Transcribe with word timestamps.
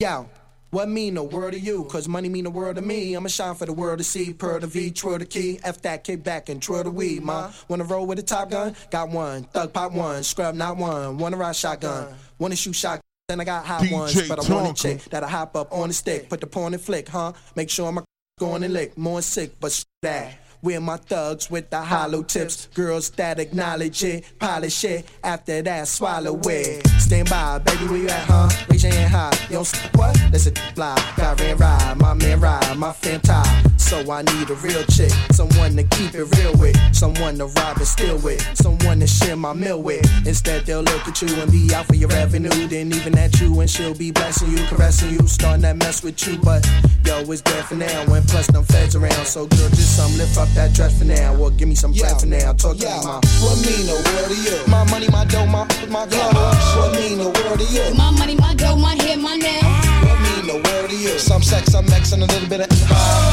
Yo, 0.00 0.26
what 0.70 0.88
mean 0.88 1.12
the 1.12 1.22
world 1.22 1.52
to 1.52 1.60
you? 1.60 1.84
Cause 1.84 2.08
money 2.08 2.30
mean 2.30 2.44
the 2.44 2.50
world 2.50 2.76
to 2.76 2.80
me. 2.80 3.14
I'ma 3.14 3.28
shine 3.28 3.54
for 3.54 3.66
the 3.66 3.74
world 3.74 3.98
to 3.98 4.04
see. 4.04 4.32
Per 4.32 4.58
the 4.58 4.66
V, 4.66 4.92
twirl 4.92 5.18
the 5.18 5.26
key. 5.26 5.60
F 5.62 5.82
that, 5.82 6.04
kick 6.04 6.24
back 6.24 6.48
and 6.48 6.62
twirl 6.62 6.84
the 6.84 6.90
weed, 6.90 7.22
ma. 7.22 7.50
Wanna 7.68 7.84
roll 7.84 8.06
with 8.06 8.18
a 8.18 8.22
top 8.22 8.48
gun? 8.48 8.74
Got 8.90 9.10
one. 9.10 9.42
Thug 9.44 9.74
pop 9.74 9.92
one. 9.92 10.22
Scrub 10.22 10.54
not 10.54 10.78
one. 10.78 11.18
Wanna 11.18 11.36
ride 11.36 11.54
shotgun. 11.54 12.14
Wanna 12.38 12.56
shoot 12.56 12.76
shotgun. 12.76 13.02
Then 13.28 13.42
I 13.42 13.44
got 13.44 13.66
hot 13.66 13.82
DJ 13.82 13.92
ones, 13.92 14.26
but 14.26 14.42
I 14.42 14.54
want 14.54 14.70
a 14.70 14.82
chick 14.82 15.04
that'll 15.10 15.28
hop 15.28 15.54
up 15.54 15.70
on 15.70 15.88
the 15.88 15.94
stick, 15.94 16.30
put 16.30 16.40
the 16.40 16.46
pawn 16.46 16.72
and 16.72 16.82
flick, 16.82 17.06
huh? 17.06 17.34
Make 17.54 17.68
sure 17.68 17.92
my 17.92 18.02
going 18.38 18.64
and 18.64 18.72
lick, 18.72 18.96
more 18.96 19.20
sick, 19.20 19.60
but 19.60 19.84
that. 20.00 20.32
We're 20.62 20.80
my 20.80 20.96
thugs 20.96 21.50
with 21.50 21.68
the 21.68 21.82
hollow 21.82 22.22
tips, 22.22 22.68
girls 22.74 23.10
that 23.10 23.38
acknowledge 23.38 24.02
it, 24.02 24.24
polish 24.38 24.82
it. 24.84 25.06
After 25.22 25.60
that, 25.60 25.88
swallow 25.88 26.40
it. 26.44 26.99
Stand 27.10 27.28
by, 27.28 27.58
baby, 27.58 27.86
where 27.88 27.98
you 27.98 28.08
at, 28.08 28.22
huh? 28.28 28.48
Raise 28.70 28.84
your 28.84 28.92
hand 28.92 29.10
high. 29.10 29.46
You 29.48 29.56
don't 29.56 29.64
stop 29.64 29.96
what? 29.96 30.16
Let's 30.30 30.46
a 30.46 30.52
fly. 30.52 30.94
Got 31.16 31.40
ran 31.40 31.56
ride, 31.56 31.98
my 31.98 32.14
man 32.14 32.38
ride, 32.38 32.78
my 32.78 32.92
fam 32.92 33.18
tie. 33.18 33.64
So 33.78 33.98
I 34.12 34.22
need 34.22 34.48
a 34.48 34.54
real 34.54 34.84
chick, 34.84 35.10
someone 35.32 35.74
to 35.74 35.82
keep 35.82 36.14
it 36.14 36.22
real 36.38 36.54
with, 36.58 36.78
someone 36.94 37.36
to 37.38 37.46
rob 37.46 37.78
and 37.78 37.86
steal 37.88 38.18
with, 38.18 38.40
someone 38.56 39.00
to 39.00 39.08
share 39.08 39.34
my 39.34 39.52
meal 39.52 39.82
with. 39.82 40.06
Instead, 40.24 40.64
they'll 40.66 40.82
look 40.82 41.08
at 41.08 41.20
you 41.20 41.34
and 41.42 41.50
be 41.50 41.74
out 41.74 41.86
for 41.86 41.96
your 41.96 42.08
revenue. 42.10 42.68
Then 42.68 42.92
even 42.94 43.18
at 43.18 43.40
you, 43.40 43.58
and 43.58 43.68
she'll 43.68 43.96
be 43.96 44.12
blessing 44.12 44.52
you, 44.52 44.64
caressing 44.66 45.10
you, 45.10 45.26
starting 45.26 45.62
that 45.62 45.78
mess 45.78 46.04
with 46.04 46.24
you. 46.28 46.38
But 46.38 46.64
yo, 47.04 47.18
it's 47.22 47.40
dead 47.40 47.64
for 47.64 47.74
now. 47.74 48.02
And 48.14 48.24
plus, 48.28 48.46
them 48.46 48.62
feds 48.62 48.94
around. 48.94 49.26
So 49.26 49.48
girl, 49.48 49.68
just 49.70 49.96
some 49.96 50.16
lift 50.16 50.38
up 50.38 50.48
that 50.50 50.72
dress 50.74 50.96
for 50.96 51.06
now, 51.06 51.34
or 51.34 51.50
give 51.50 51.66
me 51.66 51.74
some 51.74 51.92
bread 51.92 52.20
for 52.20 52.26
now. 52.26 52.52
Talk 52.52 52.76
to 52.76 52.86
me, 52.86 53.02
ma. 53.02 53.18
What 53.42 53.58
mean 53.66 53.86
the 53.90 53.98
world 53.98 54.30
to 54.30 54.36
you? 54.38 54.66
My 54.70 54.88
money, 54.92 55.08
my 55.08 55.24
dough, 55.24 55.46
my 55.46 55.66
my 55.88 56.06
glow. 56.06 56.30
What 56.30 56.99
mean 57.00 57.18
the 57.18 57.30
world 57.30 57.58
to 57.58 57.66
you? 57.66 57.94
My 57.96 58.10
money, 58.10 58.36
my 58.36 58.54
dough, 58.54 58.76
my 58.76 58.94
hair, 59.02 59.16
my 59.16 59.36
nails. 59.36 59.64
What 60.04 60.18
mean 60.26 60.46
the 60.46 60.58
world 60.68 60.90
to 60.90 60.96
you? 60.96 61.18
Some 61.18 61.42
sex, 61.42 61.72
some 61.72 61.86
X, 61.88 62.12
and 62.12 62.22
a 62.22 62.26
little 62.26 62.48
bit 62.48 62.60
of. 62.60 62.68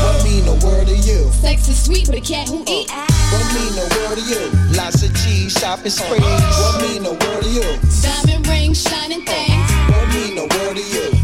What 0.03 0.23
mean 0.23 0.45
the 0.45 0.55
world 0.66 0.88
to 0.88 0.95
you? 0.95 1.30
Sex 1.31 1.67
is 1.67 1.83
sweet, 1.83 2.08
but 2.08 2.16
a 2.16 2.22
cat 2.22 2.47
who 2.47 2.64
eat. 2.67 2.89
What 2.89 3.45
mean 3.56 3.73
the 3.75 3.88
world 3.95 4.17
to 4.19 4.23
you? 4.23 4.41
Lots 4.75 5.03
of 5.03 5.11
cheese, 5.16 5.53
shopping 5.59 5.91
sprees. 5.91 6.22
What 6.22 6.81
mean 6.81 7.03
the 7.03 7.16
world 7.19 7.44
to 7.44 7.50
you? 7.50 7.67
Diamond 8.02 8.47
rings, 8.47 8.81
shining 8.81 9.23
things. 9.25 9.69
What 9.91 10.08
mean 10.13 10.36
the 10.36 10.47
world 10.56 10.78
to 10.78 10.84
you? 10.84 11.16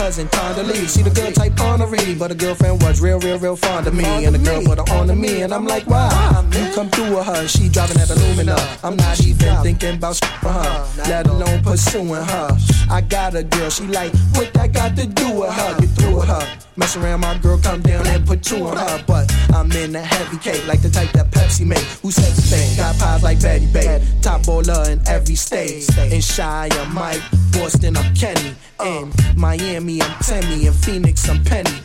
Cousin 0.00 0.26
Tonda 0.28 0.66
Lee, 0.66 0.86
she 0.86 1.02
the 1.02 1.10
girl 1.10 1.30
type 1.30 1.60
honorary, 1.60 2.14
but 2.14 2.30
her 2.30 2.36
girlfriend 2.36 2.82
was 2.82 3.02
real, 3.02 3.20
real, 3.20 3.38
real 3.38 3.54
fond 3.54 3.86
of 3.86 3.92
me, 3.92 4.24
and 4.24 4.34
the 4.34 4.38
girl 4.38 4.62
put 4.64 4.78
her 4.78 4.94
on 4.96 5.08
to 5.08 5.14
me, 5.14 5.42
and 5.42 5.52
I'm 5.52 5.66
like, 5.66 5.86
why? 5.86 6.08
you 6.56 6.74
come 6.74 6.88
through 6.88 7.16
with 7.16 7.26
her, 7.26 7.46
she 7.46 7.68
driving 7.68 7.98
at 7.98 8.08
Illumina. 8.08 8.56
I'm 8.82 8.96
not 8.96 9.20
even 9.20 9.62
thinking 9.62 9.96
about 9.96 10.16
for 10.16 10.48
her, 10.48 10.88
let 11.06 11.26
alone 11.26 11.62
pursuing 11.62 12.24
her. 12.32 12.48
I 12.90 13.02
got 13.02 13.34
a 13.34 13.42
girl, 13.42 13.68
she 13.68 13.84
like, 13.88 14.10
what 14.36 14.50
that 14.54 14.72
got 14.72 14.96
to 14.96 15.06
do 15.06 15.40
with 15.40 15.52
her? 15.52 15.80
Get 15.80 15.90
through 15.90 16.16
with 16.16 16.28
her. 16.28 16.58
Mess 16.76 16.96
around, 16.96 17.20
my 17.20 17.36
girl 17.36 17.58
come 17.58 17.82
down 17.82 18.06
and 18.06 18.26
put 18.26 18.42
two 18.42 18.64
on 18.64 18.76
her, 18.76 19.04
but 19.06 19.30
I'm 19.52 19.70
in 19.72 19.92
the 19.92 20.00
heavy 20.00 20.38
cake, 20.38 20.66
like 20.66 20.80
the 20.80 20.88
type 20.88 21.12
that 21.12 21.30
Pepsi 21.30 21.66
make. 21.66 21.84
Who 22.00 22.10
says 22.10 22.38
thing? 22.48 22.76
Got 22.78 22.98
pies 22.98 23.22
like 23.22 23.42
Betty 23.42 23.66
Bay, 23.66 24.02
top 24.22 24.46
bowler 24.46 24.88
in 24.88 25.06
every 25.06 25.34
state. 25.34 25.86
In 26.10 26.22
Shire, 26.22 26.70
Mike, 26.90 27.20
Boston, 27.52 27.98
I'm 27.98 28.14
Kenny. 28.14 28.54
In 28.82 29.12
Miami, 29.36 29.89
I'm 29.98 30.14
Tammy. 30.22 30.66
In 30.66 30.72
Phoenix, 30.72 31.28
I'm 31.28 31.42
Penny. 31.42 31.82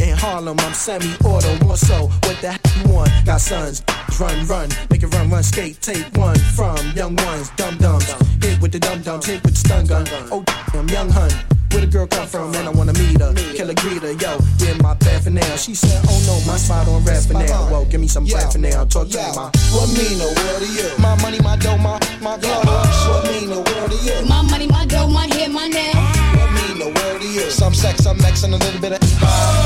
In 0.00 0.16
Harlem, 0.16 0.56
I'm 0.60 0.74
semi-auto, 0.74 1.64
more 1.64 1.76
so. 1.76 2.06
What 2.06 2.36
the 2.40 2.52
heck 2.52 2.76
you 2.76 2.92
want? 2.92 3.10
Got 3.24 3.40
sons, 3.40 3.82
run, 4.20 4.46
run, 4.46 4.68
make 4.90 5.02
it 5.02 5.12
run, 5.14 5.28
run, 5.28 5.42
skate, 5.42 5.80
take 5.80 6.06
one 6.16 6.38
from 6.54 6.78
young 6.94 7.16
ones, 7.16 7.50
dum 7.56 7.76
dums. 7.78 8.06
Hit 8.40 8.60
with 8.60 8.70
the 8.70 8.78
dum 8.78 9.02
dums, 9.02 9.26
hit 9.26 9.42
with 9.42 9.54
the 9.54 9.58
stun 9.58 9.86
gun. 9.86 10.06
Oh 10.30 10.44
damn, 10.72 10.86
young 10.88 11.10
hun. 11.10 11.30
Where 11.72 11.80
the 11.80 11.86
girl 11.86 12.06
come 12.06 12.26
from, 12.26 12.52
man? 12.52 12.66
I 12.66 12.70
wanna 12.70 12.92
meet 12.92 13.20
her. 13.20 13.34
Kill 13.54 13.70
a 13.70 13.74
greeter, 13.74 14.14
yo. 14.22 14.38
get 14.58 14.80
my 14.80 14.94
bed 14.94 15.24
for 15.24 15.30
now. 15.30 15.56
She 15.56 15.74
said, 15.74 16.00
Oh 16.08 16.18
no, 16.26 16.50
my 16.50 16.56
spot 16.56 16.86
on 16.88 17.04
red 17.04 17.22
for 17.24 17.34
now. 17.34 17.68
Whoa, 17.68 17.84
give 17.86 18.00
me 18.00 18.08
some 18.08 18.24
bread 18.24 18.52
for 18.52 18.58
now. 18.58 18.84
Talk 18.84 19.08
to 19.08 19.18
ma. 19.34 19.50
What 19.74 19.88
mean 19.98 20.18
the 20.18 20.30
world 20.30 20.62
to 20.62 20.68
you? 20.70 20.88
My 21.02 21.20
money, 21.22 21.40
my 21.40 21.56
dough, 21.56 21.76
my 21.78 21.98
my 22.22 22.38
glow. 22.38 22.60
What 22.62 23.24
mean 23.32 23.50
the 23.50 23.56
world 23.56 23.90
to 23.90 23.98
you? 24.06 24.28
my 24.28 24.42
money, 24.42 24.68
my 24.68 24.86
dough, 24.86 25.08
my 25.08 25.26
hair, 25.26 25.48
my 25.48 25.66
nails. 25.66 26.17
What 26.88 26.94
mean 26.94 26.94
the 26.94 27.08
world 27.10 27.20
to 27.20 27.28
you? 27.28 27.50
Some 27.50 27.74
sex, 27.74 28.04
some 28.04 28.18
X, 28.20 28.44
and 28.44 28.54
a 28.54 28.56
little 28.56 28.80
bit 28.80 28.92
of. 28.92 29.00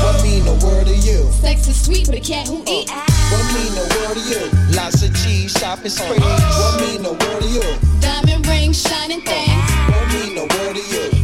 What 0.03 0.21
mean 0.23 0.43
the 0.43 0.55
world 0.65 0.87
to 0.87 0.95
you? 0.95 1.31
Sex 1.31 1.67
is 1.67 1.85
sweet, 1.85 2.05
but 2.05 2.15
a 2.15 2.19
cat 2.19 2.47
who 2.47 2.61
eat. 2.67 2.89
Uh, 2.91 2.99
what 3.31 3.45
mean 3.53 3.73
the 3.75 3.87
world 3.95 4.17
to 4.17 4.23
you? 4.27 4.75
Lots 4.75 5.03
of 5.03 5.15
cheese, 5.23 5.53
shopping 5.53 5.89
sprees. 5.89 6.19
Uh, 6.21 6.53
what 6.59 6.81
mean 6.81 7.01
the 7.01 7.13
world 7.13 7.43
to 7.43 7.47
you? 7.47 8.01
Diamond 8.01 8.45
rings, 8.47 8.81
shining 8.81 9.21
uh, 9.21 9.31
things. 9.31 9.71
What 9.89 10.13
mean 10.13 10.35
the 10.35 10.57
world 10.57 10.75
to 10.75 11.17
you? 11.17 11.22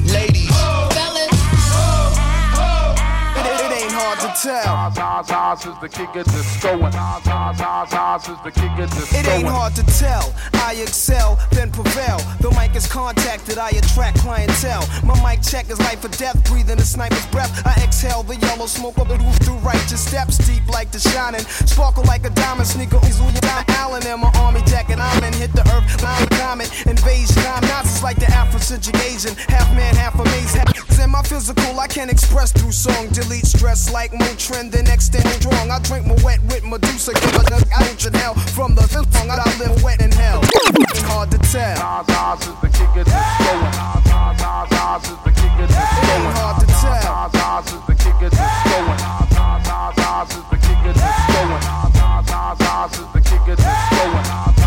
Is 4.46 5.80
the 5.82 5.90
king 5.90 6.08
of 6.16 6.26
disco. 6.26 6.76
Is 6.80 8.40
the 8.44 8.52
king 8.54 8.72
of 8.80 8.90
disco. 8.90 9.18
It 9.18 9.28
ain't 9.28 9.48
hard 9.48 9.76
to 9.76 9.84
tell. 10.00 10.34
I 10.54 10.76
excel, 10.82 11.38
then 11.52 11.72
prevail. 11.72 12.20
The 12.40 12.52
mic 12.52 12.76
is 12.76 12.88
contacted, 12.88 13.58
I 13.58 13.70
attract 13.70 14.20
clientele. 14.20 14.88
My 15.04 15.16
mic 15.24 15.42
check 15.42 15.70
is 15.70 15.80
life 15.80 16.04
or 16.06 16.10
death, 16.10 16.42
breathing 16.50 16.78
a 16.78 16.86
sniper's 16.86 17.26
breath. 17.28 17.52
I 17.66 17.84
exhale 17.84 18.24
the 18.24 18.38
yellow 18.38 18.68
smoke 18.68 18.98
of 18.98 19.10
the 19.10 19.18
roof 19.18 19.36
through 19.44 19.58
righteous 19.58 20.08
steps, 20.08 20.38
deep 20.38 20.66
like 20.70 20.92
the 20.92 21.00
shining. 21.00 21.42
Sparkle 21.42 22.04
like 22.06 22.26
a 22.26 22.30
diamond 22.30 22.68
sneaker, 22.68 23.00
down 23.42 23.66
Allen 23.80 24.06
in 24.08 24.20
my 24.22 24.32
army 24.36 24.62
jacket. 24.68 25.00
I'm 25.00 25.24
in, 25.24 25.34
hit 25.34 25.52
the 25.54 25.68
earth, 25.76 26.02
line 26.02 26.28
comet, 26.40 26.70
invasion. 26.86 27.44
I'm 27.46 27.62
Nazis 27.68 28.04
like 28.04 28.18
the 28.18 28.28
Afrocentric 28.28 28.96
Asian, 29.04 29.36
half 29.50 29.68
man, 29.76 29.96
half 29.96 30.16
amazing. 30.20 30.64
In 31.02 31.12
my 31.12 31.24
physical, 31.24 31.80
I 31.80 31.88
can 31.88 32.10
express 32.10 32.52
through 32.52 32.74
song. 32.74 33.08
Delete 33.10 33.46
stress 33.46 33.92
like 33.92 34.12
Motrin, 34.30 34.70
then 34.72 34.86
extend 34.88 35.28
strong. 35.42 35.72
I 35.72 35.80
drink 35.80 36.06
my 36.06 36.16
wet 36.24 36.40
with 36.44 36.64
Medusa, 36.64 37.14
give 37.14 37.34
a 37.34 37.50
nut 37.50 37.66
out 37.74 38.06
in 38.06 38.14
hell. 38.14 38.36
From 38.54 38.76
the 38.76 38.86
song, 38.88 39.30
I 39.30 39.42
live 39.58 39.82
wet 39.84 40.02
in 40.02 40.12
hell. 40.12 40.42
It's 40.44 41.02
hard 41.02 41.32
to 41.32 41.38
tell. 41.40 41.82
Oz 41.82 42.42
is 42.42 42.54
the 42.62 42.70
king 42.70 42.94
of 43.00 43.06
disco. 43.10 43.54
Oz, 43.66 44.06
Oz, 44.14 44.42
Oz, 44.46 44.72
Oz 44.72 45.10
is 45.10 45.18
the 45.26 45.32
king 45.34 45.58
of. 45.58 45.70
It 45.70 45.74
ain't 45.74 46.38
hard 46.38 46.62
to 46.62 46.68
tell. 46.68 47.32
Oz 47.42 47.74
is 47.74 47.82
the 47.90 47.96
king 47.98 48.22
of 48.22 48.30
disco. 48.30 48.78
Oz, 48.86 49.34
Oz, 49.34 49.66
Oz, 49.66 49.98
Oz 49.98 50.30
is 50.30 50.46
the 50.46 50.58
king 50.62 50.84
of 50.86 50.94
disco. 50.94 51.42
Oz, 51.50 51.98
Oz, 51.98 52.30
Oz, 52.30 52.62
Oz 52.62 52.94
is 53.00 53.10
the 53.14 53.22
king 53.26 53.50
of. 53.50 53.58
Oz, 53.58 54.59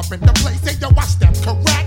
up 0.00 0.12
in 0.12 0.20
the 0.20 0.32
place, 0.32 0.60
say 0.62 0.74
yo, 0.80 0.88
I 0.96 1.02
step 1.02 1.34
correct. 1.44 1.79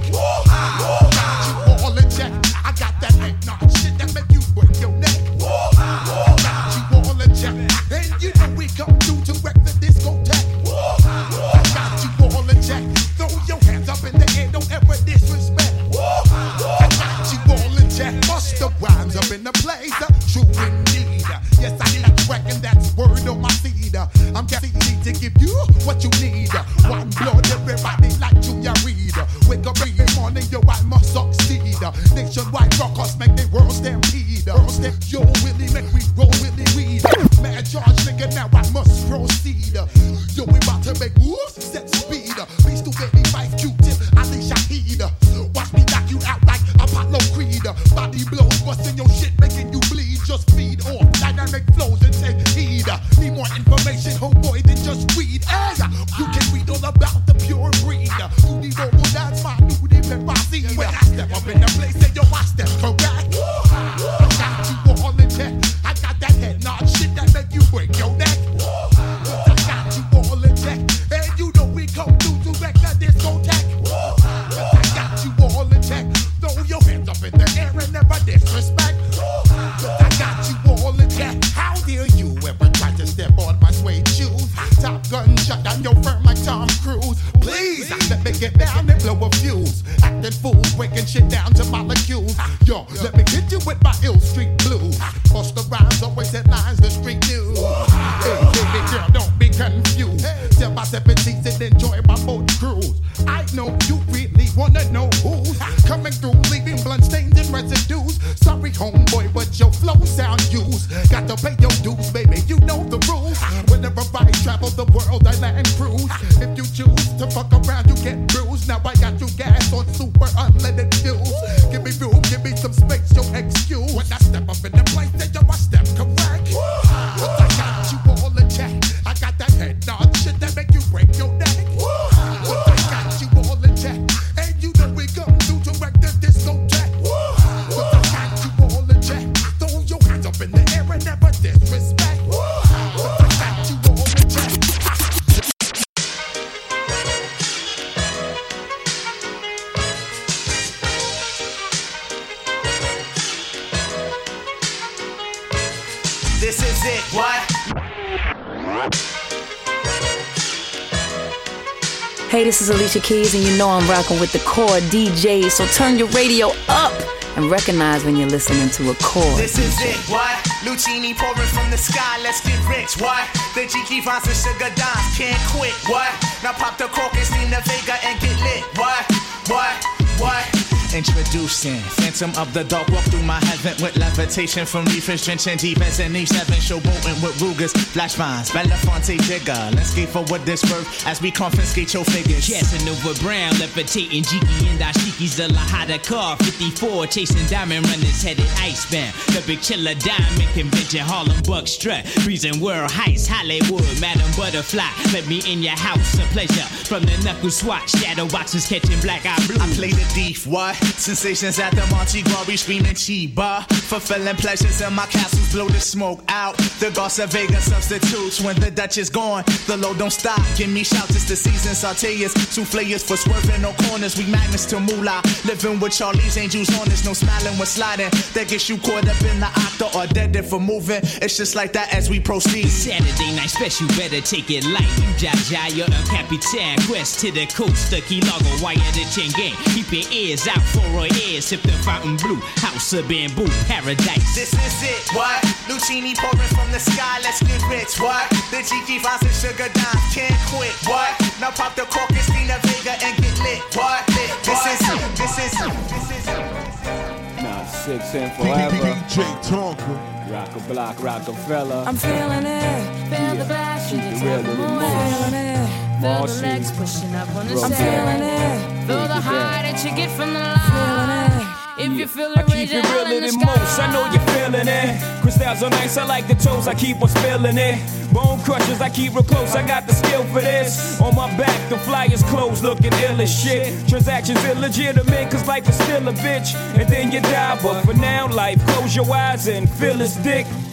Is 162.63 162.69
Alicia 162.69 162.99
Keys, 163.01 163.33
and 163.35 163.43
you 163.43 163.57
know 163.57 163.67
I'm 163.67 163.87
rocking 163.89 164.19
with 164.21 164.31
the 164.31 164.39
core 164.39 164.79
DJs. 164.87 165.51
So 165.51 165.65
turn 165.67 165.97
your 165.97 166.07
radio 166.09 166.51
up 166.69 166.93
and 167.35 167.51
recognize 167.51 168.05
when 168.05 168.15
you're 168.15 168.29
listening 168.29 168.69
to 168.69 168.91
a 168.91 168.95
core. 169.03 169.35
This 169.35 169.57
is 169.57 169.75
it, 169.81 169.97
what? 170.09 170.31
Lucini 170.63 171.13
pouring 171.17 171.49
from 171.49 171.69
the 171.71 171.77
sky, 171.77 172.19
let's 172.21 172.39
get 172.39 172.59
rich, 172.67 172.95
what? 173.01 173.27
The 173.55 173.67
Jiki 173.67 174.03
Vines 174.03 174.27
and 174.27 174.37
Sugar 174.37 174.71
Dimes 174.75 175.17
can't 175.17 175.39
quit, 175.51 175.73
what? 175.89 176.11
Now 176.43 176.53
pop 176.53 176.77
the 176.77 176.87
cork 176.87 177.13
and 177.15 177.29
Nina 177.31 177.59
Vega 177.65 177.99
and 178.05 178.19
get 178.21 178.39
lit, 178.39 178.63
what? 178.77 179.03
What? 179.49 179.83
What? 180.19 180.62
Introducing 180.93 181.79
Phantom 181.97 182.29
of 182.37 182.53
the 182.53 182.63
Dark. 182.65 182.87
Walk 182.89 183.03
through 183.05 183.23
my 183.23 183.43
heaven 183.45 183.73
with 183.81 183.97
levitation 183.97 184.63
from 184.63 184.85
reefers 184.85 185.25
drenching 185.25 185.57
deep 185.57 185.81
as 185.81 185.99
an 185.99 186.13
E7. 186.13 186.45
Showboating 186.61 187.23
with 187.23 187.41
Rugers, 187.41 187.73
flash 187.73 188.13
vines, 188.13 188.51
Belafonte 188.51 189.17
Jigger. 189.21 189.75
Let's 189.75 189.89
skate 189.89 190.09
for 190.09 190.23
what 190.25 190.45
this 190.45 190.61
worth 190.69 191.07
as 191.07 191.19
we 191.19 191.31
confiscate 191.31 191.95
your 191.95 192.05
figures. 192.05 192.47
Casanova 192.47 193.19
Brown, 193.21 193.57
levitating 193.57 194.21
Jiki 194.21 194.69
and 194.69 194.79
Dashiki's 194.79 195.37
the 195.37 195.47
Lahada 195.47 195.97
car. 196.05 196.37
54, 196.37 197.07
chasing 197.07 197.47
diamond 197.47 197.89
runners 197.89 198.21
headed 198.21 198.45
icebound. 198.61 199.15
The 199.33 199.43
big 199.47 199.61
chiller 199.61 199.95
diamond 199.95 200.49
convention, 200.53 200.99
Harlem 200.99 201.41
Buck 201.41 201.67
strut. 201.67 202.05
Freezing 202.21 202.59
world 202.59 202.91
heights, 202.91 203.25
Hollywood, 203.25 203.83
Madam 203.99 204.29
Butterfly. 204.37 204.85
Let 205.11 205.25
me 205.25 205.41
in 205.51 205.63
your 205.63 205.77
house, 205.77 206.19
a 206.19 206.25
pleasure. 206.33 206.69
From 206.85 207.01
the 207.01 207.17
knuckle 207.23 207.49
swatch, 207.49 207.89
shadow 207.89 208.27
boxes 208.27 208.67
catching 208.67 208.99
black 209.01 209.25
eye 209.25 209.41
blue. 209.47 209.57
I 209.59 209.67
play 209.73 209.89
the 209.89 210.05
thief, 210.13 210.45
what? 210.45 210.82
Sensations 210.83 211.59
at 211.59 211.71
the 211.71 211.85
Monte 211.87 212.21
Glory, 212.23 212.57
screaming 212.57 212.93
Chiba. 212.93 213.65
Fulfilling 213.73 214.35
pleasures 214.37 214.81
in 214.81 214.93
my 214.93 215.05
castles, 215.07 215.51
blow 215.51 215.67
the 215.67 215.79
smoke 215.79 216.23
out. 216.29 216.57
The 216.79 216.91
Garza 216.95 217.27
Vega 217.27 217.59
substitutes 217.59 218.41
when 218.41 218.59
the 218.59 218.71
Dutch 218.71 218.97
is 218.97 219.09
gone. 219.09 219.43
The 219.67 219.77
low 219.77 219.93
don't 219.93 220.11
stop, 220.11 220.41
give 220.57 220.69
me 220.69 220.83
shouts, 220.83 221.15
it's 221.15 221.27
the 221.27 221.35
season. 221.35 221.73
Sauteas, 221.73 222.33
souffleurs 222.53 223.03
for 223.03 223.17
swerving 223.17 223.61
no 223.61 223.73
corners. 223.87 224.17
We 224.17 224.25
magnets 224.31 224.65
to 224.67 224.79
moolah. 224.79 225.21
Living 225.45 225.79
with 225.79 225.93
Charlie's 225.93 226.37
angels 226.37 226.69
on 226.79 226.87
us, 226.89 227.05
no 227.05 227.13
smiling 227.13 227.57
when 227.57 227.67
sliding. 227.67 228.09
That 228.33 228.47
gets 228.47 228.69
you 228.69 228.77
caught 228.77 229.07
up 229.07 229.21
in 229.21 229.39
the 229.39 229.47
octa 229.47 229.93
or 229.95 230.07
dead 230.07 230.35
if 230.35 230.49
for 230.49 230.59
moving. 230.59 231.01
It's 231.21 231.37
just 231.37 231.55
like 231.55 231.73
that 231.73 231.93
as 231.93 232.09
we 232.09 232.19
proceed. 232.19 232.69
Saturday 232.69 233.35
night 233.35 233.49
special, 233.49 233.87
better 233.89 234.21
take 234.21 234.49
it 234.49 234.65
light. 234.65 234.89
You 234.97 235.11
Jaja, 235.19 235.75
you're 235.75 235.87
a 235.87 236.03
Capitan. 236.07 236.79
Quest 236.87 237.19
to 237.21 237.31
the 237.31 237.45
coast, 237.47 237.91
the 237.91 238.01
Key 238.01 238.21
Largo, 238.21 238.63
wire 238.63 238.75
the 238.93 239.05
chain 239.11 239.31
gang. 239.31 239.55
Keep 239.73 239.91
your 239.91 240.07
ears 240.11 240.47
out 240.47 240.61
for 240.73 240.85
our 240.97 241.07
ears. 241.29 241.45
Sip 241.45 241.61
the 241.61 241.71
fountain 241.85 242.17
blue, 242.17 242.41
house 242.65 242.93
of 242.93 243.07
bamboo, 243.07 243.47
paradise. 243.69 244.33
This 244.35 244.53
is 244.53 244.77
it, 244.83 245.03
what? 245.13 245.39
Lucini 245.69 246.17
pouring 246.17 246.49
from 246.57 246.71
the 246.71 246.79
sky, 246.79 247.19
let's 247.21 247.41
get 247.43 247.61
rich, 247.69 247.99
what? 248.01 248.25
The 248.51 248.65
Jiki 248.65 248.97
Vines 249.01 249.21
and 249.21 249.35
Sugar 249.37 249.69
Dimes 249.71 250.05
can't 250.13 250.39
quit, 250.49 250.73
what? 250.89 251.13
Now 251.39 251.51
pop 251.51 251.75
the 251.75 251.83
cork 251.83 252.09
and 252.11 252.27
Nina 252.33 252.57
Vega 252.65 252.97
and 253.05 253.13
get 253.21 253.37
lit, 253.45 253.61
what? 253.75 254.01
Lit, 254.17 254.33
this 254.43 254.63
is 254.65 254.81
it, 254.89 255.01
this 255.15 255.35
is 255.37 255.53
it, 255.61 255.73
this 255.91 256.07
is 256.17 256.27
it. 256.27 257.43
Nah, 257.43 257.65
six 257.65 258.15
in 258.15 258.29
forever. 258.31 258.75
DJ 258.75 259.23
Tonka. 259.43 260.31
Rock 260.31 260.55
a 260.55 260.59
block, 260.71 261.03
Rockefeller. 261.03 261.83
I'm 261.85 261.97
feeling 261.97 262.45
it. 262.45 263.09
Feel 263.09 263.35
the 263.35 263.45
back, 263.45 263.89
Keep 263.89 263.99
it 263.99 264.21
real 264.23 264.39
in 264.39 264.45
the 264.45 264.55
most. 264.55 264.79
feeling 264.81 265.33
it. 265.33 266.01
Feel 266.01 266.25
the 266.27 266.41
legs 266.41 266.71
pushing 266.71 267.13
up 267.15 267.27
on 267.35 267.47
the 267.47 267.53
Broke 267.53 267.65
I'm 267.65 267.71
feeling 267.73 268.23
it. 268.23 268.72
Feel 268.87 269.07
the 269.07 269.13
high 269.13 269.61
that 269.63 269.81
you 269.85 269.95
get 269.95 270.11
from 270.11 270.33
the 270.33 270.39
line. 270.39 271.47
If 271.77 271.97
you 271.97 272.05
feel 272.05 272.33
I 272.35 272.41
it, 272.41 272.47
keep 272.47 272.69
it 272.73 272.83
realer 272.91 273.21
than 273.21 273.39
most. 273.39 273.79
I 273.79 273.91
know 273.93 274.05
you're 274.11 274.27
feeling 274.35 274.67
it. 274.67 275.21
Crystals 275.21 275.63
are 275.63 275.69
nice, 275.69 275.95
I 275.95 276.05
like 276.05 276.27
the 276.27 276.35
toes, 276.35 276.67
I 276.67 276.73
keep 276.73 277.01
on 277.01 277.07
spilling 277.07 277.57
it. 277.57 277.79
Bone 278.13 278.39
crushers, 278.43 278.81
I 278.81 278.89
keep 278.89 279.13
real 279.13 279.23
close, 279.23 279.55
I 279.55 279.65
got 279.65 279.87
the 279.87 279.93
skill 279.93 280.23
for 280.25 280.41
this. 280.41 280.99
On 280.99 281.15
my 281.15 281.35
back, 281.37 281.69
the 281.69 281.77
flyers 281.79 282.21
closed, 282.23 282.61
looking 282.61 282.91
ill 282.93 283.21
as 283.21 283.31
shit. 283.33 283.87
Transactions 283.87 284.43
illegitimate, 284.43 285.31
cause 285.31 285.47
life 285.47 285.67
is 285.67 285.75
still 285.75 286.05
a 286.09 286.13
bitch. 286.13 286.53
And 286.77 286.87
then 286.89 287.11
you 287.11 287.21
die, 287.21 287.57
but 287.63 287.83
for 287.83 287.93
now, 287.93 288.27
life, 288.27 288.59
close 288.67 288.95
your 288.95 289.09
eyes 289.11 289.47
and 289.47 289.69
feel 289.69 290.01
its 290.01 290.17
dick. 290.17 290.45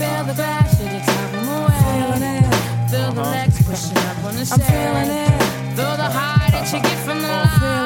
Feel 0.00 0.24
the 0.24 0.32
back, 0.32 0.66
shit, 0.70 0.92
it's 0.94 1.06
top 1.06 1.30
them 1.30 1.44
Feeling 1.44 2.22
away. 2.22 2.38
it. 2.38 2.90
Feel 2.90 3.12
the 3.12 3.20
uh-huh. 3.20 3.30
legs 3.32 3.62
pushing 3.68 3.98
up 3.98 4.24
on 4.24 4.32
the 4.34 4.40
I'm 4.40 4.46
stage. 4.46 4.64
feeling 4.64 5.10
it. 5.12 5.76
Feel 5.76 5.96
the 6.00 6.08
high 6.08 6.48
that 6.52 6.72
you 6.72 6.80
get 6.80 6.98
from 7.04 7.20
the 7.20 7.28
Feeling 7.28 7.79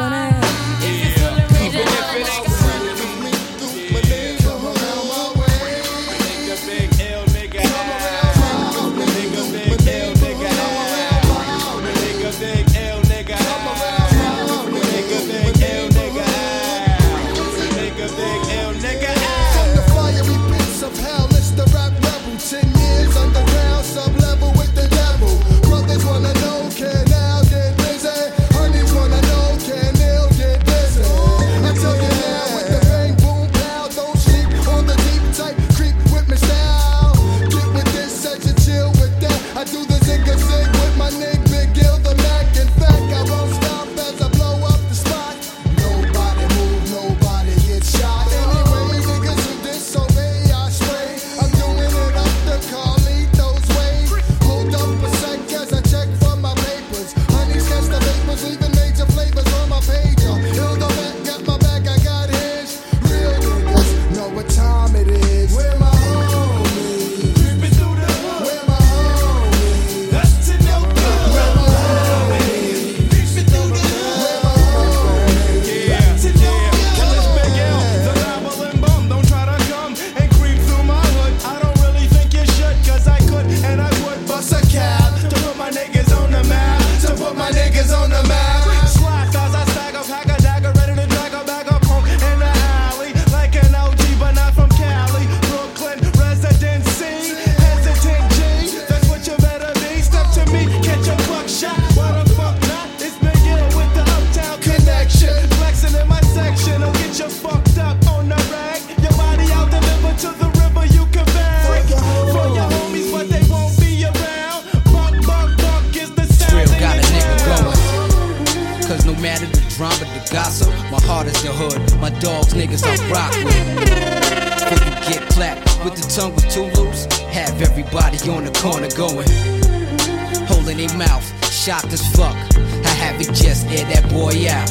air 133.75 133.85
that 133.91 134.09
boy 134.11 134.47
out. 134.49 134.71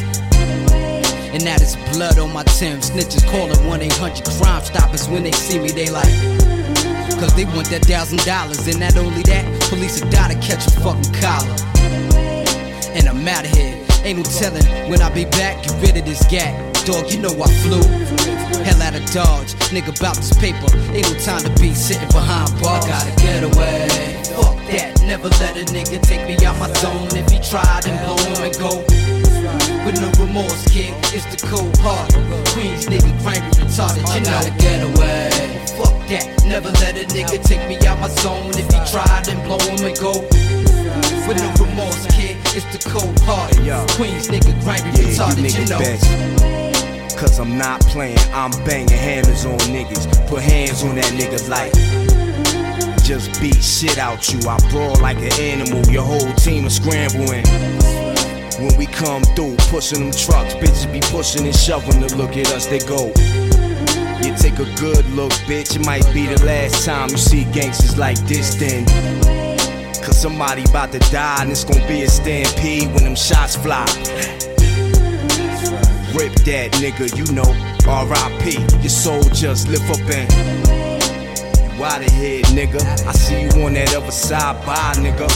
And 1.34 1.44
now 1.44 1.58
there's 1.58 1.76
blood 1.92 2.20
on 2.20 2.32
my 2.32 2.44
Tim. 2.44 2.80
Snitches 2.80 3.26
calling 3.30 3.68
1 3.68 3.82
800 3.82 4.24
Crime 4.38 4.64
Stoppers 4.64 5.10
when 5.10 5.24
they 5.24 5.32
see 5.32 5.60
me, 5.60 5.72
they 5.72 5.90
like. 5.90 6.14
Cause 7.20 7.36
they 7.36 7.46
want 7.46 7.70
that 7.70 7.86
thousand 7.86 8.20
dollars. 8.26 8.68
And 8.68 8.80
not 8.80 8.98
only 8.98 9.24
that, 9.24 9.46
police 9.70 10.02
will 10.02 10.12
die 10.12 10.34
to 10.34 10.40
catch 10.40 10.68
a 10.68 10.72
fucking 10.82 11.14
collar. 11.20 11.56
And 12.94 13.08
I'm 13.08 13.28
out 13.28 13.46
of 13.46 13.52
here. 13.52 13.80
Ain't 14.04 14.20
no 14.20 14.24
telling 14.24 14.66
when 14.90 15.02
I 15.02 15.10
be 15.10 15.26
back. 15.26 15.64
Get 15.64 15.74
rid 15.82 15.98
of 15.98 16.06
this 16.06 16.26
gat. 16.28 16.54
Dog, 16.86 17.12
you 17.12 17.20
know 17.20 17.32
I 17.42 17.48
flew. 17.64 17.82
Hell 18.64 18.82
out 18.82 18.96
of 18.96 19.06
Dodge. 19.12 19.54
Nigga, 19.72 19.98
about 19.98 20.18
this 20.18 20.34
paper. 20.38 20.68
Ain't 20.94 21.08
no 21.10 21.18
time 21.20 21.42
to 21.44 21.50
be 21.62 21.74
sitting 21.74 22.08
behind 22.10 22.52
bars. 22.62 22.86
I 22.86 22.90
gotta 22.90 23.12
get 23.24 23.44
away. 23.44 23.88
Fuck. 24.36 24.53
Never 25.14 25.30
let 25.30 25.56
a 25.56 25.66
nigga 25.72 26.02
take 26.02 26.26
me 26.26 26.44
out 26.44 26.58
my 26.58 26.74
zone. 26.82 27.06
If 27.14 27.30
he 27.30 27.38
tried 27.38 27.84
then 27.84 28.02
blow 28.04 28.18
him 28.18 28.50
and 28.50 28.58
go. 28.58 28.82
With 29.86 30.02
no 30.02 30.10
remorse, 30.18 30.66
kid, 30.74 30.90
it's 31.14 31.30
the 31.30 31.38
cold 31.46 31.78
heart. 31.86 32.10
Queens 32.50 32.88
nigga, 32.90 33.14
cranky, 33.22 33.62
retarded, 33.62 34.02
you 34.10 34.26
know. 34.26 34.42
gotta 34.42 34.50
get 34.58 34.82
away. 34.82 35.30
Fuck 35.78 35.94
that, 36.10 36.26
never 36.48 36.72
let 36.82 36.98
a 36.98 37.06
nigga 37.14 37.38
take 37.46 37.62
me 37.70 37.78
out 37.86 38.00
my 38.00 38.10
zone. 38.10 38.58
If 38.58 38.66
he 38.74 38.80
tried 38.90 39.26
then 39.26 39.38
blow 39.46 39.62
him 39.70 39.86
and 39.86 39.94
go. 40.02 40.26
With 41.30 41.38
no 41.38 41.54
remorse, 41.62 42.10
kid, 42.18 42.36
it's 42.58 42.66
the 42.74 42.82
cold 42.90 43.14
heart. 43.22 43.54
Queens 43.94 44.30
nigga, 44.30 44.50
cranky, 44.66 44.98
Yeah, 44.98 45.14
retarded, 45.14 45.38
you 45.38 45.44
you 45.46 45.50
niggas 45.54 45.70
know. 45.70 45.78
best. 45.78 47.20
Cause 47.20 47.38
I'm 47.38 47.56
not 47.60 47.82
playing, 47.82 48.18
I'm 48.34 48.50
banging 48.66 48.98
hammers 48.98 49.46
on 49.46 49.60
niggas. 49.70 50.10
Put 50.26 50.42
hands 50.42 50.84
on 50.84 50.96
that 50.96 51.06
nigga 51.14 51.38
like. 51.48 52.03
Just 53.04 53.42
beat 53.42 53.62
shit 53.62 53.98
out 53.98 54.32
you. 54.32 54.40
I 54.48 54.58
brawl 54.70 54.96
like 55.02 55.18
an 55.18 55.34
animal. 55.34 55.86
Your 55.92 56.04
whole 56.04 56.34
team 56.36 56.66
is 56.66 56.78
scrambling. 56.78 57.44
When 58.60 58.78
we 58.78 58.86
come 58.86 59.24
through, 59.36 59.58
pushing 59.68 60.00
them 60.00 60.12
trucks, 60.12 60.54
bitches 60.54 60.92
be 60.92 61.02
pushing 61.12 61.46
and 61.46 61.54
shoving 61.54 62.00
to 62.08 62.16
look 62.16 62.38
at 62.38 62.48
us, 62.54 62.66
they 62.66 62.80
go. 62.80 63.08
You 64.24 64.34
take 64.38 64.60
a 64.60 64.80
good 64.80 65.06
look, 65.12 65.34
bitch. 65.50 65.76
It 65.76 65.86
might 65.86 66.06
be 66.14 66.28
the 66.28 66.46
last 66.46 66.86
time 66.86 67.10
you 67.10 67.18
see 67.18 67.44
gangsters 67.52 67.98
like 67.98 68.18
this, 68.20 68.56
then. 68.56 68.86
Cause 70.02 70.18
somebody 70.18 70.64
about 70.64 70.94
to 70.94 71.00
die, 71.12 71.42
and 71.42 71.52
it's 71.52 71.66
gonna 71.66 71.86
be 71.88 72.04
a 72.04 72.10
stampede 72.10 72.88
when 72.94 73.04
them 73.04 73.16
shots 73.16 73.58
fly. 73.58 73.84
Rip 76.16 76.34
that 76.46 76.72
nigga, 76.80 77.12
you 77.18 77.26
know, 77.34 77.52
R.I.P. 77.86 78.60
Your 78.80 78.90
soul 78.90 79.24
just 79.34 79.68
lift 79.68 79.90
up 79.90 80.00
and 80.10 80.63
out 81.82 82.06
of 82.06 82.12
here, 82.12 82.44
nigga. 82.54 82.82
I 83.08 83.12
see 83.14 83.42
you 83.44 83.66
on 83.66 83.74
that 83.74 83.96
other 83.96 84.12
side, 84.12 84.64
bye, 84.66 84.94
nigga. 84.98 85.28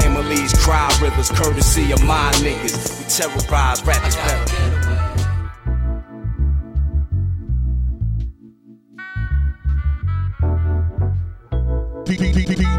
Families 0.00 0.52
cry 0.54 0.88
rivers, 1.02 1.30
courtesy 1.30 1.92
of 1.92 2.02
my 2.04 2.30
niggas. 2.36 2.98
We 2.98 3.04
terrorize 3.08 3.82
rappers 3.84 4.16
better. 4.16 4.58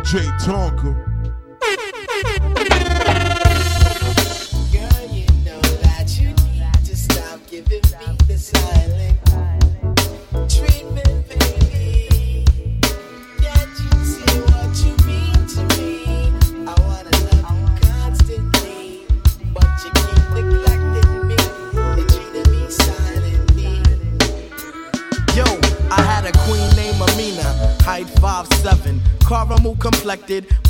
DJ 0.09 0.25
Tonka. 0.39 0.89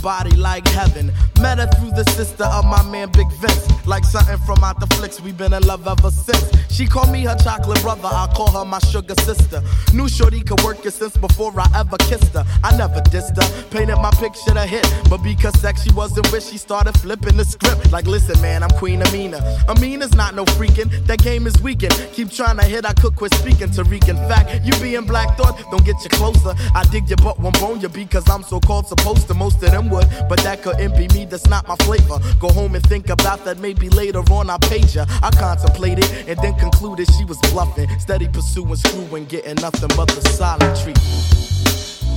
Body 0.01 0.35
like 0.35 0.67
heaven. 0.67 1.11
Met 1.41 1.59
her 1.59 1.67
through 1.77 1.91
the 1.91 2.03
sister 2.11 2.43
of 2.43 2.65
my 2.65 2.83
man 2.91 3.09
Big 3.11 3.31
Vince. 3.39 3.67
Like 3.87 4.03
something 4.03 4.37
from 4.39 4.63
out 4.63 4.79
the 4.79 4.87
flicks, 4.97 5.21
we 5.21 5.31
been 5.31 5.53
in 5.53 5.63
love 5.63 5.87
ever 5.87 6.11
since. 6.11 6.51
She 6.69 6.85
called 6.85 7.09
me 7.09 7.23
her 7.23 7.37
chocolate 7.37 7.81
brother, 7.81 8.07
I 8.07 8.27
call 8.35 8.51
her 8.51 8.65
my 8.65 8.79
sugar 8.79 9.15
sister. 9.21 9.63
Knew 9.93 10.09
Shorty 10.09 10.41
could 10.41 10.61
work 10.61 10.85
it 10.85 10.91
since 10.91 11.15
before 11.15 11.53
I 11.57 11.67
ever 11.75 11.97
kissed 11.97 12.33
her. 12.33 12.45
I 12.63 12.75
never 12.75 12.99
dissed 13.09 13.41
her, 13.41 13.69
painted 13.69 13.95
my 13.97 14.11
picture 14.11 14.53
to 14.53 14.65
hit. 14.65 14.85
But 15.09 15.23
because 15.23 15.57
sex 15.59 15.83
she 15.83 15.91
wasn't 15.93 16.31
with, 16.31 16.45
she 16.45 16.57
started 16.57 16.97
flipping 16.99 17.37
the 17.37 17.45
script. 17.45 17.91
Like, 17.91 18.05
listen, 18.05 18.39
man, 18.41 18.61
I'm 18.63 18.71
Queen 18.71 19.01
Amina. 19.01 19.39
Amina's 19.69 20.13
not 20.15 20.35
no 20.35 20.43
freaking, 20.45 20.89
that 21.07 21.19
game 21.19 21.47
is 21.47 21.59
weakened. 21.61 21.95
Keep 22.11 22.31
trying 22.31 22.57
to 22.57 22.63
hit, 22.63 22.85
I 22.85 22.93
could 22.93 23.15
quit 23.15 23.33
speaking 23.35 23.69
Tariq. 23.69 24.09
In 24.09 24.17
fact, 24.29 24.65
you 24.65 24.73
being 24.81 25.05
black 25.05 25.37
thought, 25.37 25.57
don't 25.71 25.85
get 25.85 25.95
you 26.03 26.09
closer. 26.09 26.53
I 26.75 26.83
dig 26.91 27.09
your 27.09 27.17
butt, 27.17 27.39
won't 27.39 27.59
bone 27.59 27.79
you 27.79 27.89
because 27.89 28.29
I'm 28.29 28.43
so 28.43 28.59
called 28.59 28.87
supposed 28.87 29.27
to. 29.27 29.28
Most 29.33 29.63
of 29.63 29.71
them 29.71 29.89
would, 29.89 30.07
but 30.27 30.39
that 30.39 30.61
couldn't 30.61 30.95
be 30.95 31.07
me, 31.13 31.25
that's 31.25 31.47
not 31.47 31.67
my 31.67 31.75
flavor. 31.77 32.19
Go 32.39 32.49
home 32.49 32.75
and 32.75 32.83
think 32.83 33.09
about 33.09 33.43
that, 33.45 33.57
maybe 33.59 33.89
later 33.89 34.19
on 34.31 34.49
I'll 34.49 34.59
page 34.59 34.93
her. 34.93 35.05
I 35.21 35.31
contemplated 35.31 36.05
and 36.27 36.39
then 36.39 36.55
concluded 36.55 37.07
she 37.17 37.25
was 37.25 37.37
bluffing. 37.51 37.87
Steady 37.99 38.27
pursuing, 38.27 38.75
screwing, 38.75 39.25
getting 39.25 39.55
nothing 39.55 39.89
but 39.95 40.07
the 40.09 40.21
silent 40.29 40.77
treatment. 40.79 41.39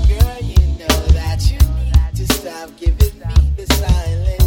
Girl, 0.08 0.38
you 0.42 0.78
know 0.78 1.00
that 1.12 1.50
you 1.50 1.58
need 1.58 2.16
to 2.16 2.34
stop 2.34 2.70
giving 2.76 3.18
me 3.18 3.52
the 3.56 3.66
silent 3.74 4.41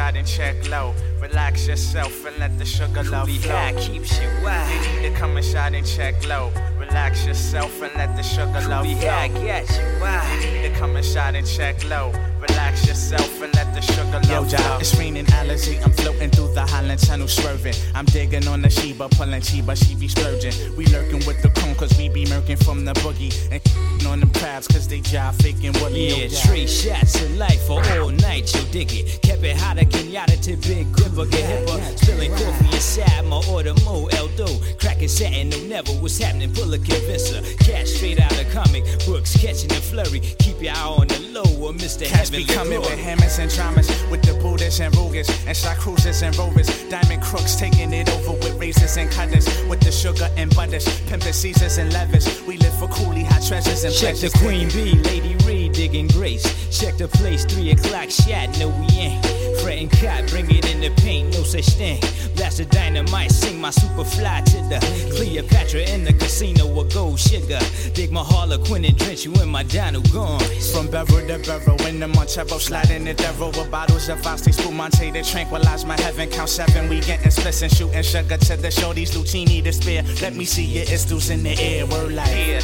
shot 0.00 0.16
and 0.16 0.26
check 0.26 0.56
low. 0.70 0.94
Relax 1.20 1.66
yourself 1.66 2.24
and 2.26 2.36
let 2.38 2.58
the 2.58 2.64
sugar 2.64 3.02
low 3.04 3.26
Be 3.26 3.36
flow. 3.38 3.52
high 3.54 3.74
keeps 3.74 4.18
you. 4.20 4.28
Why? 4.42 4.80
You 4.94 5.02
need 5.02 5.12
to 5.12 5.18
come 5.18 5.36
and 5.36 5.44
shot 5.44 5.74
and 5.74 5.86
check 5.86 6.26
low. 6.26 6.50
Relax 6.78 7.26
yourself 7.26 7.82
and 7.82 7.94
let 7.94 8.16
the 8.16 8.22
sugar 8.22 8.60
low 8.68 8.82
Be 8.82 8.94
high 8.94 9.28
flow. 9.28 9.42
you. 9.42 10.00
Why? 10.00 10.40
You 10.42 10.50
need 10.62 10.72
to 10.72 10.78
come 10.80 10.96
and 10.96 11.04
shot 11.04 11.34
and 11.34 11.46
check 11.46 11.84
low. 11.84 12.12
Relax 12.40 12.86
yourself 12.86 13.42
and 13.42 13.54
let 13.54 13.72
the 13.74 13.82
sugar 13.82 14.18
low 14.28 14.42
Yo, 14.42 14.56
flow. 14.56 14.78
It's 14.80 14.96
raining 14.96 15.26
allergy. 15.34 15.78
I'm 15.84 15.92
floating 15.92 16.30
through 16.30 16.54
the 16.54 16.62
Highland 16.62 17.00
Tunnel, 17.00 17.28
swerving. 17.28 17.74
I'm 17.94 18.06
digging 18.06 18.48
on 18.48 18.62
the 18.62 18.70
Sheba, 18.70 19.10
pulling 19.10 19.42
Chiba, 19.42 19.76
she 19.76 19.94
be 19.94 20.08
splurging. 20.08 20.54
We 20.76 20.86
lurking 20.86 21.24
with 21.26 21.42
the 21.42 21.50
cone, 21.50 21.74
cause 21.74 21.96
we 21.98 22.08
be 22.08 22.24
murking 22.24 22.62
from 22.64 22.86
the 22.86 22.94
boogie. 22.94 23.32
And 23.52 23.60
on 24.06 24.20
them 24.20 24.30
crabs, 24.30 24.66
cause 24.66 24.88
they 24.88 25.00
jive 25.00 25.34
faking 25.42 25.74
what 25.82 25.92
Yeah, 25.92 26.28
three 26.28 26.66
shots 26.66 27.20
of 27.20 27.36
life 27.36 27.60
for 27.66 27.82
all 28.00 28.08
night, 28.08 28.52
you 28.54 28.62
dig 28.72 28.90
it. 28.94 29.20
Kept 29.20 29.44
it 29.44 29.56
hotter, 29.58 29.84
Kenyatta 29.84 30.40
to 30.44 30.56
Big 30.66 30.90
Dipper, 31.24 31.36
get 31.36 31.66
hipper. 31.66 31.98
Spilling 31.98 32.30
coffee 32.32 32.74
inside 32.74 33.24
my 33.26 33.42
order, 33.50 33.74
Mo 33.84 34.08
Eldo. 34.12 34.78
Cracking 34.80 35.08
satin, 35.08 35.50
no 35.50 35.58
never 35.64 35.92
what's 35.92 36.18
happening, 36.18 36.52
pull 36.52 36.72
a 36.72 36.78
convincer. 36.78 37.42
Catch 37.64 37.88
straight 37.88 38.20
out 38.20 38.32
of 38.40 38.50
comic 38.52 38.84
books, 39.06 39.36
catching 39.36 39.68
the 39.68 39.74
flurry. 39.74 40.20
Keep 40.20 40.62
your 40.62 40.72
eye 40.74 40.96
on 40.98 41.08
the 41.08 41.20
low, 41.32 41.66
or 41.66 41.72
Mr. 41.72 42.06
Cats 42.06 42.30
be 42.30 42.44
coming 42.44 42.80
with 42.80 42.98
hammers 42.98 43.38
and 43.38 43.50
dramas, 43.50 43.88
with 44.10 44.22
the 44.22 44.34
Buddhas 44.42 44.80
and 44.80 44.94
Rugas, 44.94 45.28
and 45.46 45.56
shot 45.56 45.76
cruisers 45.78 46.22
and 46.22 46.36
rovers. 46.36 46.68
Diamond 46.88 47.22
crooks 47.22 47.56
taking 47.56 47.92
it 47.92 48.08
over 48.10 48.32
with 48.32 48.58
razors 48.58 48.96
and 48.96 49.10
cutters, 49.10 49.46
with 49.64 49.80
the 49.80 49.92
sugar 49.92 50.28
and 50.36 50.54
butters, 50.54 50.86
pimping 51.08 51.32
Caesars 51.32 51.78
and 51.78 51.92
levers. 51.92 52.42
We 52.46 52.56
live 52.58 52.78
for 52.78 52.88
coolie 52.88 53.24
hot 53.24 53.46
treasures 53.46 53.84
and 53.84 53.94
Check 53.94 54.16
the. 54.16 54.30
Queen 54.40 54.68
Bee, 54.68 54.94
Lady 55.02 55.36
Reed 55.44 55.72
digging 55.72 56.06
grace. 56.08 56.44
Check 56.70 56.96
the 56.96 57.08
place, 57.08 57.44
three 57.44 57.72
o'clock 57.72 58.10
shot, 58.10 58.58
no 58.58 58.68
we 58.68 58.86
ain't. 58.96 59.39
Fretting 59.62 59.88
cot, 59.88 60.26
bring 60.28 60.50
it 60.50 60.70
in 60.72 60.80
the 60.80 60.90
paint, 61.02 61.32
no 61.34 61.42
such 61.42 61.68
thing. 61.70 62.00
Blast 62.36 62.58
the 62.58 62.64
dynamite, 62.64 63.30
sing 63.30 63.60
my 63.60 63.70
super 63.70 64.04
fly 64.04 64.40
to 64.46 64.56
the 64.68 64.78
Cleopatra 65.16 65.80
in 65.90 66.04
the 66.04 66.12
casino 66.12 66.66
with 66.66 66.92
gold 66.94 67.18
sugar. 67.18 67.58
Dig 67.92 68.10
my 68.10 68.22
Harlequin 68.22 68.84
and 68.84 68.96
drench 68.96 69.24
you 69.24 69.34
in 69.34 69.48
my 69.48 69.62
dino 69.62 70.00
gone. 70.12 70.40
From 70.72 70.88
barrel 70.90 71.26
to 71.26 71.38
barrel, 71.46 71.80
in 71.86 72.00
the 72.00 72.08
Montero, 72.08 72.58
sliding 72.58 73.04
the 73.04 73.14
devil 73.14 73.48
with 73.48 73.70
bottles 73.70 74.08
of 74.08 74.24
Asti 74.26 74.52
Spumante 74.52 75.10
to 75.12 75.22
tranquilize 75.22 75.84
my 75.84 76.00
heaven. 76.00 76.28
Count 76.30 76.48
seven, 76.48 76.88
we 76.88 77.00
getting 77.00 77.30
splits 77.30 77.62
and 77.62 77.72
shooting 77.72 78.02
sugar 78.02 78.36
to 78.36 78.56
the 78.56 78.68
shorties, 78.68 79.14
Lucini 79.14 79.62
to 79.62 79.72
spare. 79.72 80.02
Let 80.22 80.34
me 80.34 80.44
see 80.44 80.64
your 80.64 80.84
istos 80.84 81.30
in 81.30 81.42
the 81.42 81.58
air, 81.60 81.86
word 81.86 82.12
like. 82.12 82.28
Yeah, 82.30 82.60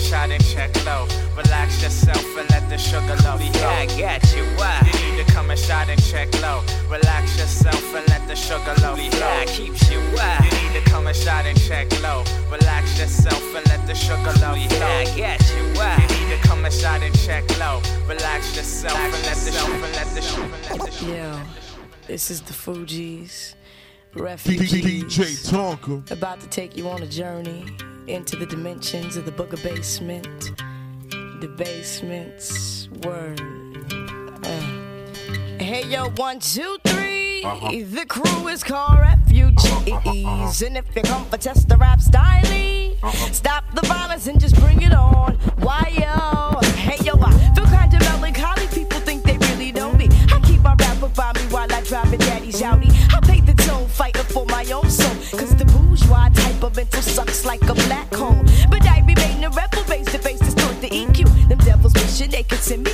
shot 0.00 0.30
and 0.30 0.44
check 0.44 0.72
low. 0.84 1.06
Relax 1.36 1.82
yourself 1.82 2.24
and 2.36 2.48
let 2.50 2.68
the 2.68 2.78
sugar 2.78 3.16
love 3.22 3.40
flow. 3.40 3.68
I 3.68 3.86
got 3.86 4.24
you. 4.34 4.44
Why? 4.56 4.80
You 4.86 5.16
need 5.16 5.24
to 5.24 5.32
come 5.32 5.50
and 5.50 5.58
shot 5.58 5.88
and 5.88 6.02
check 6.02 6.28
low. 6.40 6.62
Relax 6.88 7.38
yourself 7.38 7.94
and 7.94 8.08
let 8.08 8.26
the 8.26 8.34
sugar 8.34 8.74
love 8.82 8.98
flow. 8.98 9.26
I 9.26 9.44
keeps 9.46 9.90
you. 9.90 10.00
Why? 10.16 10.38
You 10.44 10.50
need 10.62 10.82
to 10.82 10.90
come 10.90 11.06
and 11.06 11.16
shot 11.16 11.44
and 11.44 11.58
check 11.60 11.86
low. 12.02 12.24
Relax 12.50 12.98
yourself 12.98 13.42
and 13.54 13.66
let 13.68 13.86
the 13.86 13.94
sugar 13.94 14.32
love 14.40 14.58
flow. 14.72 14.86
I 14.86 15.04
got 15.16 15.40
you. 15.54 15.62
Why? 15.76 15.96
You 16.00 16.26
need 16.26 16.36
to 16.36 16.48
come 16.48 16.64
and 16.64 16.74
shot 16.74 17.02
and 17.02 17.14
check 17.20 17.44
low. 17.58 17.82
Relax 18.08 18.56
yourself 18.56 18.98
and 18.98 19.22
let 19.24 19.36
the 19.36 19.52
sugar 19.52 19.84
and 19.84 19.94
let 19.94 20.06
the 20.14 20.22
sugar 20.22 20.44
and 20.44 20.80
let 20.80 20.80
the 20.86 20.90
sugar. 20.90 21.12
Yo, 21.12 21.40
this 22.06 22.30
is 22.30 22.40
the 22.40 22.52
Fugees, 22.52 23.54
DJ 24.14 24.20
refugees. 24.22 25.50
Tonka. 25.50 26.10
About 26.10 26.40
to 26.40 26.48
take 26.48 26.76
you 26.76 26.88
on 26.88 27.02
a 27.02 27.06
journey 27.06 27.66
into 28.06 28.36
the 28.36 28.46
dimensions 28.46 29.16
of 29.16 29.24
the 29.24 29.32
booger 29.32 29.62
basement. 29.62 30.52
The 31.40 31.48
basement's 31.48 32.88
word. 33.02 33.40
Uh. 34.44 35.62
Hey 35.62 35.84
yo, 35.86 36.10
one, 36.10 36.38
two, 36.38 36.78
three. 36.84 37.42
Uh-huh. 37.44 37.70
The 37.70 38.04
crew 38.06 38.48
is 38.48 38.62
called 38.62 38.98
refugees. 38.98 39.70
Uh-huh. 39.70 40.66
And 40.66 40.76
if 40.76 40.94
you 40.94 41.02
come 41.02 41.24
for 41.26 41.36
test 41.38 41.68
the 41.68 41.76
rap 41.76 42.00
style, 42.00 42.44
uh-huh. 43.02 43.32
stop 43.32 43.64
the 43.74 43.82
violence 43.86 44.26
and 44.26 44.40
just 44.40 44.56
bring 44.56 44.82
it 44.82 44.92
on. 44.92 45.34
Why 45.60 45.90
yo? 45.94 46.60
Hey 46.76 46.99
bourgeois 56.60 56.70
type 56.70 56.70
of 56.70 56.76
mental 56.76 57.02
sucks 57.02 57.44
like 57.44 57.62
a 57.62 57.74
black 57.74 58.14
hole. 58.14 58.42
But 58.68 58.86
I 58.86 59.00
remain 59.00 59.44
a 59.44 59.50
rebel, 59.50 59.82
face 59.84 60.06
to 60.12 60.18
face, 60.18 60.38
distort 60.40 60.80
the 60.80 60.88
EQ. 60.90 61.48
Them 61.48 61.58
devils 61.58 61.94
wishing 61.94 62.30
they 62.30 62.42
could 62.42 62.58
send 62.58 62.84
me 62.84 62.92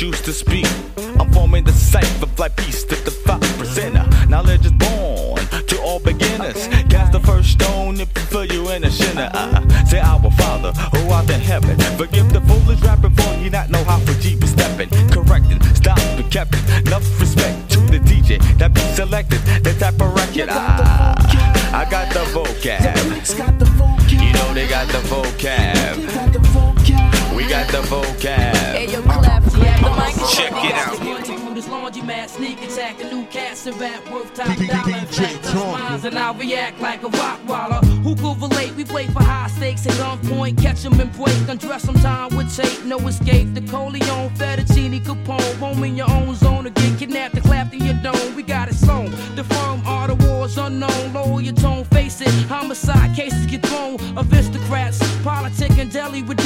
choose 0.00 0.22
to 0.22 0.32
speak, 0.32 0.64
react 36.40 36.80
like 36.80 37.02
a 37.02 37.08
rock 37.08 37.38
waller. 37.46 37.80
Who 38.04 38.16
could 38.16 38.40
relate? 38.40 38.74
We 38.74 38.84
play 38.84 39.06
for 39.06 39.22
high 39.22 39.48
stakes 39.48 39.86
at 39.86 39.92
gunpoint, 39.94 40.56
catch 40.60 40.84
'em 40.86 40.98
and 40.98 41.12
break. 41.12 41.36
Undress 41.48 41.86
'em 41.86 41.96
time 41.96 42.34
with 42.36 42.50
tape, 42.56 42.84
no 42.84 42.96
escape. 43.06 43.54
The 43.54 43.60
Coleon, 43.60 44.30
Fettuccine, 44.38 45.00
Capone, 45.04 45.60
roam 45.60 45.84
in 45.84 45.96
your 45.96 46.10
own 46.10 46.34
zone 46.34 46.64
to 46.64 46.70
get 46.70 46.98
kidnapped 46.98 47.34
and 47.34 47.44
clapped 47.44 47.74
in 47.74 47.84
your 47.84 47.98
dome. 48.02 48.34
We 48.34 48.42
got 48.42 48.68
it 48.68 48.74
sewn. 48.74 49.10
The 49.36 49.44
firm 49.44 49.82
are 49.86 50.08
the 50.08 50.16
wars 50.24 50.56
unknown. 50.56 51.12
Lower 51.12 51.40
your 51.42 51.54
tone, 51.54 51.84
face 51.84 52.20
it. 52.22 52.32
Homicide 52.48 53.14
cases 53.14 53.44
get 53.46 53.62
thrown. 53.66 53.98
Aristocrats, 54.16 54.98
politic 55.22 55.72
and 55.78 55.90
deli 55.92 56.22
with 56.22 56.39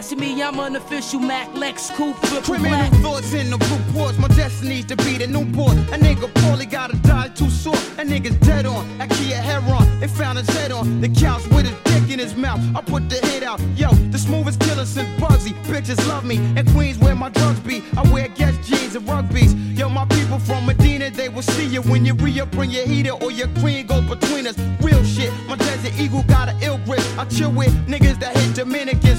See 0.00 0.16
me, 0.16 0.42
I'm 0.42 0.58
an 0.58 0.76
official 0.76 1.20
Mac 1.20 1.54
Lex 1.54 1.88
triple 1.88 2.14
Criminal 2.40 2.70
black. 2.70 2.92
thoughts 3.02 3.34
in 3.34 3.50
the 3.50 3.58
reports. 3.58 4.18
My 4.18 4.28
destiny's 4.28 4.86
to 4.86 4.96
be 4.96 5.18
the 5.18 5.26
new 5.26 5.44
boss. 5.44 5.74
A 5.92 5.98
nigga 5.98 6.32
poorly 6.36 6.64
gotta 6.64 6.96
die 6.96 7.28
too 7.28 7.50
short. 7.50 7.78
A 7.98 8.02
nigga's 8.02 8.34
dead 8.36 8.64
on. 8.64 8.86
I 9.00 9.06
key 9.08 9.32
a 9.32 9.36
heron. 9.36 10.00
They 10.00 10.08
found 10.08 10.38
his 10.38 10.48
head 10.56 10.72
on 10.72 11.02
the 11.02 11.08
couch 11.08 11.46
with 11.48 11.66
his 11.66 11.76
dick 11.84 12.10
in 12.10 12.18
his 12.18 12.34
mouth. 12.34 12.60
I 12.74 12.80
put 12.80 13.10
the 13.10 13.16
hit 13.26 13.42
out. 13.42 13.60
Yo, 13.76 13.90
the 14.10 14.18
smoothest 14.18 14.60
killer 14.60 14.86
since 14.86 15.08
Bugsy. 15.20 15.52
Bitches 15.64 16.00
love 16.08 16.24
me. 16.24 16.36
And 16.56 16.66
Queens 16.70 16.98
where 16.98 17.14
my 17.14 17.28
drugs 17.28 17.60
be. 17.60 17.82
I 17.96 18.02
wear 18.10 18.28
Guess 18.28 18.56
jeans 18.66 18.96
and 18.96 19.06
rugbies. 19.06 19.54
Yo, 19.78 19.88
my 19.88 20.06
people 20.06 20.38
from 20.38 20.66
Medina, 20.66 21.10
they 21.10 21.28
will 21.28 21.42
see 21.42 21.66
you 21.66 21.82
when 21.82 22.04
you 22.04 22.14
re-up, 22.14 22.50
bring 22.52 22.70
your 22.70 22.86
heater 22.86 23.12
or 23.12 23.30
your 23.30 23.48
queen 23.60 23.86
go 23.86 24.00
between 24.00 24.46
us. 24.46 24.58
Real 24.80 25.02
shit. 25.04 25.32
My 25.48 25.56
desert 25.56 25.92
eagle 25.98 26.22
got 26.24 26.48
an 26.48 26.56
ill 26.62 26.78
grip. 26.84 27.02
I 27.18 27.24
chill 27.24 27.50
with 27.50 27.74
niggas 27.86 28.20
that 28.20 28.36
hit 28.36 28.54
Dominicans, 28.54 29.09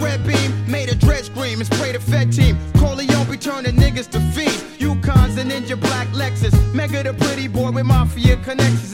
Red 0.00 0.26
beam 0.26 0.70
made 0.70 0.88
a 0.88 0.94
dread 0.94 1.24
scream 1.24 1.60
and 1.60 1.66
spray 1.72 1.92
the 1.92 2.00
Fed 2.00 2.32
team. 2.32 2.56
Corleone 2.78 3.30
be 3.30 3.36
turning 3.36 3.76
niggas 3.76 4.10
to 4.10 4.20
fiends. 4.32 4.62
Yukons 4.78 5.38
and 5.38 5.50
Ninja 5.50 5.78
Black 5.80 6.08
Lexus. 6.08 6.54
Mega 6.74 7.02
the 7.02 7.14
pretty 7.14 7.48
boy 7.48 7.70
with 7.70 7.86
mafia 7.86 8.36
connections. 8.38 8.93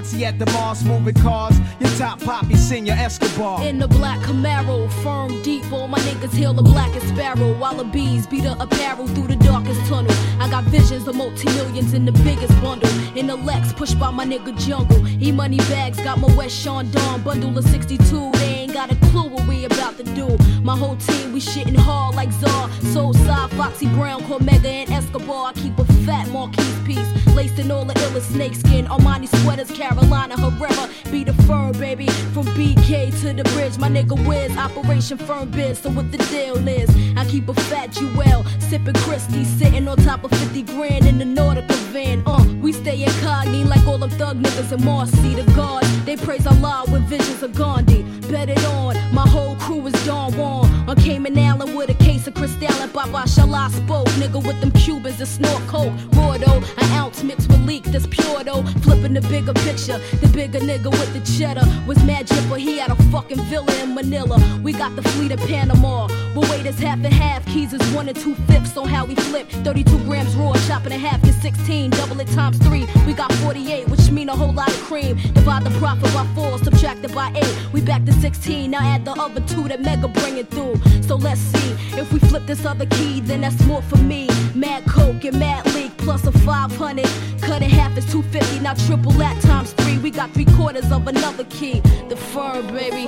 Foxy 0.01 0.25
at 0.25 0.39
the 0.39 0.47
Mars, 0.47 0.83
moving 0.83 1.13
cars. 1.13 1.55
Your 1.79 1.91
top 1.91 2.19
poppy, 2.21 2.55
senior 2.55 2.93
Escobar. 2.93 3.63
In 3.63 3.77
the 3.77 3.87
black 3.87 4.17
Camaro, 4.21 4.91
firm 5.03 5.43
deep, 5.43 5.71
all 5.71 5.87
my 5.87 5.99
niggas 5.99 6.33
hail 6.33 6.55
the 6.55 6.63
blackest 6.63 7.09
sparrow. 7.09 7.53
While 7.53 7.75
the 7.75 7.83
bees 7.83 8.25
beat 8.25 8.41
the 8.41 8.59
apparel 8.59 9.07
through 9.07 9.27
the 9.27 9.35
darkest 9.35 9.79
tunnel. 9.85 10.11
I 10.39 10.49
got 10.49 10.63
visions 10.63 11.07
of 11.07 11.15
multi-millions 11.15 11.93
in 11.93 12.05
the 12.05 12.13
biggest 12.23 12.59
bundle. 12.63 12.89
In 13.15 13.27
the 13.27 13.35
Lex, 13.35 13.73
pushed 13.73 13.99
by 13.99 14.09
my 14.09 14.25
nigga 14.25 14.57
Jungle. 14.57 15.07
E 15.21 15.31
money 15.31 15.57
bags, 15.69 15.99
got 15.99 16.17
my 16.17 16.33
West 16.35 16.59
Sean 16.59 16.89
Dawn 16.89 17.21
bundle 17.21 17.55
of 17.55 17.63
62. 17.65 18.31
They 18.31 18.50
got 18.73 18.91
a 18.91 18.95
clue 19.07 19.27
what 19.27 19.47
we 19.47 19.65
about 19.65 19.97
to 19.97 20.03
do. 20.03 20.37
My 20.63 20.77
whole 20.77 20.95
team, 20.95 21.33
we 21.33 21.39
shitting 21.39 21.75
hard 21.75 22.15
like 22.15 22.31
Czar. 22.31 22.69
Soul 22.93 23.13
side, 23.13 23.49
Foxy 23.51 23.87
Brown, 23.87 24.21
Cormega, 24.23 24.65
and 24.65 24.89
Escobar. 24.91 25.47
I 25.47 25.53
keep 25.53 25.77
a 25.77 25.85
fat 26.05 26.27
Marquise 26.29 26.79
piece. 26.85 27.35
Laced 27.35 27.59
in 27.59 27.71
all 27.71 27.85
the 27.85 27.93
illest 27.93 28.31
snakeskin. 28.33 28.85
Armani 28.85 29.27
sweaters, 29.41 29.71
Carolina 29.71 30.35
Herrera. 30.39 30.89
Be 31.11 31.23
the 31.23 31.33
firm, 31.43 31.73
baby. 31.73 32.07
From 32.33 32.45
BK 32.57 33.11
to 33.21 33.33
the 33.33 33.43
bridge, 33.55 33.77
my 33.77 33.89
nigga 33.89 34.15
Wiz. 34.27 34.55
Operation 34.57 35.17
Firm 35.17 35.49
Biz, 35.49 35.79
so 35.79 35.89
what 35.89 36.11
the 36.11 36.17
deal 36.17 36.57
is. 36.67 36.89
I 37.17 37.25
keep 37.25 37.49
a 37.49 37.53
fat 37.53 37.91
Jewel. 37.91 38.45
Sipping 38.59 38.93
Christie, 38.95 39.43
sitting 39.43 39.87
on 39.87 39.97
top 39.97 40.23
of 40.23 40.31
50 40.31 40.61
grand 40.63 41.05
in 41.05 41.17
the 41.17 41.25
Nautica 41.25 41.75
van. 41.91 42.23
Uh, 42.25 42.43
We 42.61 42.71
stay 42.71 43.03
incognito 43.03 43.69
like 43.69 43.85
all 43.87 43.97
them 43.97 44.09
thug 44.11 44.41
niggas 44.41 44.71
in 44.71 44.83
Marcy 44.85 45.35
to 45.35 45.43
God. 45.55 45.83
They 46.05 46.15
praise 46.15 46.47
Allah 46.47 46.85
with 46.91 47.03
visions 47.03 47.43
of 47.43 47.53
Gandhi. 47.55 48.03
Bet 48.29 48.49
on, 48.65 48.95
my 49.13 49.27
whole 49.27 49.55
crew 49.55 49.85
is 49.87 50.05
Don 50.05 50.33
Juan. 50.37 50.89
On 50.89 50.95
Cayman 50.95 51.37
Island 51.37 51.75
with 51.75 51.89
a 51.89 51.93
case 51.93 52.27
of 52.27 52.33
Cristal 52.33 52.71
and 52.81 52.91
Baba 52.91 53.23
Shala 53.25 53.69
spoke. 53.69 54.07
Nigga 54.19 54.45
with 54.45 54.59
them 54.61 54.71
Cubans 54.71 55.17
that 55.17 55.27
snort 55.27 55.61
coke. 55.67 55.93
Raw 56.13 56.37
though, 56.37 56.61
an 56.77 56.91
ounce 56.93 57.23
mixed 57.23 57.47
with 57.49 57.65
leak 57.65 57.83
that's 57.85 58.07
pure 58.07 58.43
though. 58.43 58.63
Flipping 58.83 59.13
the 59.13 59.21
bigger 59.21 59.53
picture. 59.53 59.99
The 60.21 60.29
bigger 60.33 60.59
nigga 60.59 60.91
with 60.91 61.13
the 61.13 61.37
cheddar 61.37 61.65
was 61.87 62.03
mad 62.03 62.27
but 62.49 62.59
he 62.59 62.77
had 62.77 62.91
a 62.91 62.95
fucking 63.11 63.41
villa 63.45 63.73
in 63.81 63.95
Manila. 63.95 64.37
We 64.61 64.73
got 64.73 64.95
the 64.95 65.01
fleet 65.01 65.31
of 65.31 65.39
Panama. 65.39 66.07
But 66.35 66.49
wait, 66.49 66.65
it's 66.65 66.79
half 66.79 67.03
and 67.03 67.13
half. 67.13 67.45
Keys 67.45 67.73
is 67.73 67.81
one 67.93 68.07
and 68.09 68.17
two 68.17 68.35
fifths 68.49 68.75
on 68.77 68.87
how 68.87 69.05
we 69.05 69.15
flip. 69.15 69.47
32 69.63 70.03
grams 70.05 70.35
raw, 70.35 70.53
chopping 70.67 70.91
in 70.91 71.03
a 71.03 71.07
half 71.07 71.21
to 71.21 71.33
16. 71.33 71.91
Double 71.91 72.19
it 72.19 72.27
times 72.29 72.57
three. 72.57 72.85
We 73.05 73.13
got 73.13 73.31
48, 73.33 73.89
which 73.89 74.11
mean 74.11 74.29
a 74.29 74.35
whole 74.35 74.53
lot 74.53 74.69
of 74.69 74.81
cream. 74.83 75.15
Divide 75.33 75.63
the 75.63 75.71
profit 75.79 76.13
by 76.13 76.25
four, 76.35 76.57
subtract 76.59 77.03
it 77.03 77.13
by 77.13 77.31
eight. 77.35 77.73
We 77.73 77.81
back 77.81 78.05
to 78.05 78.13
16. 78.13 78.50
Now 78.51 78.79
add 78.81 79.05
the 79.05 79.11
other 79.11 79.41
two 79.41 79.67
that 79.67 79.81
Mega 79.81 80.07
bringing 80.07 80.45
through. 80.45 80.75
So 81.01 81.15
let's 81.15 81.39
see. 81.39 81.71
If 81.97 82.11
we 82.11 82.19
flip 82.19 82.45
this 82.45 82.65
other 82.65 82.85
key, 82.85 83.21
then 83.21 83.41
that's 83.41 83.61
more 83.65 83.81
for 83.81 83.97
me. 83.97 84.27
Mad 84.55 84.85
Coke 84.85 85.23
and 85.25 85.39
Mad 85.39 85.65
Leak 85.73 85.95
plus 85.97 86.25
a 86.27 86.31
500. 86.31 87.05
Cut 87.41 87.61
in 87.61 87.69
half 87.69 87.97
is 87.97 88.05
250. 88.11 88.59
Now 88.59 88.73
triple 88.73 89.11
that 89.13 89.41
times 89.41 89.73
three. 89.73 89.97
We 89.99 90.11
got 90.11 90.31
three 90.31 90.45
quarters 90.45 90.91
of 90.91 91.07
another 91.07 91.45
key. 91.45 91.79
The 92.09 92.15
fur, 92.15 92.61
baby. 92.71 93.07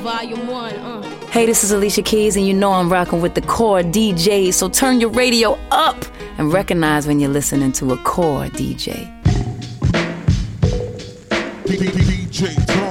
Volume 0.00 0.46
one. 0.46 0.74
Uh. 0.74 1.02
Hey, 1.28 1.46
this 1.46 1.62
is 1.64 1.70
Alicia 1.72 2.02
Keys, 2.02 2.36
and 2.36 2.46
you 2.46 2.54
know 2.54 2.72
I'm 2.72 2.90
rocking 2.90 3.22
with 3.22 3.34
the 3.34 3.42
core 3.42 3.82
DJ. 3.82 4.52
So 4.52 4.68
turn 4.68 5.00
your 5.00 5.10
radio 5.10 5.58
up 5.70 6.04
and 6.38 6.52
recognize 6.52 7.06
when 7.06 7.20
you're 7.20 7.30
listening 7.30 7.72
to 7.72 7.92
a 7.92 7.96
core 7.98 8.46
DJ. 8.46 9.10
DJ 11.64 12.81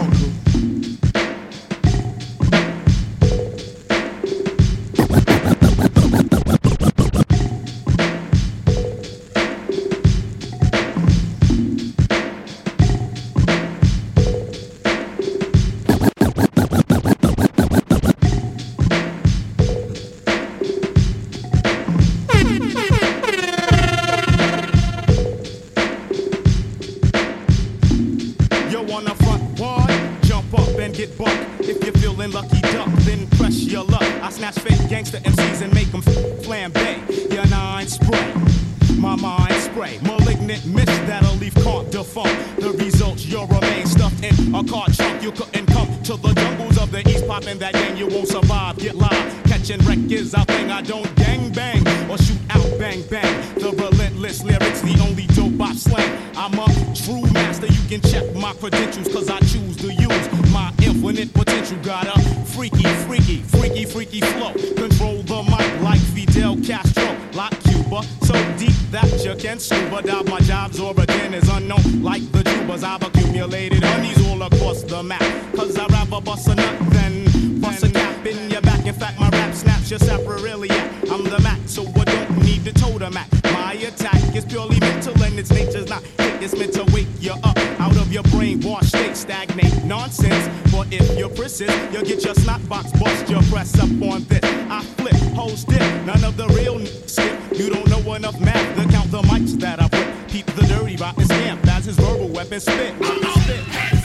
Mist 40.65 40.91
that'll 41.07 41.35
leave 41.35 41.55
can't 41.55 41.89
defunct. 41.91 42.35
The 42.59 42.71
results, 42.71 43.25
you'll 43.25 43.47
remain 43.47 43.85
stuffed 43.85 44.23
in 44.23 44.53
a 44.53 44.63
car 44.63 44.87
trunk. 44.89 45.23
You 45.23 45.31
couldn't 45.31 45.67
come 45.67 45.87
to 46.03 46.17
the 46.17 46.33
jungles 46.33 46.77
of 46.77 46.91
the 46.91 47.07
east, 47.09 47.25
popping 47.27 47.57
that 47.59 47.73
gang. 47.73 47.95
You 47.95 48.07
won't 48.07 48.27
survive. 48.27 48.77
Get 48.77 48.95
live, 48.95 49.43
catching 49.45 49.79
wreck 49.85 49.99
is 50.11 50.33
our 50.33 50.45
thing. 50.45 50.69
I 50.69 50.81
don't 50.81 51.13
gang 51.15 51.51
bang 51.53 51.81
or 52.09 52.17
shoot 52.17 52.39
out 52.49 52.67
bang 52.77 53.01
bang. 53.09 53.55
The 53.55 53.71
relentless 53.71 54.43
lyrics, 54.43 54.81
the 54.81 54.99
only 55.07 55.27
dope 55.27 55.59
I 55.61 55.73
slang. 55.73 56.17
I'm 56.35 56.53
a 56.59 56.65
true 56.95 57.23
master. 57.31 57.67
You 57.67 57.83
can 57.87 58.01
check 58.01 58.35
my 58.35 58.53
credentials, 58.53 59.07
cause 59.07 59.29
I 59.29 59.39
choose 59.39 59.77
to 59.77 59.93
use 59.93 60.51
my 60.51 60.73
infinite 60.83 61.33
potential. 61.33 61.77
Got 61.83 62.07
a 62.07 62.19
freaky, 62.45 62.83
freaky, 63.07 63.37
freaky, 63.43 63.85
freaky 63.85 64.21
flow. 64.21 64.53
Control 64.75 65.21
the 65.23 65.43
mic 65.43 65.81
like 65.81 65.99
Fidel 65.99 66.57
Castro, 66.57 67.15
like 67.35 67.57
Cuba. 67.63 68.03
So 68.23 68.33
deep 68.57 68.75
that 68.91 69.23
you 69.23 69.35
can 69.35 69.59
scuba 69.59 70.01
dive. 70.01 70.27
My 70.27 70.39
job's 70.41 70.79
origin 70.79 71.33
is 71.33 71.47
unknown, 71.49 72.03
like 72.03 72.23
the 72.31 72.43
tubas. 72.43 72.83
I've 72.83 73.01
accumulated 73.03 73.83
honeys 73.83 74.19
all 74.27 74.41
across 74.41 74.83
the 74.83 75.03
map. 75.03 75.21
Cause 75.55 75.77
I'd 75.77 75.91
rather 75.91 76.21
bust 76.21 76.47
a 76.47 76.55
nut 76.55 76.79
than 76.91 77.59
bust 77.59 77.83
a 77.83 77.89
cap 77.91 78.25
in 78.25 78.49
your 78.49 78.61
back. 78.61 78.85
In 78.85 78.93
fact, 78.93 79.19
my 79.19 79.29
rap 79.29 79.53
snaps 79.53 79.89
your 79.89 79.99
sapriliac. 79.99 81.11
I'm 81.11 81.23
the 81.23 81.39
Mac, 81.41 81.59
so 81.65 81.83
I 81.83 82.03
don't 82.03 82.43
need 82.43 82.65
to 82.65 82.71
the 82.71 82.79
totem 82.79 83.17
act. 83.17 83.40
My 83.71 83.77
attack 83.77 84.35
is 84.35 84.43
purely 84.43 84.77
mental 84.81 85.13
and 85.23 85.39
its 85.39 85.49
nature's 85.49 85.87
not. 85.87 86.03
It's 86.43 86.53
meant 86.57 86.73
to 86.73 86.83
wake 86.93 87.07
you 87.21 87.31
up 87.31 87.57
out 87.79 87.95
of 87.95 88.11
your 88.11 88.23
brainwash 88.23 88.83
state, 88.83 89.15
stagnate 89.15 89.85
nonsense. 89.85 90.49
But 90.73 90.91
if 90.91 91.17
you're 91.17 91.29
persist, 91.29 91.73
you'll 91.93 92.03
get 92.03 92.21
your 92.25 92.35
snot 92.35 92.67
box 92.67 92.91
bust. 92.99 93.29
Your 93.29 93.41
press 93.43 93.79
up 93.79 93.89
on 94.03 94.25
this. 94.25 94.43
I 94.43 94.83
flip, 94.97 95.15
hold 95.33 95.57
stiff. 95.57 96.05
None 96.05 96.21
of 96.25 96.35
the 96.35 96.49
real 96.49 96.85
skip. 97.07 97.39
You 97.53 97.69
don't 97.69 97.87
know 97.87 98.13
enough 98.13 98.37
math 98.41 98.75
to 98.75 98.91
count 98.91 99.09
the 99.09 99.21
mics 99.21 99.57
that 99.61 99.81
I 99.81 99.87
put. 99.87 100.27
Keep 100.27 100.47
the 100.47 100.63
dirty 100.63 100.97
rotten 100.97 101.23
stamp 101.23 101.65
as 101.69 101.85
his 101.85 101.95
verbal 101.95 102.27
weapon 102.27 102.59
spit. 102.59 102.93
spit. 103.01 104.00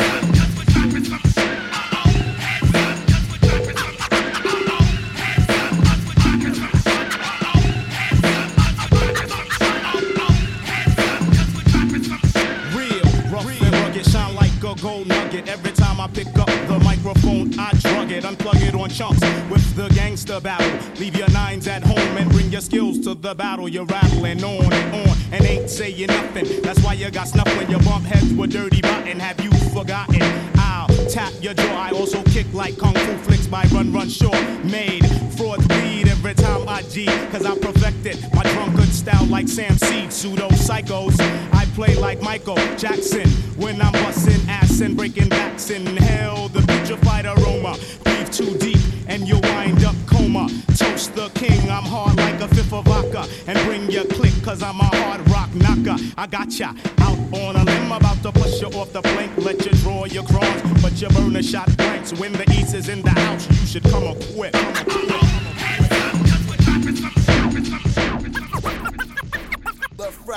It, 18.16 18.24
unplug 18.24 18.62
it 18.62 18.74
on 18.74 18.88
chunks 18.88 19.20
with 19.50 19.74
the 19.76 19.88
gangster 19.94 20.40
battle. 20.40 20.70
Leave 20.98 21.16
your 21.16 21.30
nines 21.30 21.66
at 21.68 21.82
home 21.82 22.16
and 22.16 22.30
bring 22.30 22.50
your 22.50 22.60
skills 22.60 23.00
to 23.00 23.14
the 23.14 23.34
battle. 23.34 23.68
You're 23.68 23.84
rattling 23.84 24.42
on 24.42 24.72
and 24.72 25.08
on 25.08 25.16
and 25.32 25.44
ain't 25.44 25.70
saying 25.70 26.06
nothing. 26.06 26.62
That's 26.62 26.82
why 26.82 26.94
you 26.94 27.10
got 27.10 27.28
snuff 27.28 27.48
when 27.56 27.70
your 27.70 27.80
bump 27.80 28.04
heads 28.04 28.32
were 28.34 28.46
dirty 28.46 28.80
rotten. 28.82 29.18
Have 29.20 29.40
you 29.42 29.50
forgotten? 29.74 30.22
I'll 30.56 30.88
tap 31.08 31.32
your 31.40 31.54
jaw. 31.54 31.76
I 31.76 31.90
also 31.90 32.22
kick 32.24 32.46
like 32.52 32.78
kung 32.78 32.94
fu 32.94 33.16
flicks 33.24 33.46
by 33.46 33.64
Run 33.72 33.92
Run 33.92 34.08
Short. 34.08 34.40
Made 34.64 35.06
fraud 35.36 35.66
bleed 35.68 35.95
every 36.28 36.42
time 36.42 36.68
I 36.68 36.82
G, 36.82 37.06
cause 37.30 37.46
I 37.46 37.56
perfected 37.56 38.18
my 38.34 38.42
drunkard 38.42 38.88
style 38.88 39.26
like 39.26 39.46
Sam 39.46 39.78
Seed. 39.78 40.12
Pseudo 40.12 40.48
psychos. 40.48 41.14
I 41.52 41.64
play 41.76 41.94
like 41.94 42.20
Michael 42.20 42.56
Jackson 42.76 43.28
when 43.56 43.80
I'm 43.80 43.92
busting 43.92 44.48
ass 44.48 44.80
and 44.80 44.96
breaking 44.96 45.28
backs. 45.28 45.70
Inhale 45.70 46.48
the 46.48 46.60
putrefied 46.60 47.26
aroma. 47.26 47.76
Breathe 48.02 48.32
too 48.32 48.58
deep 48.58 48.80
and 49.06 49.28
you 49.28 49.38
wind 49.40 49.84
up 49.84 49.94
coma. 50.06 50.48
Toast 50.76 51.14
the 51.14 51.28
king, 51.34 51.70
I'm 51.70 51.84
hard 51.84 52.16
like 52.16 52.40
a 52.40 52.48
fifth 52.48 52.72
of 52.72 52.86
vodka. 52.86 53.24
And 53.46 53.56
bring 53.66 53.88
your 53.88 54.04
click, 54.06 54.34
cause 54.42 54.64
I'm 54.64 54.80
a 54.80 54.90
hard 54.96 55.28
rock 55.30 55.54
knocker. 55.54 55.96
I 56.16 56.26
got 56.26 56.58
ya 56.58 56.72
out 57.02 57.18
on 57.34 57.54
a 57.54 57.62
limb, 57.62 57.92
about 57.92 58.20
to 58.24 58.32
push 58.32 58.60
you 58.60 58.68
off 58.68 58.92
the 58.92 59.02
plank. 59.02 59.30
Let 59.36 59.64
you 59.64 59.70
draw 59.82 60.06
your 60.06 60.24
cross, 60.24 60.60
but 60.82 61.00
you 61.00 61.08
burn 61.10 61.36
a 61.36 61.42
shot 61.42 61.74
blanks. 61.76 62.12
When 62.14 62.32
the 62.32 62.50
east 62.50 62.74
is 62.74 62.88
in 62.88 63.02
the 63.02 63.10
house, 63.10 63.48
you 63.48 63.66
should 63.66 63.84
come 63.84 64.02
equipped. 64.04 64.54
Come 64.54 64.74
equipped. 64.74 65.05
Left 65.05 65.05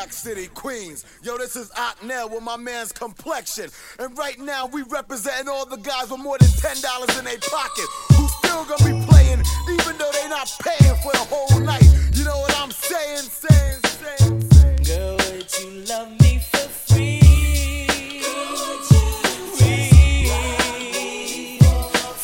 Rack 0.10 0.14
City, 0.14 0.48
Queens. 0.56 1.06
Yo, 1.22 1.38
this 1.38 1.56
is 1.56 1.70
Otnell 1.70 2.32
with 2.32 2.42
my 2.42 2.58
man's 2.58 2.92
complexion. 2.92 3.70
And 4.00 4.18
right 4.18 4.40
now, 4.40 4.66
we 4.66 4.82
representing 4.82 5.48
all 5.48 5.68
the 5.68 5.78
guys 5.78 6.10
with 6.10 6.20
more 6.20 6.36
than 6.40 6.48
$10 6.48 7.20
in 7.20 7.26
their 7.26 7.38
pocket 7.38 7.86
who 8.14 8.28
still 8.28 8.66
gonna 8.66 8.86
be 8.86 9.06
playing 9.06 9.44
even 9.70 9.98
though 10.00 10.10
they 10.12 10.28
not 10.28 10.52
paying 10.64 10.96
for 11.04 11.12
the 11.12 11.28
whole 11.30 11.60
night. 11.60 11.84
You 12.16 12.24
know 12.24 12.40
what 12.40 12.60
I'm 12.60 12.72
saying? 12.72 13.22
Saying, 13.22 13.82
saying, 13.86 14.42
saying. 14.50 14.78
Girl, 14.84 15.16
would 15.16 15.60
you 15.60 15.70
love 15.86 16.10
me 16.22 16.40
for 16.40 16.68
free? 16.90 17.20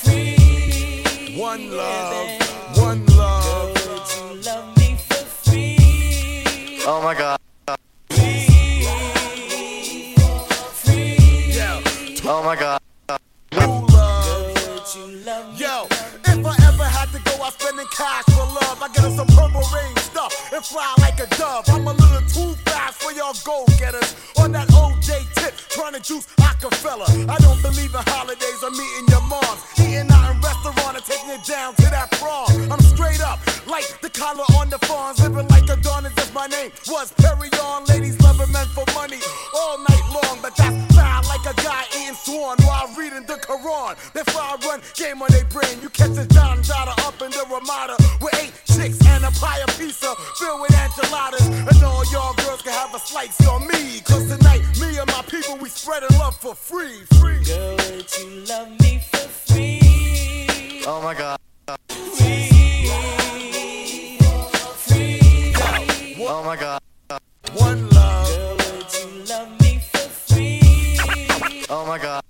Free. 0.02 1.36
One 1.38 1.70
love, 1.70 2.78
one 2.78 3.06
love. 3.06 3.76
Girl, 3.76 3.94
would 3.94 4.10
you 4.16 4.42
love 4.42 4.76
me 4.76 4.98
for 5.08 5.24
free? 5.24 6.82
Oh 6.88 7.00
my 7.04 7.14
god. 7.14 7.45
Cash 17.92 18.26
for 18.26 18.46
love, 18.46 18.82
I 18.82 18.88
get 18.90 19.04
her 19.04 19.12
some 19.12 19.28
purple 19.28 19.64
rain 19.74 19.96
stuff 19.98 20.32
and 20.54 20.64
fly 20.64 20.94
like 21.00 21.20
a 21.20 21.28
dove. 21.36 21.66
I'm 21.70 21.88
a 21.88 21.94
little 21.94 22.26
too 22.30 22.54
fast 22.66 23.02
for 23.02 23.12
y'all 23.12 23.36
go 23.44 23.66
getters 23.78 24.16
on 24.38 24.52
that 24.54 24.68
OJ 24.70 25.26
tip, 25.36 25.54
trying 25.70 25.96
and 25.96 26.04
juice, 26.04 26.28
Rockefeller. 26.40 27.06
I 27.30 27.38
don't 27.40 27.62
believe 27.62 27.94
in 27.94 28.04
holidays 28.12 28.62
or 28.64 28.72
meeting 28.72 29.08
your 29.10 29.22
moms. 29.22 29.62
Eating 29.80 30.10
out 30.12 30.32
in 30.32 30.42
restaurant 30.42 30.98
and 30.98 31.06
taking 31.06 31.30
it 31.30 31.44
down 31.46 31.76
to 31.76 31.88
that 31.92 32.12
prom. 32.20 32.50
I'm 32.72 32.82
straight 32.82 33.22
up, 33.22 33.40
like 33.68 33.86
the 34.02 34.10
collar 34.10 34.46
on 34.60 34.70
the 34.70 34.80
fawns. 34.86 35.20
Living 35.22 35.48
like 35.50 35.70
a 35.70 35.78
as 36.06 36.14
if 36.18 36.34
my 36.34 36.48
name 36.48 36.72
was 36.88 37.12
Perry 37.14 37.50
on. 37.64 37.86
Ladies 37.86 38.20
loving 38.22 38.52
men 38.52 38.68
for 38.68 38.86
money 38.94 39.20
all 39.54 39.78
night 39.80 40.06
long. 40.12 40.40
But 40.42 40.56
that's 40.56 40.96
foul 40.96 41.24
like 41.28 41.46
a 41.46 41.56
guy 41.62 41.84
eating 42.00 42.16
sworn 42.16 42.58
while 42.64 42.88
reading 42.98 43.26
the 43.26 43.36
Quran. 43.36 43.96
Therefore 44.14 44.42
I 44.42 44.56
run 44.68 44.82
game 44.96 45.22
on 45.22 45.30
their 45.32 45.46
brain. 45.46 45.80
You 45.82 45.90
catch 45.90 46.18
a 46.18 46.26
John 46.28 46.62
all 52.06 52.12
y'all 52.12 52.34
girls 52.36 52.62
can 52.62 52.74
have 52.74 52.94
a 52.94 53.00
slice 53.00 53.48
on 53.48 53.68
me. 53.68 54.02
Cause 54.02 54.28
tonight, 54.28 54.62
me 54.80 54.98
and 54.98 55.08
my 55.08 55.22
people, 55.28 55.58
we 55.58 55.70
spreading 55.70 56.10
love 56.20 56.36
for 56.36 56.56
free. 56.56 57.04
Free. 57.20 57.44
Girl, 57.44 57.76
would 57.76 58.18
you 58.18 58.46
love 58.48 58.70
me 58.82 59.00
for 59.12 59.18
free? 59.18 60.82
Oh 60.88 61.02
my 61.02 61.14
god. 61.14 61.40
Oh 66.28 66.44
my 66.44 66.56
god. 66.56 66.82
One 67.54 67.90
love. 67.90 68.28
Girl, 68.28 68.56
would 68.58 68.94
you 68.94 69.24
love 69.26 69.62
me 69.62 69.80
for 69.80 70.10
free? 70.10 70.62
Oh 71.70 71.86
my 71.88 71.98
god. 71.98 72.22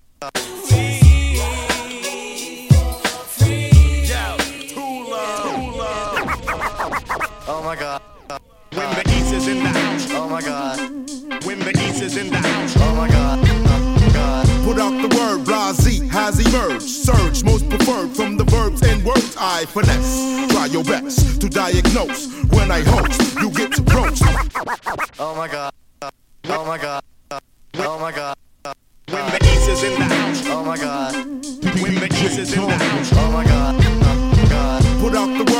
Yeah, 4.08 4.38
two 4.70 5.10
love. 5.10 5.44
Two 5.44 5.78
love. 5.78 6.18
Oh 7.48 7.62
my 7.64 7.76
god. 7.76 8.05
My 10.36 10.42
god. 10.42 10.78
When 11.46 11.60
the 11.60 11.72
East 11.88 12.02
is 12.02 12.18
in 12.18 12.30
the 12.30 12.36
house. 12.36 12.76
Oh 12.76 12.94
my 12.94 13.08
god. 13.08 13.40
Oh 13.42 14.12
god. 14.12 14.46
Put 14.66 14.78
out 14.78 14.92
the 15.02 15.08
word, 15.16 15.46
blase 15.46 16.12
has 16.12 16.46
emerged. 16.46 16.82
Surge, 16.82 17.46
most 17.46 17.70
preferred 17.70 18.10
from 18.10 18.36
the 18.36 18.44
verbs 18.44 18.82
and 18.84 19.02
words 19.06 19.38
I 19.40 19.64
finesse. 19.64 20.52
Try 20.52 20.66
your 20.66 20.84
best 20.84 21.40
to 21.40 21.48
diagnose. 21.48 22.44
When 22.52 22.70
I 22.70 22.82
host, 22.82 23.40
you 23.40 23.50
get 23.50 23.72
to 23.78 23.84
roast. 23.96 24.24
Oh 25.20 25.34
my 25.38 25.48
god. 25.48 25.72
Oh 26.50 26.66
my 26.66 26.80
god. 26.80 27.02
Oh 27.76 27.98
my 27.98 28.12
god. 28.12 28.36
When 29.08 29.26
the 29.32 29.40
East 29.42 29.70
is 29.70 29.84
in 29.84 29.94
the 29.98 30.04
house. 30.04 30.42
Oh 30.48 30.66
my 30.66 30.76
god. 30.76 31.14
When 31.80 31.96
the 31.96 32.10
East 32.12 32.40
is 32.40 32.54
in 32.54 32.68
the 32.68 32.76
house. 32.76 33.10
Oh 33.14 33.32
my 33.32 33.46
god. 33.46 33.76
Oh 33.80 34.48
god. 34.50 34.84
Put 35.00 35.16
out 35.16 35.32
the 35.40 35.46
word, 35.50 35.55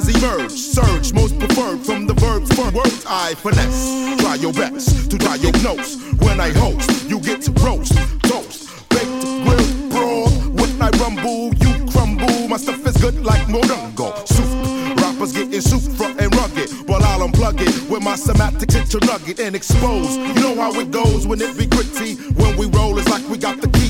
blase 0.00 0.14
has 0.14 0.22
emerged. 0.22 0.58
Surge, 0.58 1.12
most 1.12 1.38
preferred 1.38 1.80
from 1.84 2.06
the 2.06 2.14
verbs 2.14 2.52
for 2.54 2.70
words 2.70 3.04
I 3.06 3.34
finesse. 3.34 4.20
Try 4.20 4.34
your 4.36 4.52
best 4.52 5.10
to 5.10 5.18
dry 5.18 5.36
your 5.36 5.52
nose. 5.62 5.96
When 6.18 6.40
I 6.40 6.50
host, 6.50 7.08
you 7.08 7.20
get 7.20 7.42
to 7.42 7.52
roast. 7.64 7.94
Toast, 8.22 8.88
baked, 8.90 9.22
grilled, 9.44 9.90
broad. 9.90 10.60
When 10.60 10.82
I 10.82 10.90
rumble, 10.98 11.54
you 11.54 11.90
crumble. 11.90 12.48
My 12.48 12.56
stuff 12.56 12.86
is 12.86 12.96
good 12.96 13.24
like 13.24 13.46
Morongo. 13.46 14.26
Soup. 14.26 14.98
Rappers 14.98 15.32
getting 15.32 15.60
soup 15.60 15.82
front 15.96 16.20
and 16.20 16.34
rugged. 16.34 16.70
While 16.88 17.02
I'll 17.04 17.28
unplug 17.28 17.60
it 17.60 17.90
with 17.90 18.02
my 18.02 18.16
semantics 18.16 18.74
into 18.74 19.04
nugget 19.06 19.40
and 19.40 19.54
expose. 19.54 20.16
You 20.16 20.34
know 20.34 20.54
how 20.54 20.72
it 20.80 20.90
goes 20.90 21.26
when 21.26 21.40
it 21.40 21.56
be 21.56 21.66
gritty. 21.66 22.14
When 22.34 22.56
we 22.56 22.66
roll, 22.66 22.98
it's 22.98 23.08
like 23.08 23.26
we 23.28 23.38
got 23.38 23.60
the 23.60 23.68
key 23.68 23.87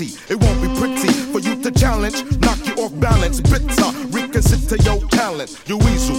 It 0.00 0.40
won't 0.40 0.62
be 0.62 0.68
pretty 0.80 1.12
for 1.30 1.40
you 1.40 1.60
to 1.62 1.70
challenge, 1.70 2.24
knock 2.40 2.56
you 2.66 2.72
off 2.82 2.98
balance. 2.98 3.38
Bitter, 3.38 3.90
reconsider 4.08 4.76
your 4.82 4.98
talent. 5.08 5.60
You 5.66 5.76
weasel. 5.76 6.16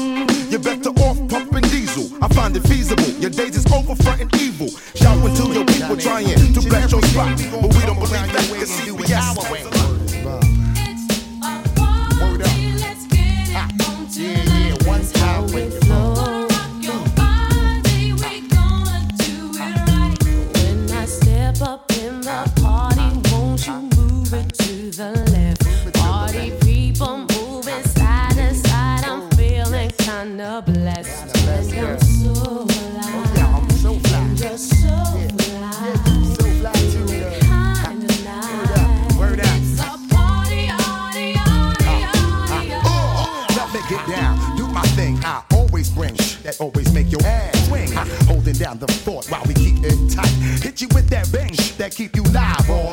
You're 0.52 0.60
better 0.60 0.89
off 1.02 1.17
pumping 1.28 1.63
diesel. 1.63 2.06
I 2.22 2.28
find 2.28 2.56
it 2.56 2.62
feasible. 2.62 3.10
Your 3.20 3.32
days 3.32 3.58
is 3.58 3.65
over 3.72 3.96
fronting 4.04 4.30
evil. 4.39 4.70
Shout 4.94 5.17
until 5.26 5.52
your 5.54 5.65
people 5.65 5.98
trying 5.98 6.28
to 6.28 6.62
bless 6.62 6.91
your 6.91 7.02
spot. 7.02 7.36
But 7.52 7.74
we 7.74 7.82
don't 7.88 7.98
believe 7.98 8.32
that 8.34 8.56
cause 8.60 8.70
see 8.70 9.81
kinda 30.22 30.62
blessed. 30.68 31.36
I'm 31.48 32.00
so 32.00 32.32
alive. 32.32 33.44
I'm 34.14 34.36
just 34.36 34.70
so 34.82 34.94
fly. 34.94 35.92
Kinda 37.82 38.08
nice. 38.24 39.18
Word 39.18 39.40
up. 39.40 39.48
It's 39.58 39.80
a 39.80 39.98
party, 40.14 40.68
party, 40.70 41.34
party, 41.34 41.34
uh, 41.34 41.42
uh, 41.42 41.74
party, 42.48 42.74
uh. 42.74 42.82
party. 42.82 42.82
Oh, 42.84 43.18
oh. 43.20 43.46
Let 43.58 43.74
me 43.74 43.82
get 43.90 44.08
down, 44.08 44.58
do 44.58 44.68
my 44.68 44.84
thing. 44.94 45.18
I 45.24 45.42
always 45.54 45.90
bring 45.90 46.14
that 46.44 46.62
always 46.62 46.94
make 46.94 47.12
your 47.12 47.26
ass 47.26 47.68
swing. 47.68 47.92
Holding 48.28 48.56
down 48.56 48.78
the 48.78 48.88
fort 48.88 49.26
while 49.28 49.44
we 49.48 49.56
keep 49.56 49.84
it 49.84 50.14
tight. 50.14 50.30
Hit 50.62 50.82
you 50.82 50.88
with 50.94 51.10
that 51.10 51.32
bang 51.32 51.56
that 51.78 51.96
keep 51.96 52.16
you 52.16 52.24
live 52.24 52.70
all 52.70 52.90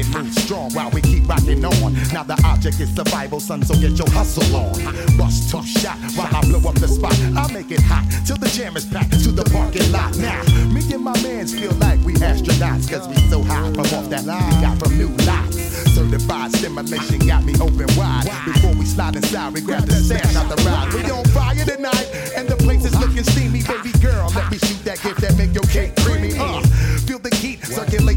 it 0.00 0.08
move 0.14 0.32
strong 0.34 0.72
while 0.72 0.90
we 0.90 1.00
keep 1.00 1.28
rocking 1.28 1.64
on. 1.64 1.92
Now 2.12 2.24
the 2.24 2.40
object 2.44 2.80
is 2.80 2.92
survival, 2.94 3.40
son, 3.40 3.62
so 3.62 3.74
get 3.74 3.96
your 3.98 4.10
hustle 4.10 4.56
on. 4.56 4.72
Bust 5.16 5.50
tough 5.50 5.66
shot 5.66 5.98
while 6.16 6.34
I 6.34 6.40
blow 6.48 6.68
up 6.68 6.74
the 6.76 6.88
spot. 6.88 7.14
I 7.36 7.52
make 7.52 7.70
it 7.70 7.82
hot 7.82 8.04
till 8.26 8.36
the 8.36 8.48
jam 8.48 8.76
is 8.76 8.86
packed 8.86 9.12
to 9.24 9.30
the 9.30 9.44
parking 9.50 9.90
lot. 9.92 10.16
Now, 10.16 10.42
me 10.72 10.80
and 10.92 11.04
my 11.04 11.14
mans 11.22 11.52
feel 11.54 11.72
like 11.74 12.00
we 12.00 12.14
astronauts, 12.14 12.88
cause 12.88 13.06
we 13.08 13.16
so 13.28 13.42
high 13.42 13.70
from 13.72 13.86
off 13.96 14.08
that 14.10 14.24
line 14.24 14.42
we 14.54 14.60
got 14.62 14.78
from 14.80 14.96
new 14.96 15.12
lots. 15.26 15.56
Certified 15.94 16.52
stimulation 16.52 17.18
got 17.26 17.44
me 17.44 17.54
open 17.60 17.88
wide. 17.96 18.24
Before 18.44 18.74
we 18.74 18.84
slide 18.84 19.16
inside, 19.16 19.52
we 19.52 19.60
grab 19.60 19.84
the 19.84 19.94
stash 19.94 20.34
out 20.36 20.48
the 20.48 20.56
ride. 20.64 20.92
We 20.94 21.10
on 21.10 21.24
fire 21.26 21.64
tonight, 21.64 22.08
and 22.36 22.48
the 22.48 22.56
place 22.56 22.84
is 22.84 22.98
looking 22.98 23.24
steamy. 23.24 23.62
Baby 23.62 23.92
girl, 24.00 24.30
let 24.34 24.50
me 24.50 24.58
shoot 24.58 24.82
that 24.84 25.02
gift 25.02 25.20
that 25.20 25.36
make 25.36 25.52
your 25.54 25.64
cake 25.64 25.94
creamy. 25.96 26.09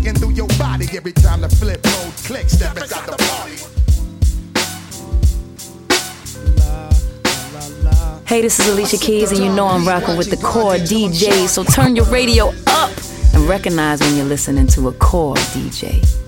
Circulating 0.03 0.19
through 0.19 0.35
your 0.35 0.47
body 0.59 0.87
every 0.95 1.11
time 1.11 1.41
the 1.41 1.49
flip 1.49 1.83
mode 1.85 2.13
clicks. 2.25 2.53
Step 2.53 2.77
inside 2.77 3.07
the 3.07 3.17
party. 3.17 3.57
Hey, 8.25 8.41
this 8.41 8.59
is 8.59 8.67
Alicia 8.67 8.97
Keys, 8.97 9.31
and 9.31 9.39
you 9.39 9.53
know 9.53 9.67
I'm 9.67 9.87
rocking 9.87 10.17
with 10.17 10.29
the 10.29 10.37
core 10.37 10.75
DJ. 10.75 11.47
So 11.47 11.63
turn 11.63 11.95
your 11.95 12.05
radio 12.05 12.51
up 12.67 12.91
and 13.33 13.47
recognize 13.47 13.99
when 13.99 14.15
you're 14.15 14.25
listening 14.25 14.67
to 14.67 14.87
a 14.87 14.93
core 14.93 15.35
DJ. 15.35 16.22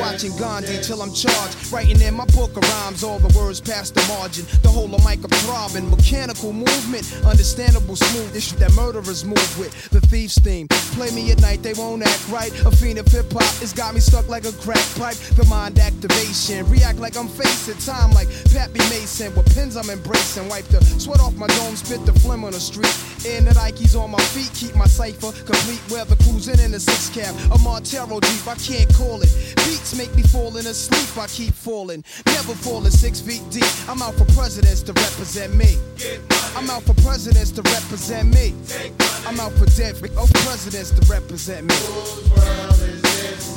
Watching 0.00 0.36
Gandhi 0.36 0.80
till 0.82 1.02
I'm 1.02 1.12
charged. 1.12 1.72
Writing 1.72 2.00
in 2.00 2.14
my 2.14 2.24
book 2.26 2.56
of 2.56 2.64
rhymes, 2.64 3.04
all 3.04 3.18
the 3.18 3.32
words 3.38 3.60
past 3.60 3.94
the 3.94 4.04
margin. 4.08 4.44
The 4.62 4.68
whole 4.68 4.92
of 4.92 5.04
mic 5.04 5.20
I'm 5.22 5.30
throbbing, 5.44 5.88
mechanical 5.90 6.52
movement, 6.52 7.04
understandable 7.24 7.96
smooth. 7.96 8.32
This 8.32 8.48
shit 8.48 8.58
that 8.58 8.72
murderers 8.72 9.24
move 9.24 9.58
with. 9.58 9.72
The 9.90 10.00
thief's 10.00 10.38
theme. 10.38 10.66
Play 10.96 11.10
me 11.10 11.30
at 11.30 11.40
night, 11.40 11.62
they 11.62 11.74
won't 11.74 12.02
act 12.02 12.28
right. 12.28 12.52
A 12.64 12.70
fiend 12.70 12.98
of 12.98 13.06
hip 13.06 13.32
hop, 13.32 13.44
it's 13.62 13.72
got 13.72 13.94
me 13.94 14.00
stuck 14.00 14.28
like 14.28 14.44
a 14.44 14.52
crack 14.52 14.84
pipe. 14.96 15.16
The 15.36 15.44
mind 15.46 15.78
activation, 15.78 16.68
react 16.68 16.98
like 16.98 17.16
I'm 17.16 17.28
facing 17.28 17.78
time 17.78 18.10
like 18.12 18.28
Pappy 18.52 18.80
Mason. 18.90 19.34
With 19.34 19.54
pins 19.54 19.76
I'm 19.76 19.90
embracing, 19.90 20.48
wipe 20.48 20.66
the 20.66 20.80
sweat 20.98 21.20
off 21.20 21.36
my 21.36 21.46
dome, 21.46 21.76
spit 21.76 22.04
the 22.06 22.12
phlegm 22.20 22.44
on 22.44 22.52
the 22.52 22.60
street. 22.60 22.96
In 23.26 23.44
the 23.44 23.52
Nikes 23.52 23.94
on 23.94 24.10
my 24.10 24.22
feet, 24.32 24.50
keep 24.54 24.74
my 24.74 24.86
cipher 24.86 25.32
complete. 25.44 25.82
Weather 25.90 26.16
cruising 26.24 26.58
in 26.58 26.74
a 26.74 26.80
six 26.80 27.10
cab, 27.10 27.34
a 27.52 27.58
Montero 27.58 28.20
Jeep, 28.20 28.46
I 28.48 28.54
can't 28.56 28.92
call 28.94 29.20
it. 29.22 29.30
Beats 29.66 29.89
make 29.96 30.14
me 30.14 30.22
falling 30.22 30.66
asleep, 30.66 31.16
I 31.16 31.26
keep 31.26 31.54
falling. 31.54 32.04
Never 32.26 32.54
falling 32.54 32.90
six 32.90 33.20
feet 33.20 33.42
deep. 33.50 33.64
I'm 33.88 34.02
out 34.02 34.14
for 34.14 34.24
presidents 34.36 34.82
to 34.82 34.92
represent 34.92 35.54
me. 35.54 35.78
I'm 36.54 36.68
out 36.70 36.82
for 36.82 36.94
presidents 37.02 37.50
to 37.52 37.62
represent 37.62 38.34
me. 38.34 38.54
I'm 39.26 39.40
out 39.40 39.52
for 39.52 39.66
dead 39.76 39.96
oh, 40.16 40.28
presidents 40.44 40.90
to 40.90 41.12
represent 41.12 41.66
me. 41.66 41.74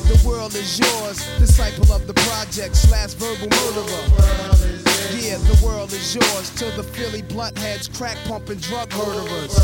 The 0.08 0.22
world 0.26 0.56
is 0.56 0.80
yours, 0.80 1.17
disciple 1.39 1.91
of 1.91 2.08
the 2.08 2.13
project 2.13 2.76
slash 2.76 3.13
verbal 3.13 3.50
murderer. 3.50 4.04
Yeah, 5.19 5.38
the 5.38 5.60
world 5.65 5.91
is 5.93 6.15
yours 6.15 6.52
till 6.56 6.72
the 6.72 6.84
Philly 6.84 7.22
blunt 7.22 7.58
heads, 7.58 7.88
crack 7.88 8.17
pumping 8.28 8.58
drug 8.58 8.91
murderers. 8.91 9.56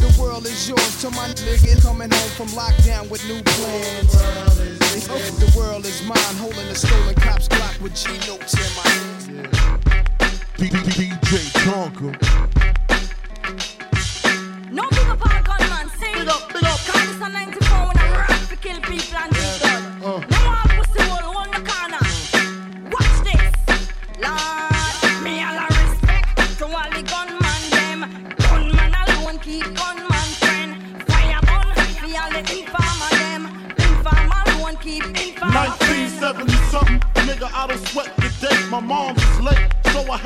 The 0.00 0.16
world 0.20 0.46
is 0.46 0.68
yours 0.68 1.00
till 1.00 1.10
my 1.12 1.28
nigga 1.28 1.80
coming 1.82 2.10
home 2.10 2.30
from 2.30 2.48
lockdown 2.48 3.10
with 3.10 3.24
new 3.28 3.42
plans. 3.42 4.79
The 5.00 5.52
world 5.56 5.86
is 5.86 6.02
mine, 6.02 6.18
holding 6.36 6.66
a 6.68 6.74
stolen 6.74 7.14
cop's 7.14 7.48
Glock 7.48 7.80
with 7.80 7.94
G 7.94 8.10
notes 8.28 8.52
in 8.54 8.70
my 8.76 8.90
DJ 10.58 11.40
Tonka. 11.64 12.49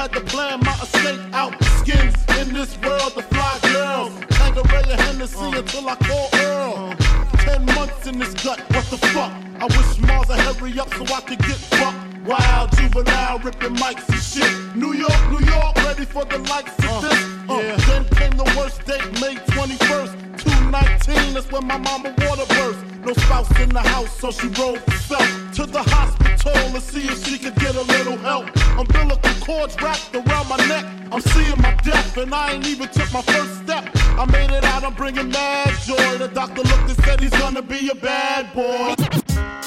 Had 0.04 0.12
to 0.12 0.20
plan 0.20 0.60
my 0.60 0.74
escape 0.82 1.18
out. 1.32 1.58
the 1.58 1.64
Skins 1.80 2.14
in 2.38 2.52
this 2.52 2.76
world, 2.84 3.14
the 3.16 3.22
fly 3.22 3.58
girls. 3.72 4.12
Tanqueray 4.36 4.82
and 4.92 5.00
Hennessy 5.00 5.50
until 5.56 5.88
I 5.88 5.96
call 5.96 6.28
Earl. 6.34 6.94
Ten 7.38 7.64
months 7.64 8.06
in 8.06 8.18
this 8.18 8.34
gut, 8.44 8.60
what 8.74 8.84
the 8.90 8.98
fuck? 8.98 9.32
I 9.60 9.64
wish 9.64 9.98
Mars 10.06 10.28
would 10.28 10.40
hurry 10.40 10.78
up 10.78 10.92
so 10.92 11.04
I 11.04 11.22
could 11.22 11.38
get 11.38 11.56
fucked. 11.56 11.96
Wild 12.26 12.76
juvenile 12.76 13.38
ripping 13.38 13.76
mics 13.76 14.06
and 14.12 14.20
shit. 14.20 14.76
New 14.76 14.92
York, 14.92 15.20
New 15.30 15.40
York, 15.46 15.74
ready 15.76 16.04
for 16.04 16.26
the 16.26 16.38
likes 16.52 16.76
of 16.84 17.00
this. 17.00 17.24
Uh, 17.48 17.74
Then 17.88 18.04
came 18.18 18.36
the 18.36 18.44
worst 18.58 18.84
date, 18.84 19.08
May 19.22 19.36
21st, 19.56 20.36
219. 20.36 21.32
That's 21.32 21.50
when 21.50 21.66
my 21.66 21.78
mama 21.78 22.14
water 22.18 22.44
burst. 22.52 22.84
No 23.06 23.14
spouse 23.14 23.58
in 23.58 23.70
the 23.70 23.80
house, 23.80 24.14
so 24.20 24.30
she 24.30 24.48
rolled 24.48 24.80
herself 24.80 25.28
to 25.54 25.64
the 25.64 25.82
hospital 25.82 26.72
to 26.72 26.80
see 26.82 27.06
if 27.08 27.26
she 27.26 27.38
could 27.38 27.54
get 27.54 27.74
a 27.74 27.82
little 27.82 28.18
help. 28.18 28.50
Umbilical 28.78 29.23
cords 29.44 29.76
wrapped 29.80 30.14
around 30.14 30.48
my 30.48 30.56
neck. 30.66 30.84
I'm 31.12 31.20
seeing 31.20 31.60
my 31.60 31.74
death, 31.84 32.16
and 32.16 32.34
I 32.34 32.52
ain't 32.52 32.66
even 32.66 32.88
took 32.88 33.12
my 33.12 33.22
first 33.22 33.62
step. 33.62 33.84
I 34.18 34.24
made 34.32 34.50
it 34.50 34.64
out, 34.64 34.84
I'm 34.84 34.94
bringing 34.94 35.28
mad 35.28 35.72
joy. 35.84 36.18
The 36.18 36.28
doctor 36.28 36.62
looked 36.62 36.88
and 36.88 36.98
said 37.04 37.20
he's 37.20 37.30
gonna 37.30 37.62
be 37.62 37.90
a 37.90 37.94
bad 37.94 38.52
boy. 38.54 38.94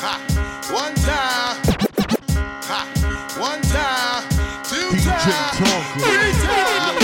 Ha. 0.02 0.14
One 0.74 0.96
time. 1.06 1.56
Ha. 2.70 2.82
One 3.38 3.62
time. 3.70 4.24
Two 4.66 4.90
times. 5.06 5.58
Three 6.02 6.34
times. 6.42 6.98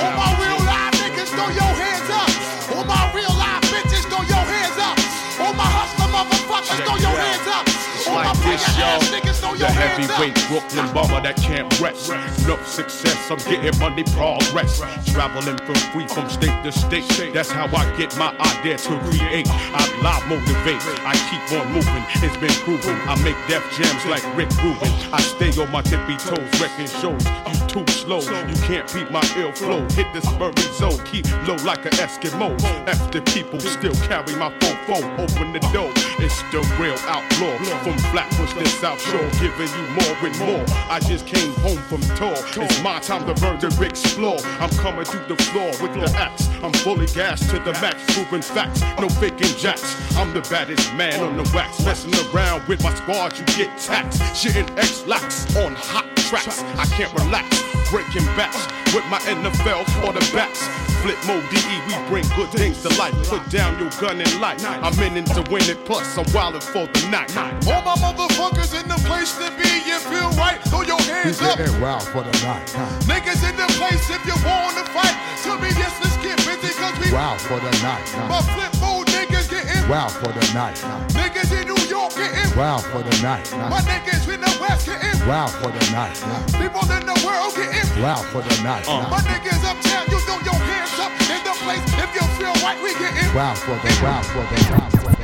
All 0.00 0.12
my 0.16 0.30
real 0.40 0.60
live 0.68 0.94
niggas, 1.00 1.30
throw 1.32 1.48
your 1.48 1.72
hands 1.80 2.10
up. 2.12 2.30
All 2.76 2.84
my 2.84 3.02
real 3.16 3.34
live 3.40 3.62
bitches, 3.72 4.04
throw 4.08 4.22
your 4.24 4.44
hands 4.52 4.78
up. 4.78 4.96
All 5.40 5.54
my 5.54 5.64
hustler 5.64 6.08
motherfuckers, 6.12 6.80
throw 6.84 6.96
your 6.96 7.16
hands 7.16 7.48
up. 7.48 7.64
All 8.08 8.16
my 8.16 8.32
like 8.32 8.40
player 8.40 8.56
ass 8.56 9.08
niggas, 9.10 9.20
throw 9.22 9.29
The 9.58 9.66
heavyweight 9.66 10.34
Brooklyn 10.48 10.86
bomber 10.94 11.20
that 11.20 11.36
can't 11.36 11.68
rest. 11.80 12.10
No 12.46 12.56
success, 12.64 13.30
I'm 13.30 13.38
getting 13.38 13.78
money 13.78 14.04
progress. 14.14 14.80
Traveling 15.12 15.58
from 15.58 15.74
free 15.92 16.06
from 16.06 16.28
state 16.30 16.54
to 16.64 16.72
state. 16.72 17.34
That's 17.34 17.50
how 17.50 17.66
I 17.66 17.84
get 17.96 18.16
my 18.16 18.30
idea 18.38 18.78
to 18.78 18.98
create. 19.00 19.48
I 19.50 19.82
live 20.00 20.24
motivate. 20.28 20.80
I 21.04 21.14
keep 21.28 21.60
on 21.60 21.72
moving. 21.72 22.04
It's 22.22 22.36
been 22.38 22.56
proven. 22.64 22.96
I 23.08 23.20
make 23.22 23.36
death 23.48 23.66
jams 23.76 24.06
like 24.06 24.24
Rick 24.36 24.50
Rubin. 24.62 24.92
I 25.12 25.20
stay 25.20 25.50
on 25.60 25.70
my 25.70 25.82
tippy 25.82 26.16
toes, 26.16 26.48
wrecking 26.60 26.88
shows. 26.88 27.22
You 27.50 27.60
too 27.66 27.86
slow. 27.92 28.20
You 28.20 28.56
can't 28.64 28.86
beat 28.92 29.10
my 29.10 29.22
ill 29.36 29.52
flow. 29.52 29.86
Hit 29.90 30.06
this 30.12 30.26
Murray 30.38 30.54
zone. 30.78 30.98
Keep 31.04 31.26
low 31.46 31.56
like 31.64 31.84
an 31.84 31.92
Eskimo. 32.00 32.56
After 32.86 33.20
people 33.20 33.60
still 33.60 33.94
carry 34.06 34.34
my 34.36 34.50
phone 34.60 34.80
phone. 34.90 35.20
Open 35.20 35.52
the 35.52 35.60
door. 35.72 35.90
It's 36.18 36.42
the 36.50 36.60
real 36.80 36.98
outlaw. 37.06 37.56
From 37.82 37.96
Flatbush 38.10 38.54
to 38.54 38.66
South 38.80 39.00
Shore. 39.00 39.30
Giving 39.40 39.68
you 39.68 39.86
more 39.96 40.16
and 40.20 40.38
more. 40.38 40.64
I 40.90 41.00
just 41.00 41.26
came 41.26 41.52
home 41.54 41.78
from 41.88 42.02
tour. 42.14 42.34
It's 42.62 42.82
my 42.82 43.00
time 43.00 43.26
to 43.26 43.32
burn 43.40 43.58
the 43.58 43.68
explore. 43.82 44.38
I'm 44.60 44.68
coming 44.70 45.06
through 45.06 45.34
the 45.34 45.42
floor 45.44 45.70
with 45.80 45.94
the 45.94 46.14
axe. 46.18 46.50
I'm 46.62 46.74
fully 46.74 47.06
gassed 47.06 47.48
to 47.48 47.58
the 47.58 47.72
max, 47.80 48.04
proving 48.14 48.42
facts. 48.42 48.82
No 49.00 49.08
faking 49.08 49.56
jacks. 49.56 49.96
I'm 50.14 50.34
the 50.34 50.42
baddest 50.42 50.92
man 50.94 51.24
on 51.24 51.38
the 51.38 51.50
wax. 51.54 51.82
Messing 51.86 52.12
around 52.34 52.68
with 52.68 52.82
my 52.82 52.94
squad, 52.94 53.38
you 53.38 53.46
get 53.56 53.78
taxed. 53.78 54.20
Shitting 54.36 54.68
Ex-Lax 54.76 55.56
on 55.56 55.74
hot 55.74 56.04
tracks. 56.28 56.62
I 56.76 56.84
can't 56.96 57.12
relax. 57.14 57.48
Breaking 57.90 58.26
backs 58.36 58.66
with 58.94 59.06
my 59.06 59.18
NFL 59.20 59.84
quarterbacks. 60.04 60.68
Flip 61.00 61.16
mode 61.26 61.48
DE, 61.48 61.80
we 61.88 61.94
bring 62.08 62.24
good 62.36 62.50
things 62.52 62.82
to 62.82 62.90
life. 62.98 63.14
Put 63.26 63.48
down 63.48 63.78
your 63.78 63.88
gun 63.98 64.20
and 64.20 64.40
light. 64.40 64.62
I'm 64.66 64.92
in 65.00 65.16
it 65.16 65.26
to 65.32 65.42
win 65.50 65.62
it, 65.64 65.82
plus 65.86 66.18
I'm 66.18 66.26
wildin' 66.26 66.62
for 66.62 66.86
the 66.86 67.08
night. 67.08 67.34
All 67.66 67.82
my 67.82 67.96
motherfuckers 67.96 68.78
in 68.78 68.86
the 68.86 68.96
place 69.08 69.29
to 69.38 69.50
be. 69.58 69.68
You 69.86 69.98
feel 70.00 70.30
right? 70.38 70.58
Throw 70.70 70.82
your 70.82 71.00
hands 71.02 71.40
up. 71.42 71.58
wild 71.80 72.02
for 72.08 72.22
the 72.22 72.34
night. 72.46 72.66
Niggas 73.06 73.42
in 73.48 73.56
the 73.56 73.68
place 73.78 74.08
if 74.10 74.22
you 74.26 74.36
wanna 74.46 74.84
fight. 74.94 75.14
Tell 75.42 75.58
me 75.58 75.68
yes, 75.74 75.94
let's 76.02 76.16
get 76.18 76.36
busy 76.46 76.72
cause 76.78 76.96
we 77.00 77.12
Wild 77.12 77.40
for 77.40 77.58
the 77.60 77.72
night. 77.82 78.04
My 78.28 78.40
flip 78.52 78.72
mode 78.80 79.06
niggas 79.08 79.48
getting 79.50 79.88
Wild 79.88 80.12
for 80.12 80.32
the 80.32 80.44
night. 80.54 80.76
Niggas 81.16 81.50
in 81.54 81.66
New 81.68 81.80
York 81.88 82.14
getting 82.14 82.50
Wild 82.56 82.84
for 82.86 83.02
the 83.02 83.14
night. 83.22 83.50
My 83.72 83.80
niggas 83.82 84.28
in 84.32 84.40
the 84.40 84.52
West 84.60 84.86
getting 84.86 85.18
Wild 85.26 85.50
for 85.60 85.70
the 85.70 85.84
night. 85.92 86.16
People 86.60 86.84
in 86.92 87.04
the 87.06 87.16
world 87.26 87.54
getting 87.54 87.88
Wild 88.02 88.24
for 88.32 88.42
the 88.42 88.56
night. 88.62 88.86
My 88.86 89.20
niggas 89.26 89.62
uptown, 89.64 90.06
you 90.10 90.18
throw 90.26 90.38
your 90.44 90.60
hands 90.60 90.98
up 90.98 91.12
in 91.30 91.40
the 91.44 91.54
place. 91.64 91.84
If 91.98 92.10
you 92.14 92.24
feel 92.38 92.54
right, 92.64 92.78
we 92.82 92.92
getting 92.94 93.34
Wild 93.34 93.58
for 93.58 93.76
the 93.78 93.90
wild 94.02 94.26
for 94.26 94.44
the 94.50 94.58
wild 94.70 94.92
for 94.92 95.10
the 95.10 95.20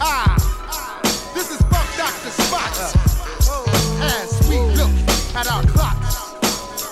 Ah, 0.00 0.36
this 1.34 1.50
is 1.50 1.62
at 5.38 5.46
our 5.52 5.62
clocks, 5.66 6.34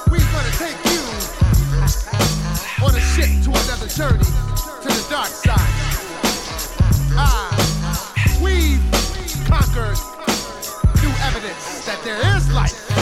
we 0.09 0.19
gonna 0.19 0.51
take 0.53 0.79
you 0.93 1.01
on 2.85 2.95
a 2.95 3.01
ship 3.01 3.27
to 3.43 3.51
another 3.51 3.89
journey 3.89 4.23
to 4.23 4.89
the 4.89 5.07
dark 5.11 5.27
side. 5.27 5.59
Ah, 7.19 7.51
we've 8.41 8.81
conquered 9.49 9.99
new 11.03 11.13
evidence 11.27 11.85
that 11.87 11.99
there 12.05 12.21
is 12.37 12.49
life. 12.53 12.96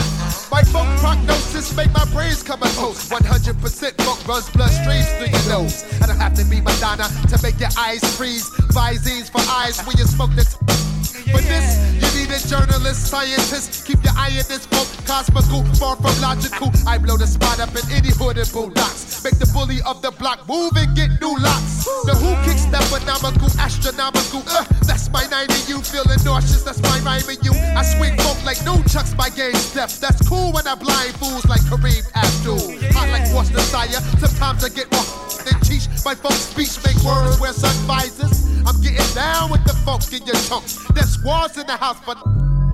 My 0.54 0.62
folk 0.62 0.86
prognosis 1.02 1.76
make 1.76 1.92
my 1.92 2.04
brains 2.12 2.44
come 2.44 2.62
a 2.62 2.68
toast. 2.78 3.10
100% 3.10 3.58
funk 4.06 4.28
runs 4.28 4.48
bloodstreams 4.50 5.10
through 5.18 5.34
your 5.34 5.48
nose. 5.50 5.82
I 6.00 6.06
don't 6.06 6.20
have 6.20 6.34
to 6.34 6.44
be 6.44 6.60
Madonna 6.60 7.10
to 7.26 7.42
make 7.42 7.58
your 7.58 7.74
eyes 7.76 7.98
freeze. 8.16 8.48
Visines 8.70 9.28
for 9.32 9.42
eyes 9.50 9.82
when 9.82 9.96
you 9.98 10.04
smoke 10.04 10.30
this. 10.36 10.54
For 10.54 11.42
this, 11.42 11.74
you 11.98 12.06
need 12.14 12.30
a 12.30 12.38
journalist, 12.46 13.10
scientist. 13.10 13.84
Keep 13.84 14.04
your 14.04 14.12
eye 14.16 14.30
in 14.30 14.46
this 14.46 14.64
funk, 14.66 14.86
cosmical, 15.04 15.64
far 15.74 15.96
from 15.96 16.14
logical. 16.22 16.70
I 16.86 16.98
blow 16.98 17.16
the 17.16 17.26
spot 17.26 17.58
up 17.58 17.74
in 17.74 17.82
any 17.90 18.14
hood 18.14 18.38
and 18.38 18.46
boondocks. 18.46 19.03
Make 19.24 19.40
the 19.40 19.48
bully 19.56 19.80
of 19.88 20.04
the 20.04 20.12
block 20.20 20.44
move 20.46 20.76
and 20.76 20.92
get 20.92 21.08
new 21.16 21.32
locks. 21.40 21.88
The 22.04 22.12
who 22.12 22.36
kicks 22.44 22.68
that 22.68 22.84
phenomenal, 22.92 23.48
astronomical. 23.56 24.44
Uh, 24.44 24.68
that's 24.84 25.08
my 25.08 25.24
90, 25.32 25.64
you 25.64 25.80
feeling 25.80 26.20
nauseous, 26.28 26.60
that's 26.60 26.84
my 26.84 27.00
rhyming 27.00 27.40
you. 27.40 27.56
I 27.72 27.80
swing 27.88 28.20
funk 28.20 28.44
like 28.44 28.60
no 28.68 28.84
chucks, 28.84 29.16
my 29.16 29.32
game 29.32 29.56
steps. 29.56 29.96
That's 29.96 30.20
cool 30.28 30.52
when 30.52 30.68
I 30.68 30.76
blind 30.76 31.16
fools 31.16 31.48
like 31.48 31.64
Kareem 31.72 32.04
Abdul. 32.12 32.68
Hot 32.92 33.08
like 33.08 33.24
Force 33.32 33.48
Desire, 33.48 33.96
sometimes 34.20 34.60
I 34.60 34.68
get 34.68 34.92
more 34.92 35.08
than 35.40 35.56
teach. 35.64 35.88
My 36.04 36.12
funk 36.12 36.36
speech 36.36 36.76
make 36.84 37.00
words 37.00 37.40
wear 37.40 37.56
sun 37.56 37.72
visors. 37.88 38.44
I'm 38.68 38.76
getting 38.84 39.08
down 39.16 39.48
with 39.48 39.64
the 39.64 39.72
funk 39.88 40.04
in 40.12 40.20
your 40.28 40.36
chunks. 40.52 40.84
There's 40.92 41.16
squads 41.16 41.56
in 41.56 41.64
the 41.64 41.80
house 41.80 41.96
for, 42.04 42.12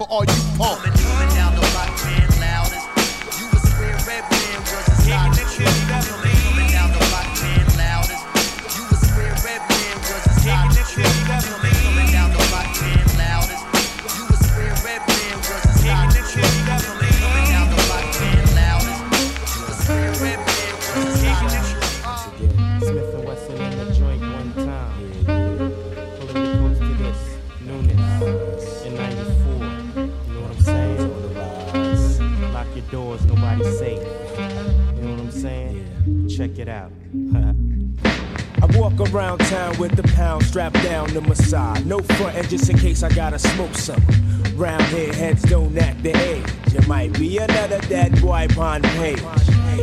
for 0.03 0.07
all 0.11 0.27
you 0.27 0.43
punks. 0.59 0.83
down 1.31 1.55
the 1.55 1.63
block, 1.71 1.95
man, 2.03 2.27
loudest. 2.43 3.39
You 3.39 3.47
was 3.55 3.63
square 3.71 4.03
red 4.03 4.27
man, 4.27 4.59
was 4.67 4.89
a 4.91 4.99
side 5.07 6.30
it 36.61 36.69
out. 36.69 36.93
I 38.63 38.67
walk 38.79 39.01
around 39.11 39.39
town 39.39 39.79
with 39.79 39.97
the 39.97 40.03
pound 40.15 40.45
strapped 40.45 40.83
down 40.83 41.09
to 41.09 41.21
my 41.23 41.35
side. 41.35 41.87
No 41.87 42.01
frontin' 42.01 42.47
just 42.49 42.69
in 42.69 42.79
case 42.79 43.03
I 43.03 43.09
gotta 43.09 43.39
smoke 43.39 43.75
some. 43.75 44.03
Round 44.55 44.83
here, 44.85 45.13
heads 45.15 45.43
don't 45.43 45.77
act 45.79 46.03
the 46.03 46.15
age. 46.17 46.45
It 46.75 46.87
might 46.87 47.15
be 47.15 47.39
another 47.39 47.81
dead 47.89 48.21
boy 48.21 48.47
on 48.59 48.83
page. 48.83 49.19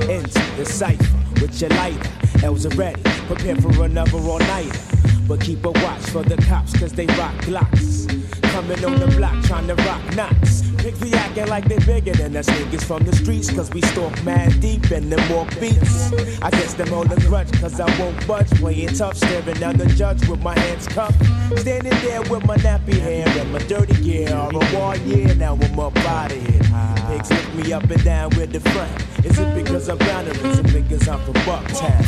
Into 0.07 0.55
the 0.55 0.65
cipher 0.65 1.17
with 1.41 1.59
your 1.59 1.71
lighter. 1.71 2.09
L's 2.43 2.65
are 2.67 2.75
ready, 2.75 3.01
prepare 3.25 3.55
for 3.55 3.84
another 3.84 4.17
all 4.19 4.39
nighter. 4.39 4.80
But 5.28 5.41
keep 5.41 5.65
a 5.65 5.71
watch 5.71 6.01
for 6.11 6.21
the 6.23 6.38
cops, 6.43 6.78
cause 6.80 6.93
they 6.93 7.07
rock 7.07 7.34
glocks. 7.41 8.07
Coming 8.51 8.86
on 8.86 8.99
the 8.99 9.07
block 9.17 9.43
trying 9.45 9.67
to 9.67 9.75
rock 9.75 10.15
knots. 10.15 10.66
Pick 10.88 11.01
be 11.01 11.13
acting 11.15 11.47
like 11.47 11.65
they 11.67 11.79
bigger 11.79 12.13
than 12.13 12.33
us 12.38 12.47
niggas 12.47 12.85
from 12.85 13.03
the 13.03 13.13
streets, 13.13 13.51
cause 13.51 13.69
we 13.71 13.81
stalk 13.81 14.23
mad 14.23 14.57
deep 14.61 14.89
in 14.89 15.09
them 15.09 15.19
more 15.27 15.45
beats. 15.59 16.13
I 16.41 16.49
guess 16.49 16.75
them 16.75 16.88
hold 16.88 17.11
a 17.11 17.19
grudge, 17.27 17.51
cause 17.59 17.77
I 17.81 17.89
won't 17.99 18.25
budge. 18.25 18.49
Playing 18.51 18.93
tough, 18.95 19.17
staring 19.17 19.59
down 19.59 19.75
the 19.75 19.88
judge 19.88 20.25
with 20.29 20.41
my 20.41 20.57
hands 20.57 20.88
cupped. 20.88 21.17
Standing 21.59 21.91
there 21.91 22.21
with 22.31 22.45
my 22.45 22.55
nappy 22.55 22.97
hair 22.97 23.27
and 23.27 23.51
my 23.51 23.59
dirty 23.67 24.01
gear. 24.01 24.33
All 24.33 24.49
the 24.49 24.63
war, 24.73 24.95
yeah, 25.03 25.33
now 25.33 25.59
I'm 25.61 25.77
up 25.77 25.97
out 25.97 26.31
of 26.31 26.38
here. 26.47 26.61
Pigs 27.09 27.31
lift 27.31 27.55
me 27.55 27.73
up 27.73 27.83
and 27.83 28.03
down 28.05 28.29
with 28.38 28.53
the 28.53 28.61
front. 28.61 29.25
Is 29.25 29.38
it 29.38 29.55
because 29.61 29.89
I'm 29.89 29.97
bound 29.97 30.29
or 30.29 30.47
is 30.47 30.59
it 30.59 30.71
because 30.71 31.05
I'm 31.09 31.19
from 31.19 31.33
Bucktown? 31.43 32.01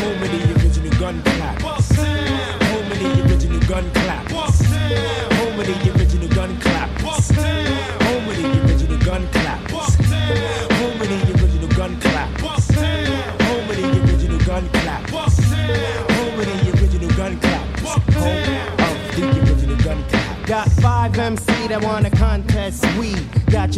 Home 0.00 0.22
of 0.22 0.30
the 0.32 0.64
original 0.64 0.98
gun 0.98 1.22
clappers. 1.24 1.94
Home 1.94 2.90
of 2.90 2.98
the 2.98 3.28
original 3.28 3.60
gun 3.68 3.90
clappers. 3.90 4.64
Home 5.36 5.60
of 5.60 5.66
the 5.66 5.92
original 5.94 6.28
gun 6.30 6.58
clappers. 6.58 6.77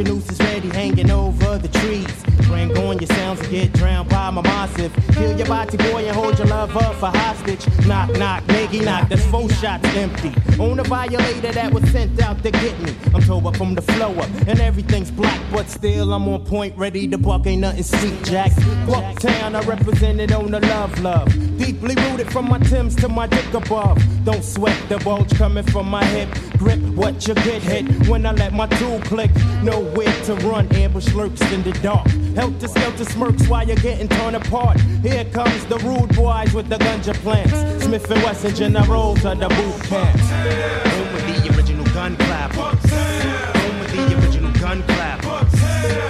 Your 0.01 0.15
nooses 0.15 0.39
ready 0.39 0.71
hanging 0.71 1.11
over 1.11 1.59
the 1.59 1.69
trees. 1.69 2.07
Bring 2.49 2.75
on 2.79 2.99
your 3.01 3.07
sounds 3.09 3.39
and 3.41 3.51
get 3.51 3.71
drowned 3.75 4.09
by 4.09 4.31
my 4.31 4.41
massive. 4.41 4.95
Kill 5.13 5.37
your 5.37 5.47
body 5.47 5.77
boy 5.77 6.07
and 6.07 6.17
hold 6.17 6.39
your 6.39 6.47
love 6.47 6.75
up 6.75 6.95
for 6.95 7.11
hostage. 7.19 7.67
Knock, 7.87 8.11
knock, 8.17 8.43
nigga, 8.71 8.85
knock. 8.85 9.09
That's 9.09 9.25
four 9.27 9.49
shots 9.51 9.85
empty. 9.97 10.33
On 10.59 10.79
a 10.79 10.85
violator 10.85 11.53
that 11.53 11.73
was 11.73 11.89
sent 11.91 12.21
out 12.21 12.43
to 12.43 12.51
get 12.51 12.79
me. 12.81 12.95
I'm 13.15 13.23
told 13.23 13.47
up 13.47 13.57
from 13.57 13.75
the 13.75 13.83
flow 13.83 14.13
up 14.15 14.29
and 14.47 14.61
everything's 14.61 15.11
black, 15.11 15.41
but 15.51 15.69
still 15.69 16.13
I'm 16.13 16.29
on 16.29 16.45
point, 16.45 16.77
ready 16.77 17.09
to 17.09 17.19
buck. 17.19 17.47
Ain't 17.47 17.63
nothing 17.63 17.83
sweet, 17.83 18.23
Jack. 18.25 18.53
Bucktown, 18.87 19.55
I 19.55 19.61
represented 19.67 20.33
on 20.33 20.51
the 20.51 20.61
love, 20.61 20.99
love. 21.01 21.29
Deeply 21.59 21.95
rooted 21.95 22.31
from 22.33 22.49
my 22.49 22.59
Tims 22.59 22.95
to 22.97 23.09
my 23.09 23.27
dick 23.27 23.53
above. 23.55 23.99
Don't 24.25 24.45
sweat 24.45 24.77
the 24.89 24.99
bulge 24.99 25.35
coming 25.37 25.65
from 25.65 25.89
my 25.89 26.05
hip. 26.05 26.29
Grip 26.59 26.81
what 26.95 27.27
you 27.27 27.35
get 27.35 27.63
hit 27.63 28.09
when 28.09 28.27
I 28.27 28.33
let 28.33 28.53
my 28.53 28.67
tool 28.67 29.01
click. 29.01 29.31
Nowhere 29.63 30.13
to 30.25 30.35
run, 30.47 30.71
ambush 30.75 31.13
lurks 31.15 31.41
in 31.53 31.63
the 31.63 31.73
dark. 31.83 32.07
Help 32.37 32.59
to 32.61 32.69
Helter 32.69 32.69
skelter 32.69 33.05
smirks 33.05 33.49
while 33.49 33.67
you're 33.67 33.77
getting 33.77 34.09
torn 34.09 34.35
apart. 34.35 34.79
Here 35.03 35.25
comes 35.27 35.65
the 35.67 35.79
rude 35.79 36.15
boys 36.15 36.53
with 36.53 36.69
the 36.69 36.77
ganja 36.77 37.15
plants. 37.15 37.85
Smith 37.85 38.11
and 38.11 38.23
Wesson 38.23 38.55
generals 38.61 39.25
of 39.25 39.39
the 39.39 39.49
boot 39.49 39.83
camps. 39.85 40.29
Home 40.29 41.13
with 41.15 41.27
the 41.27 41.57
original 41.57 41.87
gun 41.95 42.15
clappers. 42.15 42.91
Home 42.91 43.79
with 43.81 43.91
the 43.91 44.19
original 44.21 44.53
gun 44.53 44.83
clappers. 44.83 46.10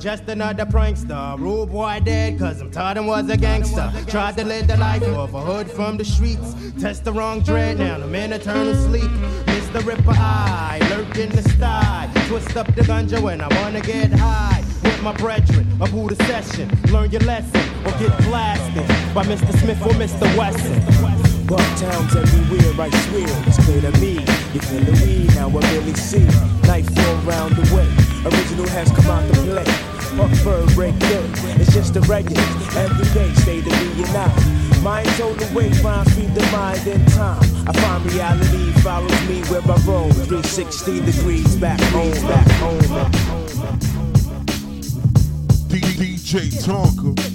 Just 0.00 0.26
another 0.28 0.64
prankster. 0.64 1.38
Rude 1.38 1.70
boy 1.70 2.00
dead, 2.02 2.38
cause 2.38 2.60
I'm 2.60 2.70
taught 2.70 2.96
him 2.96 3.06
was 3.06 3.28
a 3.28 3.36
gangster. 3.36 3.92
Tried 4.06 4.38
to 4.38 4.44
live 4.44 4.66
the 4.66 4.78
life 4.78 5.02
of 5.02 5.34
a 5.34 5.40
hood 5.40 5.70
from 5.70 5.98
the 5.98 6.04
streets. 6.04 6.54
Test 6.80 7.04
the 7.04 7.12
wrong 7.12 7.40
dread, 7.40 7.78
now 7.78 7.96
I'm 7.96 8.14
in 8.14 8.32
eternal 8.32 8.74
sleep. 8.74 9.10
Mr. 9.44 9.84
Ripper 9.84 10.12
Eye, 10.12 10.80
lurk 10.90 11.18
in 11.18 11.28
the 11.28 11.42
sty. 11.50 12.10
Twist 12.28 12.56
up 12.56 12.74
the 12.74 12.82
ganja 12.82 13.20
when 13.20 13.42
I 13.42 13.48
wanna 13.62 13.80
get 13.82 14.10
high. 14.10 14.64
With 14.82 15.02
my 15.02 15.12
brethren, 15.12 15.66
a 15.80 15.86
Buddha 15.86 16.16
session. 16.24 16.70
Learn 16.90 17.10
your 17.10 17.20
lesson 17.22 17.60
or 17.84 17.92
get 17.98 18.16
blasted 18.24 19.14
by 19.14 19.24
Mr. 19.24 19.52
Smith 19.60 19.82
or 19.82 19.92
Mr. 19.92 20.36
Wesson. 20.36 21.29
Bucktown's 21.50 22.14
everywhere, 22.14 22.86
I 22.86 22.90
swear. 23.10 23.26
It's 23.48 23.58
clear 23.64 23.80
to 23.80 23.90
me. 23.98 24.22
You 24.54 24.60
feel 24.60 24.84
the 24.86 24.92
weed, 25.02 25.34
now 25.34 25.48
I 25.48 25.60
really 25.74 25.94
see. 25.94 26.24
Life 26.68 26.86
all 26.96 27.16
round 27.26 27.56
the 27.56 27.66
way. 27.74 27.90
Original 28.22 28.68
has 28.68 28.88
come 28.92 29.10
out 29.10 29.26
to 29.26 29.34
play. 29.42 29.66
Buck 30.16 30.30
fur 30.44 30.64
break 30.76 30.96
good. 31.00 31.28
It's 31.58 31.74
just 31.74 31.96
a 31.96 32.02
regular. 32.02 32.40
Every 32.78 33.04
day, 33.12 33.34
stay 33.34 33.62
to 33.62 33.68
be 33.68 34.04
and 34.04 34.16
I. 34.16 34.80
Mind 34.80 35.08
told 35.18 35.40
the 35.40 35.52
way, 35.52 35.70
rhymes 35.82 36.14
feed 36.14 36.32
the 36.36 36.46
mind 36.52 36.86
in 36.86 37.04
time. 37.06 37.42
I 37.66 37.72
find 37.72 38.06
reality 38.12 38.70
follows 38.82 39.28
me 39.28 39.42
where 39.50 39.60
I 39.62 39.76
roam. 39.82 40.12
360 40.12 41.00
degrees 41.00 41.56
back 41.56 41.80
home. 41.90 42.12
Back 42.28 42.48
home. 42.62 43.10
DJ 45.66 46.52
Tonka. 46.62 47.29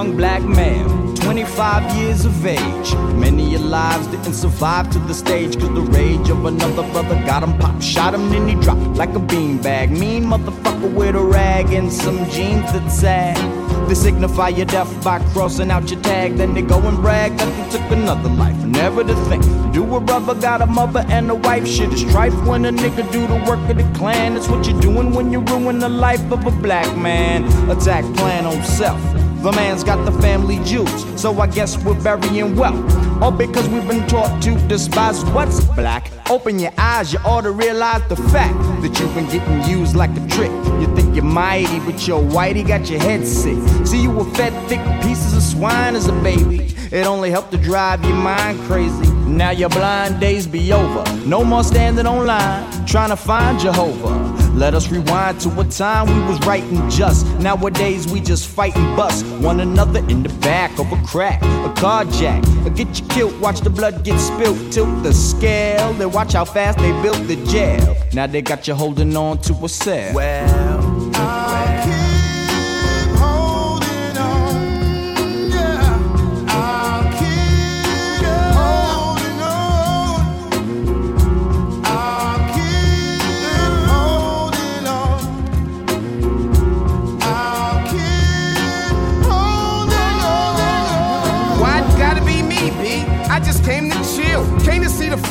Young 0.00 0.16
black 0.16 0.42
man, 0.42 1.14
25 1.16 1.94
years 1.98 2.24
of 2.24 2.46
age. 2.46 2.94
Many 3.20 3.54
of 3.54 3.60
lives 3.60 4.06
didn't 4.06 4.32
survive 4.32 4.88
to 4.92 4.98
the 5.00 5.12
stage. 5.12 5.58
Cause 5.60 5.74
the 5.74 5.82
rage 5.82 6.30
of 6.30 6.46
another 6.46 6.90
brother 6.90 7.16
got 7.26 7.42
him 7.42 7.52
pop. 7.58 7.82
Shot 7.82 8.14
him, 8.14 8.30
then 8.30 8.48
he 8.48 8.54
dropped 8.54 8.96
like 8.96 9.10
a 9.10 9.20
beanbag. 9.20 9.90
Mean 9.90 10.24
motherfucker 10.24 10.90
with 10.94 11.16
a 11.16 11.22
rag 11.22 11.74
and 11.74 11.92
some 11.92 12.16
jeans 12.30 12.72
that 12.72 12.90
sag. 12.90 13.36
They 13.90 13.94
signify 13.94 14.48
your 14.48 14.64
death 14.64 14.90
by 15.04 15.18
crossing 15.34 15.70
out 15.70 15.90
your 15.90 16.00
tag. 16.00 16.38
Then 16.38 16.54
they 16.54 16.62
go 16.62 16.78
and 16.78 16.96
brag 16.96 17.36
that 17.36 17.70
they 17.70 17.78
took 17.78 17.90
another 17.90 18.30
life. 18.30 18.56
Never 18.64 19.04
to 19.04 19.14
think. 19.28 19.44
Do 19.74 19.84
a 19.96 20.00
brother 20.00 20.34
got 20.34 20.62
a 20.62 20.66
mother 20.66 21.04
and 21.10 21.30
a 21.30 21.34
wife? 21.34 21.68
Shit 21.68 21.92
is 21.92 22.00
strife 22.00 22.34
when 22.46 22.64
a 22.64 22.72
nigga 22.72 23.04
do 23.12 23.26
the 23.26 23.44
work 23.46 23.60
of 23.68 23.76
the 23.76 23.98
clan. 23.98 24.32
That's 24.32 24.48
what 24.48 24.66
you're 24.66 24.80
doing 24.80 25.12
when 25.12 25.30
you 25.30 25.40
ruin 25.40 25.78
the 25.78 25.90
life 25.90 26.32
of 26.32 26.46
a 26.46 26.50
black 26.62 26.88
man. 26.96 27.44
Attack 27.68 28.04
plan 28.14 28.46
on 28.46 28.64
self. 28.64 29.19
The 29.42 29.52
man's 29.52 29.82
got 29.82 30.04
the 30.04 30.12
family 30.20 30.62
jewels, 30.64 31.18
so 31.18 31.40
I 31.40 31.46
guess 31.46 31.82
we're 31.82 31.98
burying 32.02 32.56
wealth. 32.56 33.22
All 33.22 33.30
because 33.30 33.66
we've 33.70 33.88
been 33.88 34.06
taught 34.06 34.42
to 34.42 34.54
despise 34.68 35.24
what's 35.26 35.64
black. 35.64 36.10
Open 36.28 36.58
your 36.58 36.72
eyes, 36.76 37.10
you 37.14 37.18
ought 37.20 37.42
to 37.42 37.50
realize 37.50 38.06
the 38.08 38.16
fact 38.16 38.58
that 38.82 39.00
you've 39.00 39.14
been 39.14 39.24
getting 39.30 39.62
used 39.62 39.96
like 39.96 40.10
a 40.10 40.28
trick. 40.28 40.50
You 40.80 40.94
think 40.94 41.14
you're 41.14 41.24
mighty, 41.24 41.80
but 41.80 42.06
your 42.06 42.22
whitey 42.22 42.68
got 42.68 42.90
your 42.90 43.00
head 43.00 43.26
sick. 43.26 43.56
See, 43.86 44.02
you 44.02 44.10
were 44.10 44.30
fed 44.34 44.52
thick 44.68 44.80
pieces 45.02 45.34
of 45.34 45.42
swine 45.42 45.96
as 45.96 46.06
a 46.06 46.12
baby. 46.22 46.74
It 46.92 47.06
only 47.06 47.30
helped 47.30 47.52
to 47.52 47.56
drive 47.56 48.04
your 48.04 48.16
mind 48.16 48.60
crazy. 48.64 49.10
Now 49.24 49.52
your 49.52 49.70
blind 49.70 50.20
days 50.20 50.46
be 50.46 50.70
over. 50.72 51.04
No 51.24 51.44
more 51.44 51.64
standing 51.64 52.06
online, 52.06 52.84
trying 52.84 53.08
to 53.08 53.16
find 53.16 53.58
Jehovah. 53.58 54.29
Let 54.60 54.74
us 54.74 54.92
rewind 54.92 55.40
to 55.40 55.58
a 55.58 55.64
time 55.64 56.06
we 56.14 56.20
was 56.30 56.38
right 56.46 56.62
and 56.62 56.90
just. 56.90 57.26
Nowadays 57.38 58.06
we 58.06 58.20
just 58.20 58.46
fight 58.46 58.76
and 58.76 58.94
bust 58.94 59.24
one 59.40 59.60
another 59.60 60.00
in 60.00 60.22
the 60.22 60.28
back 60.40 60.78
of 60.78 60.92
a 60.92 61.02
crack, 61.06 61.40
a 61.40 61.72
carjack, 61.80 62.44
or 62.66 62.68
get 62.68 63.00
you 63.00 63.06
killed. 63.08 63.40
Watch 63.40 63.62
the 63.62 63.70
blood 63.70 64.04
get 64.04 64.18
spilled, 64.20 64.70
tilt 64.70 65.02
the 65.02 65.14
scale, 65.14 65.94
then 65.94 66.12
watch 66.12 66.34
how 66.34 66.44
fast 66.44 66.76
they 66.76 66.92
built 67.00 67.26
the 67.26 67.36
jail. 67.46 67.96
Now 68.12 68.26
they 68.26 68.42
got 68.42 68.68
you 68.68 68.74
holding 68.74 69.16
on 69.16 69.38
to 69.38 69.54
a 69.64 69.68
cell. 69.70 70.14
Well. 70.14 70.79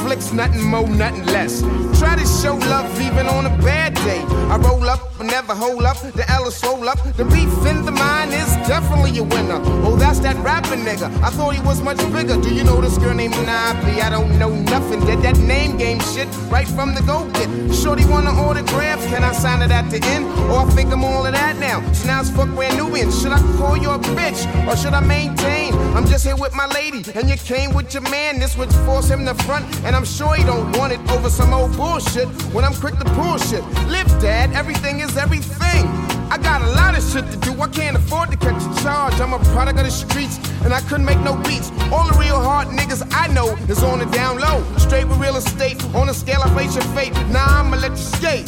Flicks, 0.04 0.32
nothing 0.32 0.64
more, 0.64 0.88
nothing 0.88 1.26
less. 1.28 1.62
Try 2.00 2.16
to 2.16 2.26
show 2.26 2.56
love 2.56 3.00
even 3.02 3.28
on 3.28 3.46
a 3.46 3.58
bad 3.62 3.89
day. 4.04 4.22
I 4.50 4.58
roll 4.58 4.88
up, 4.90 5.00
but 5.18 5.28
never 5.28 5.54
hold 5.54 5.84
up. 5.84 5.98
The 6.02 6.26
Ellis 6.30 6.62
roll 6.64 6.88
up. 6.88 7.00
The 7.16 7.26
beef 7.26 7.54
in 7.66 7.86
the 7.86 7.92
mind 7.92 8.34
is 8.34 8.50
definitely 8.68 9.18
a 9.20 9.24
winner. 9.24 9.60
Oh, 9.86 9.96
that's 9.96 10.20
that 10.20 10.36
rapping 10.38 10.80
nigga. 10.80 11.08
I 11.22 11.30
thought 11.30 11.56
he 11.56 11.62
was 11.62 11.82
much 11.82 11.98
bigger. 12.12 12.40
Do 12.42 12.54
you 12.54 12.64
know 12.64 12.82
this 12.82 12.98
girl 12.98 13.14
named 13.14 13.34
Nabi? 13.34 14.02
I 14.02 14.10
don't 14.10 14.38
know 14.38 14.50
nothing. 14.50 15.06
Did 15.06 15.22
that 15.22 15.38
name 15.38 15.78
game 15.78 16.00
shit 16.00 16.28
right 16.50 16.68
from 16.68 16.96
the 16.96 17.02
go 17.02 17.30
get. 17.34 17.50
Shorty 17.74 18.06
want 18.06 18.28
an 18.28 18.36
autograph. 18.36 19.00
Can 19.08 19.24
I 19.24 19.32
sign 19.34 19.62
it 19.62 19.72
at 19.72 19.90
the 19.90 20.04
end? 20.06 20.26
Or 20.50 20.60
I 20.60 20.66
think 20.72 20.92
I'm 20.92 21.04
all 21.04 21.26
of 21.26 21.34
that 21.34 21.58
now. 21.58 21.80
So 21.94 22.08
now 22.08 22.22
it's 22.22 22.30
fuck 22.30 22.50
brand 22.50 22.78
Nubians. 22.78 23.22
Should 23.22 23.32
I 23.32 23.40
call 23.58 23.78
you 23.78 23.92
a 23.92 24.00
bitch? 24.00 24.42
Or 24.68 24.76
should 24.76 24.94
I 24.94 25.02
maintain? 25.02 25.74
I'm 25.96 26.06
just 26.06 26.26
here 26.26 26.36
with 26.36 26.54
my 26.54 26.68
lady. 26.68 27.04
And 27.16 27.30
you 27.30 27.38
came 27.38 27.74
with 27.74 27.94
your 27.94 28.04
man. 28.04 28.40
This 28.40 28.58
would 28.58 28.74
force 28.86 29.10
him 29.10 29.26
to 29.26 29.34
front. 29.46 29.66
And 29.86 29.96
I'm 29.96 30.06
sure 30.06 30.34
he 30.36 30.44
don't 30.44 30.78
want 30.78 30.94
it 30.94 31.00
over 31.12 31.30
some 31.30 31.54
old 31.54 31.76
bullshit. 31.76 32.28
When 32.54 32.64
I'm 32.66 32.74
quick 32.74 32.96
to 32.98 33.06
pull 33.16 33.38
shit. 33.38 33.64
Live, 33.90 34.08
dad. 34.22 34.54
Everything 34.54 35.00
is 35.00 35.18
everything. 35.18 35.86
I 36.32 36.38
got 36.38 36.62
a 36.62 36.68
lot 36.72 36.96
of 36.96 37.04
shit 37.04 37.30
to 37.32 37.38
do. 37.38 37.60
I 37.60 37.68
can't 37.68 37.98
afford 37.98 38.30
to 38.32 38.38
catch 38.38 38.62
a 38.62 38.84
charge. 38.84 39.20
I'm 39.20 39.34
a 39.34 39.40
product 39.52 39.80
of 39.80 39.86
the 39.86 39.92
streets, 39.92 40.38
and 40.64 40.74
I 40.74 40.82
couldn't 40.82 41.06
make 41.06 41.20
no 41.22 41.36
beats. 41.38 41.72
All 41.92 42.08
the 42.08 42.18
real 42.20 42.40
hard 42.40 42.68
niggas 42.68 43.02
I 43.12 43.28
know 43.34 43.56
is 43.68 43.82
on 43.84 44.00
the 44.00 44.06
down 44.06 44.40
low. 44.40 44.64
Straight 44.78 45.06
with 45.06 45.18
real 45.18 45.38
estate. 45.38 45.84
On 45.96 46.08
a 46.08 46.14
scale 46.14 46.42
I 46.44 46.50
face 46.56 46.76
your 46.76 46.84
fate. 46.96 47.14
Nah, 47.34 47.60
I'ma 47.60 47.78
let 47.78 47.92
you 47.92 47.98
skate. 47.98 48.48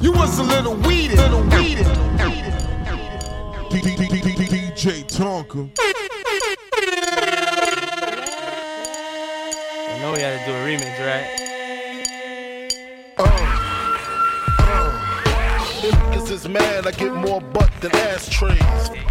You 0.00 0.12
was 0.12 0.38
a 0.40 0.42
little 0.42 0.74
weeded. 0.74 1.18
Little 1.18 1.42
weeded. 1.42 1.86
DJ 3.70 5.04
Tonka. 5.04 5.70
I 9.88 9.98
know 10.00 10.12
we 10.12 10.20
had 10.20 10.40
to 10.40 10.44
do 10.46 10.52
a 10.52 10.60
remix, 10.64 10.98
right? 11.06 11.26
Oh. 13.18 13.59
Is 16.30 16.48
mad, 16.48 16.86
I 16.86 16.92
get 16.92 17.12
more 17.12 17.40
butt 17.40 17.72
than 17.80 17.90
ashtrays. 17.90 18.56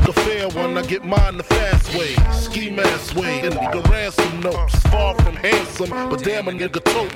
The 0.05 0.13
fair 0.23 0.47
one, 0.51 0.77
I 0.77 0.83
get 0.83 1.03
mine 1.03 1.35
the 1.35 1.43
fast 1.43 1.93
way. 1.93 2.15
Ski 2.31 2.69
mask 2.69 3.13
way, 3.13 3.41
and 3.41 3.55
nigga 3.55 3.85
ransom 3.89 4.39
notes. 4.39 4.79
Far 4.83 5.15
from 5.15 5.35
handsome, 5.35 5.89
but 5.89 6.23
damn 6.23 6.47
a 6.47 6.51
nigga 6.51 6.81
tote. 6.81 7.13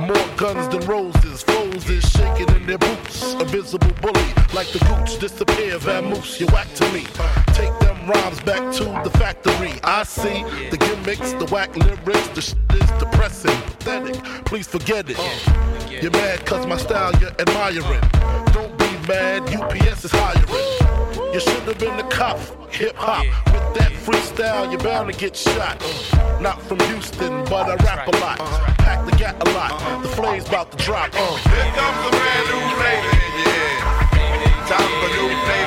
More 0.00 0.36
guns 0.36 0.66
than 0.66 0.84
roses, 0.88 1.44
foes 1.44 1.88
is 1.88 2.02
shaking 2.10 2.48
in 2.56 2.66
their 2.66 2.78
boots. 2.78 3.34
A 3.34 3.44
visible 3.44 3.92
bully, 4.02 4.34
like 4.52 4.66
the 4.72 4.80
gooch 4.80 5.20
disappear, 5.20 5.78
vamoose, 5.78 6.40
you 6.40 6.46
whack 6.46 6.66
to 6.74 6.92
me. 6.92 7.06
Take 7.54 7.78
them 7.78 8.10
rhymes 8.10 8.40
back 8.40 8.74
to 8.74 8.84
the 9.08 9.16
factory. 9.16 9.78
I 9.84 10.02
see 10.02 10.42
the 10.70 10.76
gimmicks, 10.76 11.34
the 11.34 11.46
whack 11.52 11.76
lyrics, 11.76 12.28
the 12.34 12.40
shit 12.40 12.58
is 12.72 12.90
depressing, 12.98 13.56
pathetic. 13.62 14.16
Please 14.44 14.66
forget 14.66 15.08
it. 15.08 15.18
You're 16.02 16.10
mad 16.10 16.44
cause 16.44 16.66
my 16.66 16.76
style 16.76 17.12
you're 17.20 17.30
admiring. 17.38 18.00
Don't 18.52 18.73
mad, 19.08 19.42
UPS 19.54 20.04
is 20.04 20.10
hiring. 20.12 21.34
You 21.34 21.40
should 21.40 21.62
have 21.64 21.78
been 21.78 21.98
a 21.98 22.08
cop, 22.08 22.38
hip 22.72 22.94
hop. 22.96 23.24
With 23.46 23.74
that 23.74 23.92
freestyle, 23.92 24.70
you're 24.70 24.80
bound 24.80 25.12
to 25.12 25.18
get 25.18 25.36
shot. 25.36 25.80
Not 26.40 26.62
from 26.62 26.78
Houston, 26.80 27.44
but 27.44 27.68
I 27.68 27.76
rap 27.84 28.06
a 28.06 28.16
lot. 28.18 28.38
Pack 28.78 29.04
the 29.04 29.16
gat 29.16 29.36
a 29.46 29.50
lot. 29.52 30.02
The 30.02 30.08
flame's 30.08 30.48
about 30.48 30.70
to 30.72 30.76
drop. 30.78 31.10
Uh. 31.12 31.36
Here 31.36 31.72
comes 31.74 32.06
a 32.06 32.10
brand 32.10 32.46
new 32.50 32.62
flavor 32.78 33.14
ear. 33.42 33.74
Time 34.68 34.92
for 35.00 35.10
new 35.16 35.63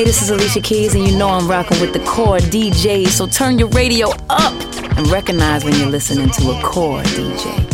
Hey, 0.00 0.04
this 0.04 0.22
is 0.22 0.30
Alicia 0.30 0.62
Keys, 0.62 0.94
and 0.94 1.06
you 1.06 1.14
know 1.14 1.28
I'm 1.28 1.46
rocking 1.46 1.78
with 1.78 1.92
the 1.92 1.98
core 2.06 2.38
DJ. 2.38 3.06
So 3.06 3.26
turn 3.26 3.58
your 3.58 3.68
radio 3.68 4.08
up 4.30 4.54
and 4.96 5.06
recognize 5.08 5.62
when 5.62 5.74
you're 5.74 5.90
listening 5.90 6.30
to 6.30 6.52
a 6.52 6.62
core 6.62 7.02
DJ. 7.02 7.69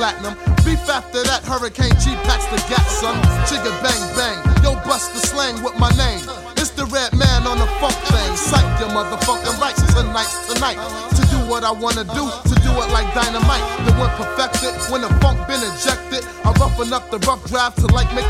Platinum. 0.00 0.32
Beef 0.64 0.80
after 0.88 1.20
that, 1.28 1.44
Hurricane 1.44 1.92
G 2.00 2.16
packs 2.24 2.48
the 2.48 2.56
gat, 2.72 2.80
son. 2.88 3.20
Chigga 3.44 3.68
bang 3.84 4.00
bang, 4.16 4.40
yo 4.64 4.72
bust 4.88 5.12
the 5.12 5.20
slang 5.20 5.60
with 5.60 5.76
my 5.76 5.92
name. 6.00 6.24
It's 6.56 6.72
the 6.72 6.88
red 6.88 7.12
man 7.12 7.44
on 7.44 7.60
the 7.60 7.68
funk 7.84 7.92
thing. 8.08 8.32
Psych 8.32 8.64
your 8.80 8.88
motherfucking 8.96 9.60
rights 9.60 9.84
tonight's 9.92 10.32
tonight. 10.48 10.80
To 11.20 11.22
do 11.28 11.36
what 11.44 11.68
I 11.68 11.72
wanna 11.76 12.08
do, 12.16 12.24
to 12.32 12.54
do 12.64 12.72
it 12.80 12.88
like 12.96 13.12
dynamite. 13.12 13.60
The 13.84 13.92
one 14.00 14.08
perfected, 14.16 14.72
when 14.88 15.04
the 15.04 15.12
funk 15.20 15.36
been 15.44 15.60
ejected. 15.60 16.24
I 16.48 16.56
roughen 16.56 16.96
up 16.96 17.12
the 17.12 17.20
rough 17.28 17.44
draft 17.52 17.84
to 17.84 17.86
like 17.92 18.08
make 18.16 18.29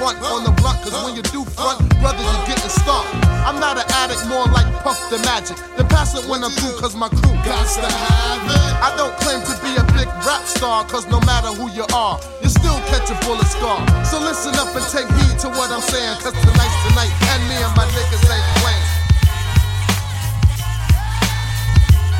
front 0.00 0.16
on 0.24 0.48
the 0.48 0.52
blunt. 0.56 0.80
Cause 0.80 0.96
when 1.04 1.12
you 1.12 1.20
do 1.28 1.44
front, 1.52 1.84
brother, 2.00 2.24
you 2.24 2.36
getting 2.48 2.72
stomped. 2.72 3.12
I'm 3.44 3.60
not 3.60 3.76
an 3.76 3.84
addict, 4.00 4.24
more 4.32 4.48
like 4.48 4.64
Puff 4.80 4.96
the 5.12 5.20
Magic. 5.28 5.60
Then 5.76 5.86
pass 5.92 6.16
it 6.16 6.24
when 6.24 6.40
I'm 6.40 6.50
through, 6.56 6.80
cause 6.80 6.96
my 6.96 7.12
crew 7.12 7.36
got 7.44 7.68
to 7.76 7.84
have 7.84 8.42
it. 8.48 8.64
I 8.80 8.96
don't 8.96 9.12
claim 9.20 9.44
to 9.44 9.54
be 9.60 9.76
a 9.76 9.84
big 9.92 10.08
rap 10.24 10.48
star, 10.48 10.88
cause 10.88 11.04
no 11.12 11.20
matter 11.28 11.52
who 11.52 11.68
you 11.76 11.84
are, 11.92 12.16
you 12.40 12.48
still 12.48 12.80
catch 12.88 13.12
a 13.12 13.16
bullet 13.28 13.44
scar. 13.44 13.84
So 14.08 14.16
listen 14.24 14.56
up 14.56 14.72
and 14.72 14.86
take 14.88 15.08
heed 15.20 15.36
to 15.44 15.52
what 15.52 15.68
I'm 15.68 15.84
saying, 15.84 16.16
cause 16.24 16.32
tonight's 16.32 16.78
tonight, 16.88 17.12
and 17.36 17.40
me 17.44 17.60
and 17.60 17.74
my 17.76 17.84
niggas 17.92 18.24
ain't 18.24 18.48
playing. 18.64 18.88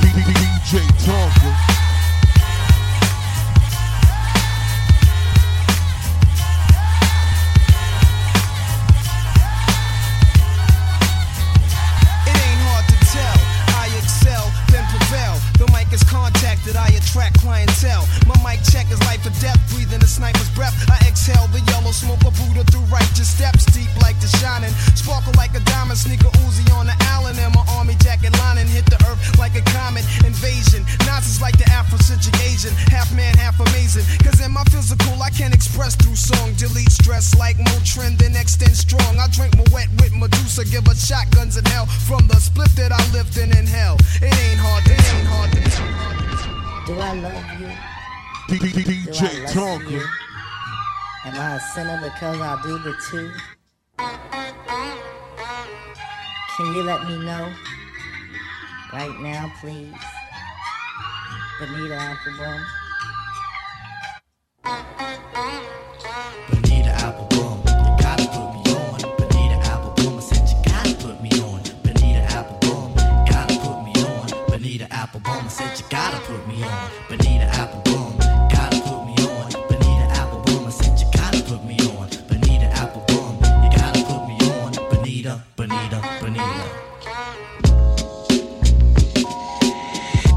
DJ 0.05 0.85
Tonka. 1.01 1.80
Is 18.91 19.01
life 19.07 19.23
or 19.27 19.35
death, 19.39 19.59
breathing 19.71 20.03
a 20.03 20.07
sniper's 20.07 20.51
breath. 20.51 20.75
I 20.91 20.99
exhale 21.07 21.47
the 21.55 21.63
yellow 21.71 21.93
smoke 21.93 22.23
of 22.27 22.35
Buddha 22.35 22.67
through 22.71 22.87
righteous 22.91 23.31
steps, 23.31 23.65
deep 23.71 23.91
like 24.03 24.19
the 24.19 24.29
shining. 24.43 24.71
Sparkle 24.99 25.33
like 25.37 25.55
a 25.55 25.63
diamond, 25.67 25.99
sneaker 25.99 26.31
Uzi 26.43 26.67
on 26.75 26.87
the 26.87 26.97
Allen, 27.15 27.39
and 27.39 27.55
my 27.55 27.65
army 27.79 27.95
jacket 28.03 28.35
lining 28.39 28.67
hit 28.67 28.87
the 28.87 28.99
earth 29.07 29.21
like 29.39 29.55
a 29.55 29.63
comet 29.71 30.05
invasion. 30.27 30.83
Nazis 31.07 31.41
like 31.41 31.57
the 31.59 31.69
Afrocentric 31.71 32.35
Asian, 32.43 32.75
half 32.91 33.15
man, 33.15 33.35
half 33.39 33.59
amazing. 33.61 34.05
Cause 34.27 34.41
in 34.41 34.51
my 34.53 34.65
physical, 34.71 35.15
I 35.23 35.31
can 35.31 35.53
express 35.53 35.95
through 35.95 36.17
song. 36.17 36.55
Delete 36.59 36.91
stress 36.91 37.35
like 37.39 37.57
Motrin, 37.57 38.19
then 38.19 38.35
extend 38.37 38.77
strong. 38.77 39.19
I 39.19 39.29
drink 39.31 39.57
my 39.57 39.65
wet 39.73 39.89
with 40.03 40.15
Medusa, 40.15 40.65
give 40.65 40.87
her 40.87 40.95
shotguns 40.95 41.57
in 41.57 41.65
hell 41.67 41.87
from 41.87 42.27
the 42.27 42.37
split 42.37 42.71
that 42.77 42.93
I 42.93 43.01
lived 43.13 43.39
in 43.39 43.57
in 43.57 43.67
hell. 43.67 43.97
It 44.21 44.35
ain't 44.35 44.59
hard, 44.59 44.85
it 44.87 44.99
ain't 44.99 45.27
hard. 45.27 45.51
It 45.55 45.65
ain't 45.65 45.75
hard. 45.75 46.87
Do 46.87 46.99
I 46.99 47.15
love 47.15 47.61
you? 47.61 48.00
DJ 48.51 49.47
Tonka. 49.53 49.91
You? 49.91 50.03
Am 51.25 51.35
I 51.39 51.55
a 51.55 51.61
sinner 51.73 52.01
because 52.03 52.41
I 52.41 52.61
do 52.65 52.79
the 52.79 52.95
two? 53.09 53.31
Can 56.57 56.75
you 56.75 56.83
let 56.83 57.07
me 57.07 57.17
know? 57.25 57.53
Right 58.93 59.21
now, 59.21 59.53
please. 59.61 59.95
Bonita 61.61 61.95
Applebum. 61.95 62.61
Bonita 66.51 66.91
Applebum, 67.07 67.57
you 67.69 68.03
gotta 68.03 68.27
put 68.27 68.49
me 68.53 68.63
on. 68.75 68.99
Bonita 69.17 69.57
Applebum, 69.63 70.17
I 70.17 70.21
said 70.21 70.49
you 70.51 70.57
gotta 70.65 70.95
put 70.97 71.23
me 71.23 71.31
on. 71.41 71.63
Bonita 71.85 72.23
Applebum, 72.35 72.97
gotta 73.31 73.55
put 73.61 73.79
me 73.85 73.93
on. 74.03 74.27
Bonita 74.49 74.87
Applebum, 74.87 75.45
I 75.45 75.49
said 75.49 75.79
you 75.79 75.85
gotta 75.89 76.19
put 76.27 76.43
me 76.49 76.65
on. 76.65 76.91
Bonita 77.09 77.47
Applebum, 77.53 78.10
Bonita, 85.61 86.01
Bonita. 86.23 86.65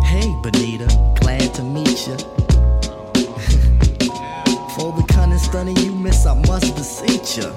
Hey, 0.04 0.28
Bonita, 0.42 0.88
glad 1.22 1.54
to 1.54 1.64
meet 1.64 2.08
you. 2.08 2.18
For 4.76 4.92
the 4.92 5.06
cunning 5.08 5.38
stunning 5.38 5.78
you 5.78 5.96
miss, 5.96 6.26
I 6.26 6.34
must 6.46 6.76
beseech 6.76 7.38
you. 7.38 7.50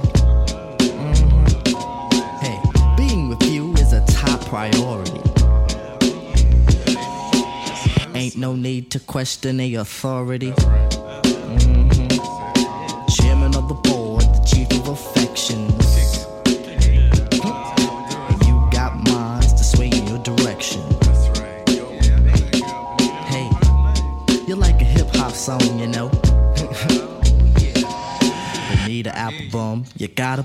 Mhm. 0.94 2.38
Hey, 2.38 2.60
being 2.96 3.28
with 3.30 3.42
you 3.50 3.72
is 3.72 3.92
a 3.92 4.04
top 4.06 4.46
priority. 4.46 5.20
Ain't 8.14 8.36
no 8.36 8.54
need 8.54 8.92
to 8.92 9.00
question 9.00 9.56
the 9.56 9.74
authority. 9.74 10.54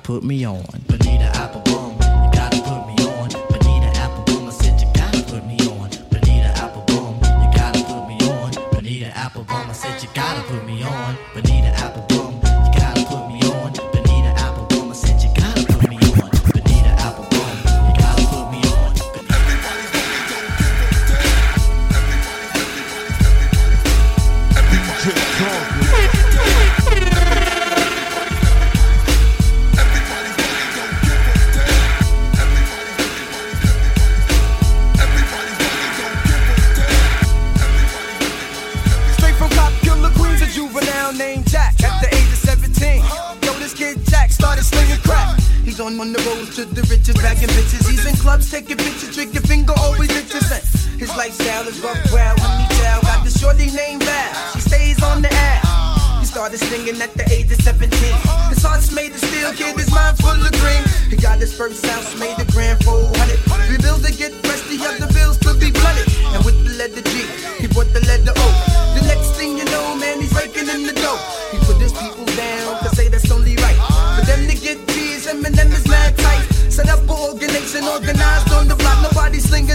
Put 0.03 0.23
me 0.23 0.45
on. 0.45 0.90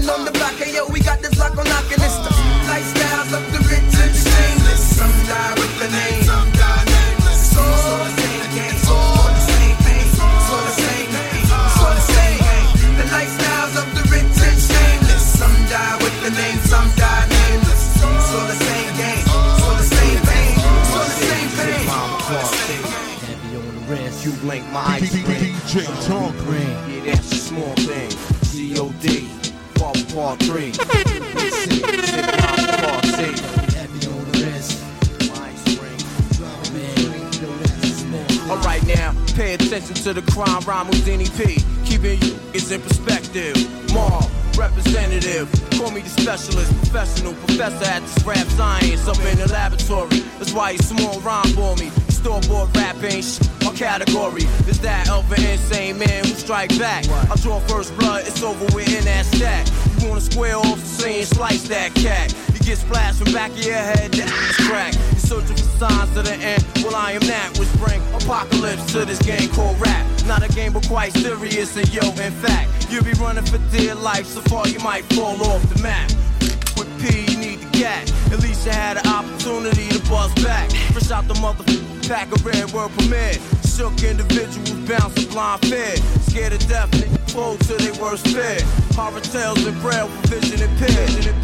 Slinging 0.07 0.20
on 0.20 0.24
the 0.24 0.32
block. 0.38 0.54
Hey 0.54 0.74
yo, 0.74 0.86
we 0.86 1.00
got 1.00 1.20
this 1.20 1.34
block 1.34 1.57
on 1.59 1.66
lock 1.66 1.90
and 1.90 2.02
it's 2.02 2.18
the 2.22 2.30
lifestyles 2.70 3.32
of 3.34 3.42
the 3.52 3.59
rich 3.66 3.94
and 3.98 4.14
shameless. 4.14 4.96
Some 4.96 5.11
die 5.26 5.54
with 5.59 5.74
the 5.82 5.88
name, 5.90 6.22
some 6.22 6.50
die 6.52 6.84
nameless. 6.86 7.50
The 7.50 7.66
same 8.14 8.46
game, 8.54 8.70
the 8.70 8.86
same 8.86 9.74
all 10.46 10.62
the 10.62 10.74
same 10.78 11.07
thing, 11.11 11.34
it's 11.34 11.50
all 11.50 11.90
the 11.90 12.07
same 12.07 12.38
game. 12.38 12.70
The 12.98 13.07
lifestyles 13.11 13.74
of 13.82 13.88
the 13.98 14.04
rich 14.14 14.38
and 14.46 14.59
shameless. 14.62 15.24
Some 15.38 15.57
die 15.66 15.96
with 15.98 16.16
the 16.22 16.30
name, 16.38 16.59
some 16.70 16.90
die 16.94 17.26
nameless. 17.26 17.82
The 17.98 18.54
same 18.62 18.92
game, 18.94 19.24
the 19.26 19.34
same 19.34 19.59
all 19.66 19.74
the 19.74 19.86
same 19.90 20.20
thing. 20.22 20.46
Heavy 23.26 23.57
on 23.57 23.64
the 23.66 24.07
you 24.22 24.32
blink 24.42 24.64
my 24.70 24.98
ice 24.98 25.11
cream. 25.11 25.24
DJ 25.26 25.86
Tom 26.07 26.30
crime 40.37 40.61
rhyme 40.66 40.87
Houdini 40.87 41.24
P. 41.30 41.64
Keeping 41.87 42.20
you 42.20 42.37
is 42.53 42.70
in 42.70 42.82
perspective. 42.82 43.57
Marv, 43.95 44.28
representative. 44.59 45.49
Call 45.78 45.91
me 45.91 46.03
the 46.03 46.11
specialist, 46.11 46.70
professional 46.76 47.32
professor 47.32 47.87
at 47.87 48.03
this 48.03 48.22
rap 48.22 48.47
science 48.49 49.09
up 49.09 49.18
in 49.24 49.39
the 49.39 49.49
laboratory. 49.51 50.20
That's 50.37 50.53
why 50.53 50.72
you 50.72 50.78
small 50.78 51.20
rhyme 51.20 51.49
for 51.55 51.74
me. 51.76 51.89
Store 52.12 52.43
bought 52.43 52.76
rap 52.76 53.03
ain't 53.03 53.24
sh- 53.24 53.41
my 53.64 53.72
category. 53.72 54.43
Is 54.68 54.78
that 54.80 55.09
an 55.09 55.24
insane 55.43 55.99
man 55.99 56.24
who 56.24 56.34
strike 56.34 56.76
back? 56.78 57.09
I 57.09 57.34
draw 57.37 57.61
first 57.61 57.97
blood, 57.97 58.26
it's 58.26 58.43
over 58.43 58.66
with 58.76 58.93
in 58.93 59.07
that 59.07 59.24
stack. 59.24 59.66
You 60.03 60.09
wanna 60.09 60.20
square 60.20 60.57
off 60.57 60.78
the 60.78 60.87
scene, 60.87 61.24
slice 61.24 61.66
that 61.68 61.95
cat. 61.95 62.34
You 62.53 62.61
get 62.61 62.76
splashed 62.76 63.22
from 63.22 63.32
back 63.32 63.53
of 63.53 63.64
your 63.64 63.74
head, 63.74 64.12
that's 64.12 64.68
crack. 64.68 64.93
Searching 65.26 65.56
for 65.56 65.78
signs 65.82 66.14
to 66.14 66.22
the 66.22 66.34
end. 66.34 66.64
Well, 66.84 66.94
I 66.94 67.10
am 67.12 67.20
that 67.26 67.58
which 67.58 67.72
bring 67.82 68.00
apocalypse 68.14 68.92
to 68.92 69.04
this 69.04 69.18
game 69.18 69.48
called 69.50 69.76
rap. 69.80 70.06
Not 70.24 70.48
a 70.48 70.52
game, 70.54 70.72
but 70.72 70.86
quite 70.86 71.12
serious. 71.14 71.76
And 71.76 71.92
yo, 71.92 72.06
in 72.10 72.30
fact, 72.30 72.86
you'll 72.90 73.02
be 73.02 73.12
running 73.14 73.44
for 73.44 73.58
dear 73.76 73.96
life. 73.96 74.26
So 74.26 74.40
far, 74.42 74.68
you 74.68 74.78
might 74.78 75.04
fall 75.14 75.42
off 75.42 75.62
the 75.74 75.82
map. 75.82 76.08
With 76.78 76.86
P, 77.02 77.32
you 77.32 77.38
need 77.38 77.58
the 77.58 77.78
gat. 77.78 78.08
At 78.30 78.38
least 78.38 78.66
you 78.66 78.72
had 78.72 78.98
an 78.98 79.06
opportunity 79.08 79.88
to 79.88 79.98
buzz 80.08 80.32
back. 80.44 80.70
Fresh 80.94 81.10
out 81.10 81.26
the 81.26 81.34
motherfucking 81.34 82.08
pack 82.08 82.30
of 82.30 82.46
red 82.46 82.70
word 82.72 82.92
permit. 82.96 83.40
Shook 83.66 84.04
individuals 84.04 84.70
bounce 84.88 85.24
a 85.24 85.26
blind 85.26 85.60
fear. 85.66 85.96
Scared 86.30 86.52
to 86.52 86.68
death, 86.68 86.88
fold 87.32 87.58
to 87.62 87.74
their 87.74 87.94
worst 88.00 88.28
fear. 88.28 88.60
Horror 88.94 89.20
tales 89.20 89.66
and 89.66 89.76
for 89.82 90.06
vision 90.28 90.62
impaired. 90.62 91.10
Vision. 91.10 91.34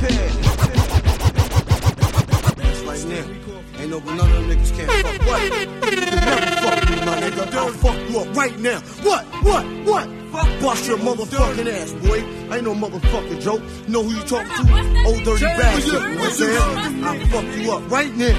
Right 2.87 3.05
now. 3.07 3.52
Ain't 3.83 3.91
no 3.91 3.99
none 3.99 4.21
of 4.21 4.31
them 4.31 4.49
niggas 4.49 4.77
can't 4.77 4.89
fuck. 4.89 5.27
What? 5.27 5.43
Never 5.51 6.47
fuck 6.63 6.89
me, 6.89 6.97
my 7.05 7.21
nigga. 7.21 7.53
I'll 7.53 7.73
fuck 7.73 8.11
you 8.11 8.21
up 8.21 8.37
right 8.37 8.57
now. 8.61 8.79
What? 9.03 9.25
What? 9.43 9.65
What? 9.85 10.09
Fuck 10.31 10.61
bust 10.63 10.87
your 10.87 10.99
motherfucking 10.99 11.67
ass, 11.67 11.93
boy. 11.95 12.21
I 12.49 12.59
ain't 12.59 12.65
no 12.65 12.77
motherfucking 12.77 13.41
joke. 13.43 13.61
You 13.89 13.93
know 13.93 14.05
who 14.05 14.15
you 14.15 14.23
talking 14.23 14.55
to? 14.55 15.05
Old 15.05 15.25
dirty 15.25 15.47
bastard. 15.47 15.95
What 15.95 16.27
I'm 16.27 16.31
saying? 16.31 17.05
I'll 17.05 17.27
fuck 17.27 17.57
you 17.57 17.73
up 17.73 17.91
right 17.91 18.15
now. 18.15 18.39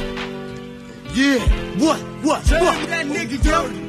Yeah. 1.13 1.39
What? 1.77 1.99
What? 2.23 2.39
What? 2.49 2.87
that 2.87 3.05
nigga 3.05 3.43
dirty. 3.43 3.82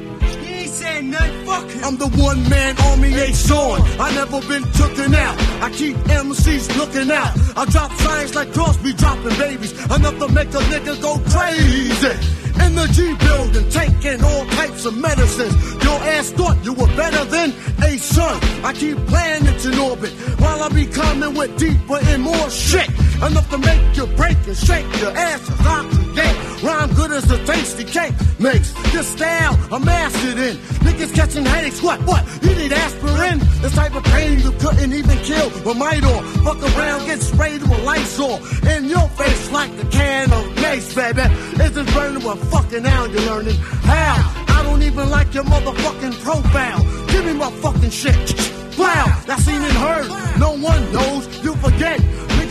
Saying 0.75 1.09
nothing. 1.09 1.45
Fuck 1.45 1.69
him. 1.69 1.83
I'm 1.85 1.97
the 1.97 2.09
one 2.21 2.49
man 2.49 2.75
army 2.87 3.13
ain't 3.15 3.35
showing. 3.35 3.81
I 3.97 4.13
never 4.13 4.41
been 4.41 4.63
tooken 4.75 5.15
out. 5.15 5.35
I 5.63 5.69
keep 5.71 5.95
MCs 5.95 6.75
looking 6.77 7.09
out. 7.11 7.31
I 7.55 7.63
drop 7.65 7.91
signs 7.93 8.35
like 8.35 8.51
Crosby 8.51 8.91
dropping 8.91 9.37
babies. 9.37 9.71
Enough 9.85 10.19
to 10.19 10.27
make 10.33 10.49
a 10.49 10.63
nigga 10.73 11.01
go 11.01 11.13
crazy. 11.31 12.15
In 12.63 12.75
the 12.75 12.87
G 12.91 13.15
building, 13.25 13.69
taking 13.69 14.21
all 14.21 14.45
types 14.47 14.83
of 14.85 14.97
medicines. 14.97 15.55
Your 15.81 15.99
ass 16.15 16.31
thought 16.31 16.57
you 16.65 16.73
were 16.73 16.91
better 16.97 17.23
than 17.25 17.53
a 17.81 17.97
son. 17.97 18.37
I 18.65 18.73
keep 18.73 18.97
planets 19.07 19.65
in 19.65 19.79
orbit 19.79 20.11
while 20.39 20.61
I 20.61 20.69
be 20.69 20.87
coming 20.87 21.35
with 21.35 21.57
deeper 21.57 21.99
and 22.11 22.21
more 22.21 22.49
shit. 22.49 22.89
Enough 23.23 23.49
to 23.51 23.57
make 23.59 23.95
you 23.95 24.07
break 24.17 24.37
and 24.45 24.57
shake 24.57 24.87
your 24.99 25.15
ass 25.15 25.49
as 25.49 25.59
I 25.65 25.87
create. 25.89 26.54
Rhyme 26.65 26.93
good 26.95 27.11
as 27.11 27.29
a 27.29 27.37
tasty 27.45 27.83
cake 27.83 28.13
makes. 28.39 28.73
This 28.91 29.07
style 29.07 29.55
I 29.71 29.77
mastered 29.77 30.39
in. 30.39 30.57
Niggas 30.81 31.13
catching 31.13 31.45
headaches. 31.45 31.79
What? 31.83 32.01
What? 32.07 32.25
You 32.41 32.55
need 32.55 32.73
aspirin? 32.73 33.37
This 33.61 33.75
type 33.75 33.93
of 33.93 34.03
pain 34.05 34.39
you 34.39 34.51
couldn't 34.53 34.91
even 34.91 35.17
kill 35.19 35.49
with 35.63 35.77
might 35.77 36.03
on. 36.03 36.23
Fuck 36.43 36.61
around, 36.75 37.05
get 37.05 37.21
sprayed 37.21 37.61
with 37.61 37.85
on. 38.19 38.41
In 38.67 38.85
your 38.85 39.07
face 39.09 39.51
like 39.51 39.71
a 39.79 39.85
can 39.91 40.31
of 40.33 40.55
mace, 40.55 40.91
baby. 40.95 41.21
Is 41.61 41.77
it 41.77 41.93
burning 41.93 42.23
what 42.23 42.39
fucking 42.39 42.81
now 42.81 43.05
you're 43.05 43.21
learning? 43.21 43.57
How? 43.85 44.45
I 44.47 44.63
don't 44.63 44.81
even 44.81 45.11
like 45.11 45.35
your 45.35 45.43
motherfucking 45.43 46.19
profile. 46.23 46.81
Give 47.09 47.25
me 47.25 47.33
my 47.33 47.51
fucking 47.61 47.91
shit. 47.91 48.55
Wow, 48.75 49.21
that's 49.27 49.47
and 49.47 49.63
heard. 49.63 50.39
No 50.39 50.57
one 50.57 50.91
knows. 50.91 51.43
You 51.43 51.55
forget. 51.57 52.01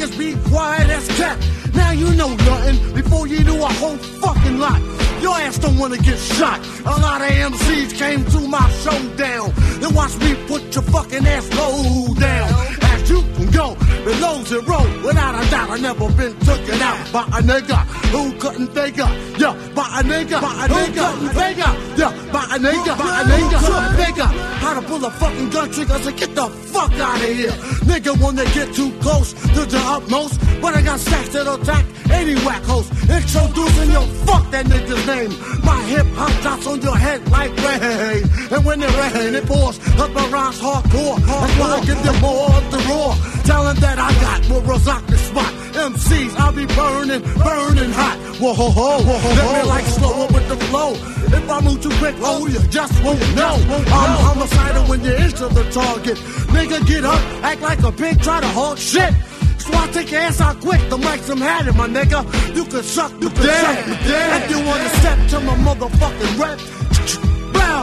Niggas 0.04 0.18
be 0.18 0.50
quiet 0.50 0.90
as 0.90 1.08
cat. 1.16 1.38
Now 1.72 1.92
you 1.92 2.12
know 2.14 2.28
nothing 2.28 2.94
before 2.94 3.26
you 3.26 3.42
knew 3.42 3.56
a 3.62 3.72
whole 3.80 3.96
fucking 3.96 4.58
lot. 4.58 4.80
Your 5.22 5.34
ass 5.36 5.56
don't 5.58 5.78
wanna 5.78 5.96
get 5.96 6.18
shot. 6.18 6.60
A 6.84 7.00
lot 7.00 7.22
of 7.22 7.28
MCs 7.28 7.96
came 7.96 8.22
to 8.26 8.40
my 8.40 8.68
showdown. 8.82 9.52
Then 9.80 9.94
watch 9.94 10.16
me 10.18 10.34
put 10.46 10.74
your 10.74 10.84
fucking 10.84 11.26
ass 11.26 11.48
low 11.54 12.14
down. 12.14 12.52
As 12.82 13.08
you 13.08 13.22
can 13.22 13.50
go 13.50 13.76
below 14.04 14.44
zero. 14.44 14.78
Without 15.04 15.34
a 15.34 15.50
doubt, 15.50 15.70
I 15.70 15.78
never 15.78 16.08
been 16.12 16.38
taken 16.40 16.80
out 16.80 17.12
by 17.12 17.24
a 17.38 17.40
nigga 17.42 17.78
who 18.12 18.32
couldn't 18.38 18.68
figure. 18.68 19.08
Yeah, 19.38 19.54
by 19.74 20.00
a 20.00 20.02
nigga, 20.04 20.40
by 20.40 20.52
a 20.64 20.68
nigga, 20.68 21.04
who 21.12 21.28
couldn't 21.28 21.34
figure. 21.42 21.72
Yeah, 21.96 22.12
by 22.32 22.44
a 22.44 22.58
nigga, 22.58 22.92
by 22.98 23.20
a 23.20 23.24
nigga, 23.24 23.58
who 23.58 23.72
couldn't 23.72 23.96
figure. 24.04 24.30
how 24.64 24.80
to 24.80 24.86
pull 24.86 25.04
a 25.04 25.10
fucking 25.10 25.50
gun 25.50 25.70
trigger. 25.70 25.94
I 25.94 26.00
said, 26.00 26.16
get 26.16 26.34
the 26.34 26.48
fuck 26.48 26.92
out 26.92 27.16
of 27.16 27.22
here. 27.22 27.50
Nigga, 27.90 28.12
when 28.22 28.36
they 28.36 28.46
get 28.52 28.74
too 28.74 28.90
close 29.00 29.32
to 29.32 29.64
the 29.64 29.80
utmost. 29.84 30.40
But 30.60 30.74
I 30.74 30.82
got 30.82 31.00
stacks 31.00 31.30
that'll 31.30 31.60
attack 31.60 31.84
any 32.10 32.34
whack 32.46 32.62
host. 32.62 32.90
Introducing 33.08 33.90
your 33.90 34.06
fuck 34.26 34.50
that 34.50 34.66
nigga's 34.66 35.06
name. 35.06 35.30
My 35.64 35.80
hip 35.84 36.06
hop 36.14 36.32
drops 36.42 36.66
on 36.66 36.80
your 36.80 36.96
head 36.96 37.20
like 37.30 37.50
rain. 37.64 38.24
And 38.50 38.64
when 38.64 38.82
it 38.82 38.92
rain, 38.96 39.34
it 39.34 39.46
pours 39.46 39.78
up 40.00 40.10
my 40.12 40.26
rhymes 40.28 40.60
hardcore. 40.60 41.16
That's 41.18 41.58
why 41.58 41.68
I 41.78 41.84
give 41.84 42.02
them 42.02 42.20
more 42.20 42.50
of 42.50 42.70
the 42.70 42.78
roar. 42.88 43.14
Telling 43.44 43.76
that 43.80 43.93
I 43.98 44.12
got 44.20 44.48
will 44.48 44.62
rock 44.62 45.06
the 45.06 45.18
spot. 45.18 45.52
MCs, 45.74 46.36
I'll 46.36 46.52
be 46.52 46.66
burning, 46.66 47.22
burning 47.38 47.92
hot. 47.92 48.16
Whoa, 48.40 48.54
ho, 48.54 48.70
ho, 48.70 49.02
whoa, 49.02 49.18
ho, 49.18 49.28
Let 49.28 49.62
me 49.62 49.68
like 49.68 49.84
slower 49.84 50.26
with 50.28 50.48
the 50.48 50.56
flow. 50.66 50.92
If 50.92 51.50
I 51.50 51.60
move 51.60 51.82
too 51.82 51.90
quick, 51.98 52.14
oh, 52.20 52.46
you 52.46 52.60
just 52.68 52.94
won't 53.04 53.20
know. 53.34 53.54
I'm 53.68 54.14
homicidal 54.26 54.84
when 54.84 55.02
you're 55.04 55.16
into 55.16 55.48
the 55.48 55.64
target. 55.70 56.18
Nigga, 56.54 56.86
get 56.86 57.04
up, 57.04 57.20
act 57.42 57.60
like 57.60 57.82
a 57.82 57.92
pig, 57.92 58.22
try 58.22 58.40
to 58.40 58.48
hog 58.48 58.78
shit. 58.78 59.12
So 59.58 59.72
I 59.72 59.86
take 59.92 60.10
your 60.10 60.20
ass 60.20 60.40
out 60.42 60.60
quick 60.60 60.80
make 60.98 61.22
some 61.22 61.40
hat 61.40 61.66
in 61.66 61.76
my 61.76 61.88
nigga. 61.88 62.20
You 62.54 62.64
can 62.64 62.82
suck, 62.82 63.12
you 63.20 63.30
can 63.30 63.42
suck. 63.42 63.78
If 63.86 64.50
you 64.50 64.58
wanna 64.66 64.88
step 65.00 65.18
to 65.30 65.40
my 65.40 65.56
motherfucking 65.56 66.38
rep, 66.38 66.58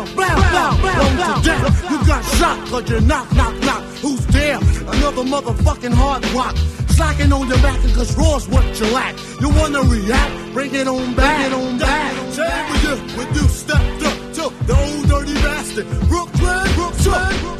blow, 0.05 0.35
blow, 0.35 0.71
blow, 0.81 0.91
blow 0.93 1.35
to 1.35 1.41
death. 1.43 1.91
You 1.91 1.97
got 2.05 2.23
shot 2.37 2.67
cause 2.67 2.89
you 2.89 3.01
knock, 3.01 3.31
knock, 3.33 3.55
knock. 3.61 3.83
Who's 4.01 4.25
there? 4.27 4.57
Another 4.57 5.23
motherfucking 5.23 5.93
hard 5.93 6.25
rock. 6.33 6.55
Slacking 6.89 7.31
on 7.33 7.47
your 7.47 7.57
back 7.57 7.79
cause 7.95 8.15
raw's 8.17 8.47
what 8.47 8.65
you 8.79 8.87
lack. 8.93 9.15
You 9.39 9.49
wanna 9.49 9.81
react? 9.81 10.53
Bring 10.53 10.73
it 10.75 10.87
on 10.87 11.15
back. 11.15 11.49
Bring 11.49 11.61
it 11.61 11.65
on 11.65 11.77
back. 11.79 12.13
Say 12.31 12.49
when 12.69 12.81
you, 12.85 12.95
when 13.17 13.27
you 13.33 13.47
stepped 13.47 14.03
up 14.03 14.17
to 14.37 14.65
the 14.65 14.75
old 14.75 15.07
dirty 15.07 15.33
bastard. 15.35 15.87
Brooklyn, 16.09 16.67
Brooklyn, 16.75 17.51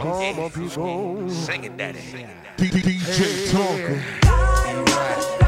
All 0.00 0.34
my 0.34 0.48
people. 0.48 1.30
Singing 1.30 1.76
daddy. 1.76 1.98
DJ 2.56 3.48
Tonka. 3.52 5.39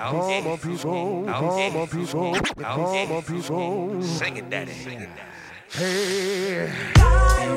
All 0.00 0.42
my 0.42 0.56
people. 0.56 1.28
All 1.28 1.70
my 1.70 1.86
people. 1.86 2.36
All 2.64 3.06
my 3.06 3.20
people. 3.20 4.02
Singing 4.02 4.48
daddy. 4.48 4.72
Hey. 5.70 6.72
Right. 6.96 7.48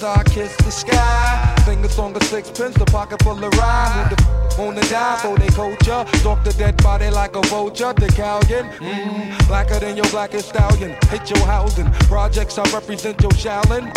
I 0.03 0.23
kiss 0.25 0.55
the 0.57 0.71
sky. 0.71 1.55
Sing 1.65 1.85
a 1.85 1.89
song 1.89 2.15
of 2.17 2.23
sixpence, 2.25 2.77
the 2.77 2.85
pocket 2.87 3.23
full 3.23 3.43
of 3.43 3.53
rhyme. 3.55 4.09
Who 4.09 4.15
the 4.15 4.23
f- 4.23 4.59
wanna 4.59 4.81
die 4.83 5.17
for 5.23 5.37
they 5.39 5.49
culture? 5.49 6.05
Stalk 6.19 6.45
the 6.45 6.53
dead 6.53 6.77
body 6.83 7.11
like 7.11 7.35
a 7.37 7.43
vulture. 7.43 7.93
The 7.93 8.07
Calgon, 8.09 8.71
mm, 8.79 9.49
blacker 9.49 9.79
than 9.81 9.97
your 9.97 10.09
blackest 10.11 10.51
stallion. 10.51 10.97
Hit 11.11 11.31
your 11.31 11.45
housing. 11.47 11.91
Projects 12.11 12.59
I 12.59 12.65
represent 12.73 13.21
your 13.23 13.33
Shaolin. 13.33 13.93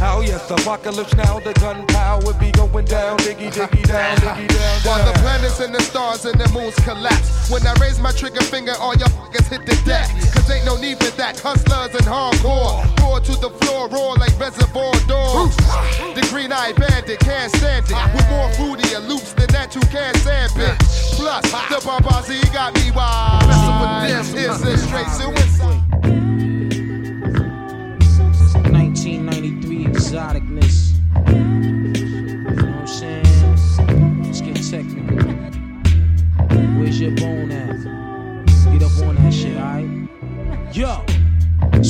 Oh 0.00 0.22
yes, 0.24 0.50
apocalypse 0.50 1.14
now, 1.14 1.40
the 1.40 1.52
gunpowder 1.54 2.32
be 2.40 2.50
going 2.52 2.86
down, 2.86 3.18
diggy 3.18 3.52
diggy 3.52 3.86
down, 3.86 4.16
diggy 4.16 4.48
down, 4.48 4.48
down. 4.48 4.80
While 4.84 5.04
the 5.04 5.18
planets 5.20 5.60
and 5.60 5.74
the 5.74 5.82
stars 5.82 6.24
and 6.24 6.40
the 6.40 6.48
moons 6.52 6.74
collapse. 6.76 7.50
When 7.50 7.66
I 7.66 7.74
raise 7.74 8.00
my 8.00 8.12
trigger 8.12 8.40
finger, 8.40 8.72
all 8.80 8.94
your 8.96 9.08
fuckers 9.08 9.46
hit 9.48 9.66
the 9.66 9.76
deck. 9.84 10.08
Cause 10.32 10.50
ain't 10.50 10.64
no 10.64 10.76
need 10.76 10.98
for 10.98 11.10
that. 11.16 11.38
Hustlers 11.38 11.94
and 11.94 12.08
hardcore. 12.08 12.80
Roar 13.00 13.20
to 13.20 13.32
the 13.32 13.50
floor, 13.60 13.88
roar 13.88 14.16
like 14.16 14.38
reservoir 14.40 14.92
dogs. 15.06 15.56
The 16.14 16.26
green 16.30 16.50
eyed 16.50 16.76
bandit 16.76 17.20
can't 17.20 17.54
stand 17.54 17.84
it. 17.90 18.14
With 18.14 18.28
more 18.30 18.48
fruitier 18.56 19.06
loops 19.06 19.34
than 19.34 19.48
that, 19.48 19.74
you 19.74 19.82
can't 19.92 20.16
stand 20.16 20.52
it. 20.56 20.78
Plus, 21.12 21.44
the 21.68 21.76
Bambazi 21.84 22.40
got 22.54 22.74
me 22.74 22.90
wild. 22.92 23.46
Messing 23.48 24.34
with 24.34 24.64
this, 24.64 24.80
a 24.80 24.86
straight 24.86 25.08
suicide. 25.08 26.27
Exoticness. 30.08 30.94
You 31.28 31.34
know 32.44 32.54
what 32.54 32.64
I'm 32.64 32.86
saying? 32.86 34.22
Let's 34.22 34.40
get 34.40 34.56
technical. 34.56 35.32
Where's 36.78 36.98
your 36.98 37.10
bone 37.16 37.52
at? 37.52 37.76
Get 38.72 38.82
up 38.82 39.06
on 39.06 39.16
that 39.16 39.34
shit, 39.34 39.56
alright? 39.56 39.86
Yo! 40.74 41.07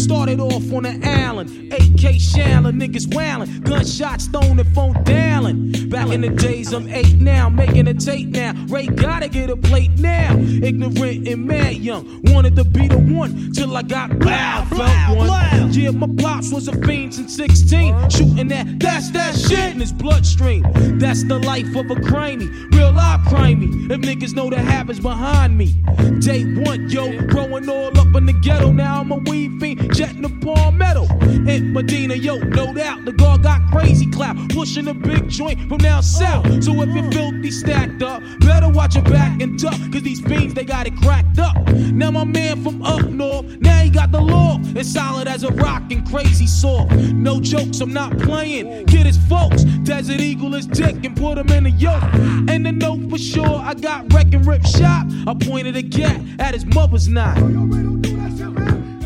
Started 0.08 0.40
off 0.40 0.72
on 0.72 0.84
the 0.84 0.98
island, 1.04 1.70
AK 1.70 2.16
Shanlin, 2.16 2.80
niggas 2.80 3.14
wailing, 3.14 3.60
gunshots 3.60 4.26
thrown 4.28 4.58
and 4.58 4.74
phone 4.74 4.94
dialing. 5.04 5.90
Back 5.90 6.08
in 6.08 6.22
the 6.22 6.30
days, 6.30 6.72
I'm 6.72 6.88
eight 6.88 7.20
now, 7.20 7.50
making 7.50 7.86
a 7.88 7.92
tape 7.92 8.28
now. 8.28 8.54
Ray 8.68 8.86
gotta 8.86 9.28
get 9.28 9.50
a 9.50 9.56
plate 9.56 9.98
now. 9.98 10.34
Ignorant 10.38 11.28
and 11.28 11.44
mad 11.44 11.76
young, 11.76 12.22
wanted 12.24 12.56
to 12.56 12.64
be 12.64 12.88
the 12.88 12.96
one 12.96 13.52
till 13.52 13.76
I 13.76 13.82
got 13.82 14.18
loud. 14.20 14.68
Felt 14.68 15.28
one. 15.28 15.72
Yeah, 15.72 15.90
my 15.90 16.08
pops 16.22 16.52
was 16.52 16.68
a 16.68 16.72
fiend 16.86 17.14
since 17.14 17.36
16, 17.36 18.08
shooting 18.08 18.48
that, 18.48 18.80
that's 18.80 19.10
that 19.10 19.36
shit 19.36 19.74
in 19.74 19.80
his 19.80 19.92
bloodstream. 19.92 20.62
That's 20.98 21.22
the 21.24 21.38
life 21.38 21.68
of 21.76 21.90
a 21.90 21.96
crimey, 21.96 22.48
real 22.74 22.92
life 22.92 23.20
crimey. 23.26 23.90
If 23.90 24.00
niggas 24.00 24.34
know 24.34 24.48
the 24.48 24.58
habits 24.58 25.00
behind 25.00 25.58
me. 25.58 25.74
Day 26.20 26.44
one, 26.44 26.88
yo, 26.88 27.20
growing 27.26 27.68
all 27.68 27.96
up 27.98 28.14
in 28.14 28.26
the 28.26 28.32
ghetto. 28.32 28.72
Now 28.72 29.00
I'm 29.00 29.12
a 29.12 29.16
weed 29.16 29.60
fiend, 29.60 29.94
jetting 29.98 30.22
the 30.22 30.28
palmetto. 30.46 31.06
In 31.50 31.72
Medina, 31.72 32.14
yo, 32.14 32.36
no 32.38 32.72
doubt, 32.72 33.04
the 33.04 33.10
guard 33.10 33.42
got 33.42 33.60
crazy 33.72 34.08
clout, 34.08 34.36
pushing 34.50 34.86
a 34.86 34.94
big 34.94 35.28
joint 35.28 35.68
from 35.68 35.78
down 35.78 36.04
south. 36.04 36.62
So 36.62 36.70
if 36.82 36.94
you're 36.94 37.10
filthy 37.10 37.50
stacked 37.50 38.00
up, 38.04 38.22
better 38.38 38.68
watch 38.68 38.94
your 38.94 39.02
back 39.02 39.42
and 39.42 39.58
duck, 39.58 39.74
cause 39.92 40.02
these 40.02 40.20
beans, 40.20 40.54
they 40.54 40.64
got 40.64 40.86
it 40.86 40.96
cracked 40.98 41.40
up. 41.40 41.56
Now 41.92 42.12
my 42.12 42.22
man 42.22 42.62
from 42.62 42.80
up 42.84 43.06
north, 43.06 43.46
now 43.60 43.80
he 43.80 43.90
got 43.90 44.12
the 44.12 44.20
law. 44.20 44.60
It's 44.76 44.92
solid 44.92 45.26
as 45.26 45.42
a 45.42 45.50
rock 45.50 45.90
and 45.90 46.08
crazy 46.08 46.46
soft. 46.46 46.92
No 46.92 47.40
jokes, 47.40 47.80
I'm 47.80 47.92
not 47.92 48.16
playing. 48.18 48.86
Get 48.86 49.04
his 49.04 49.18
folks, 49.28 49.64
Desert 49.82 50.20
Eagle 50.20 50.54
is 50.54 50.68
dick 50.68 51.04
and 51.04 51.16
put 51.16 51.38
him 51.38 51.48
in 51.48 51.66
a 51.66 51.70
yoke. 51.70 52.04
And 52.48 52.64
the 52.64 52.70
note 52.70 53.10
for 53.10 53.18
sure, 53.18 53.56
I 53.56 53.74
got 53.74 54.12
wreck 54.12 54.32
and 54.32 54.46
rip 54.46 54.64
shot. 54.64 55.06
I 55.26 55.34
pointed 55.34 55.74
a 55.74 55.82
gat 55.82 56.20
at 56.38 56.54
his 56.54 56.64
mother's 56.66 57.08
knot. 57.08 57.36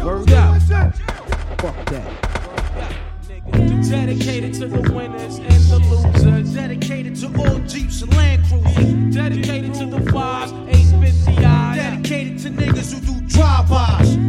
Word 0.04 0.32
out. 0.32 0.41
Fuck 1.58 1.84
that. 1.86 2.08
Dedicated 3.88 4.54
to 4.54 4.66
the 4.66 4.92
winners 4.92 5.38
and 5.38 5.62
the 5.70 5.78
losers. 5.90 6.54
Dedicated 6.54 7.16
to 7.16 7.26
all 7.38 7.58
Jeeps 7.60 8.02
and 8.02 8.14
Land. 8.16 9.12
Dedicated 9.12 9.74
to 9.74 9.86
the 9.86 10.00
fives, 10.10 10.52
850i. 10.52 11.74
Dedicated 11.74 12.38
to 12.40 12.50
niggas 12.50 12.92
who 12.92 13.00
do. 13.00 13.12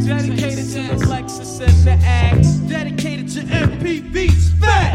Dedicated 0.06 0.66
to 0.70 0.82
the 0.84 1.06
Lexus 1.06 1.60
and 1.62 1.72
the. 1.86 2.70
Dedicated 2.70 3.28
to 3.30 3.42
MPVs. 3.42 4.60
Fat. 4.60 4.94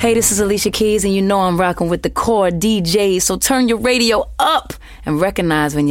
Hey, 0.00 0.14
this 0.14 0.32
is 0.32 0.40
Alicia 0.40 0.70
Keys, 0.70 1.04
and 1.04 1.14
you 1.14 1.20
know 1.22 1.40
I'm 1.40 1.60
rocking 1.60 1.88
with 1.88 2.02
the 2.02 2.10
core 2.10 2.48
DJs. 2.48 3.22
So 3.22 3.36
turn 3.36 3.68
your 3.68 3.78
radio 3.78 4.30
up 4.38 4.72
and 5.04 5.20
recognize 5.20 5.74
when 5.74 5.86
you 5.86 5.88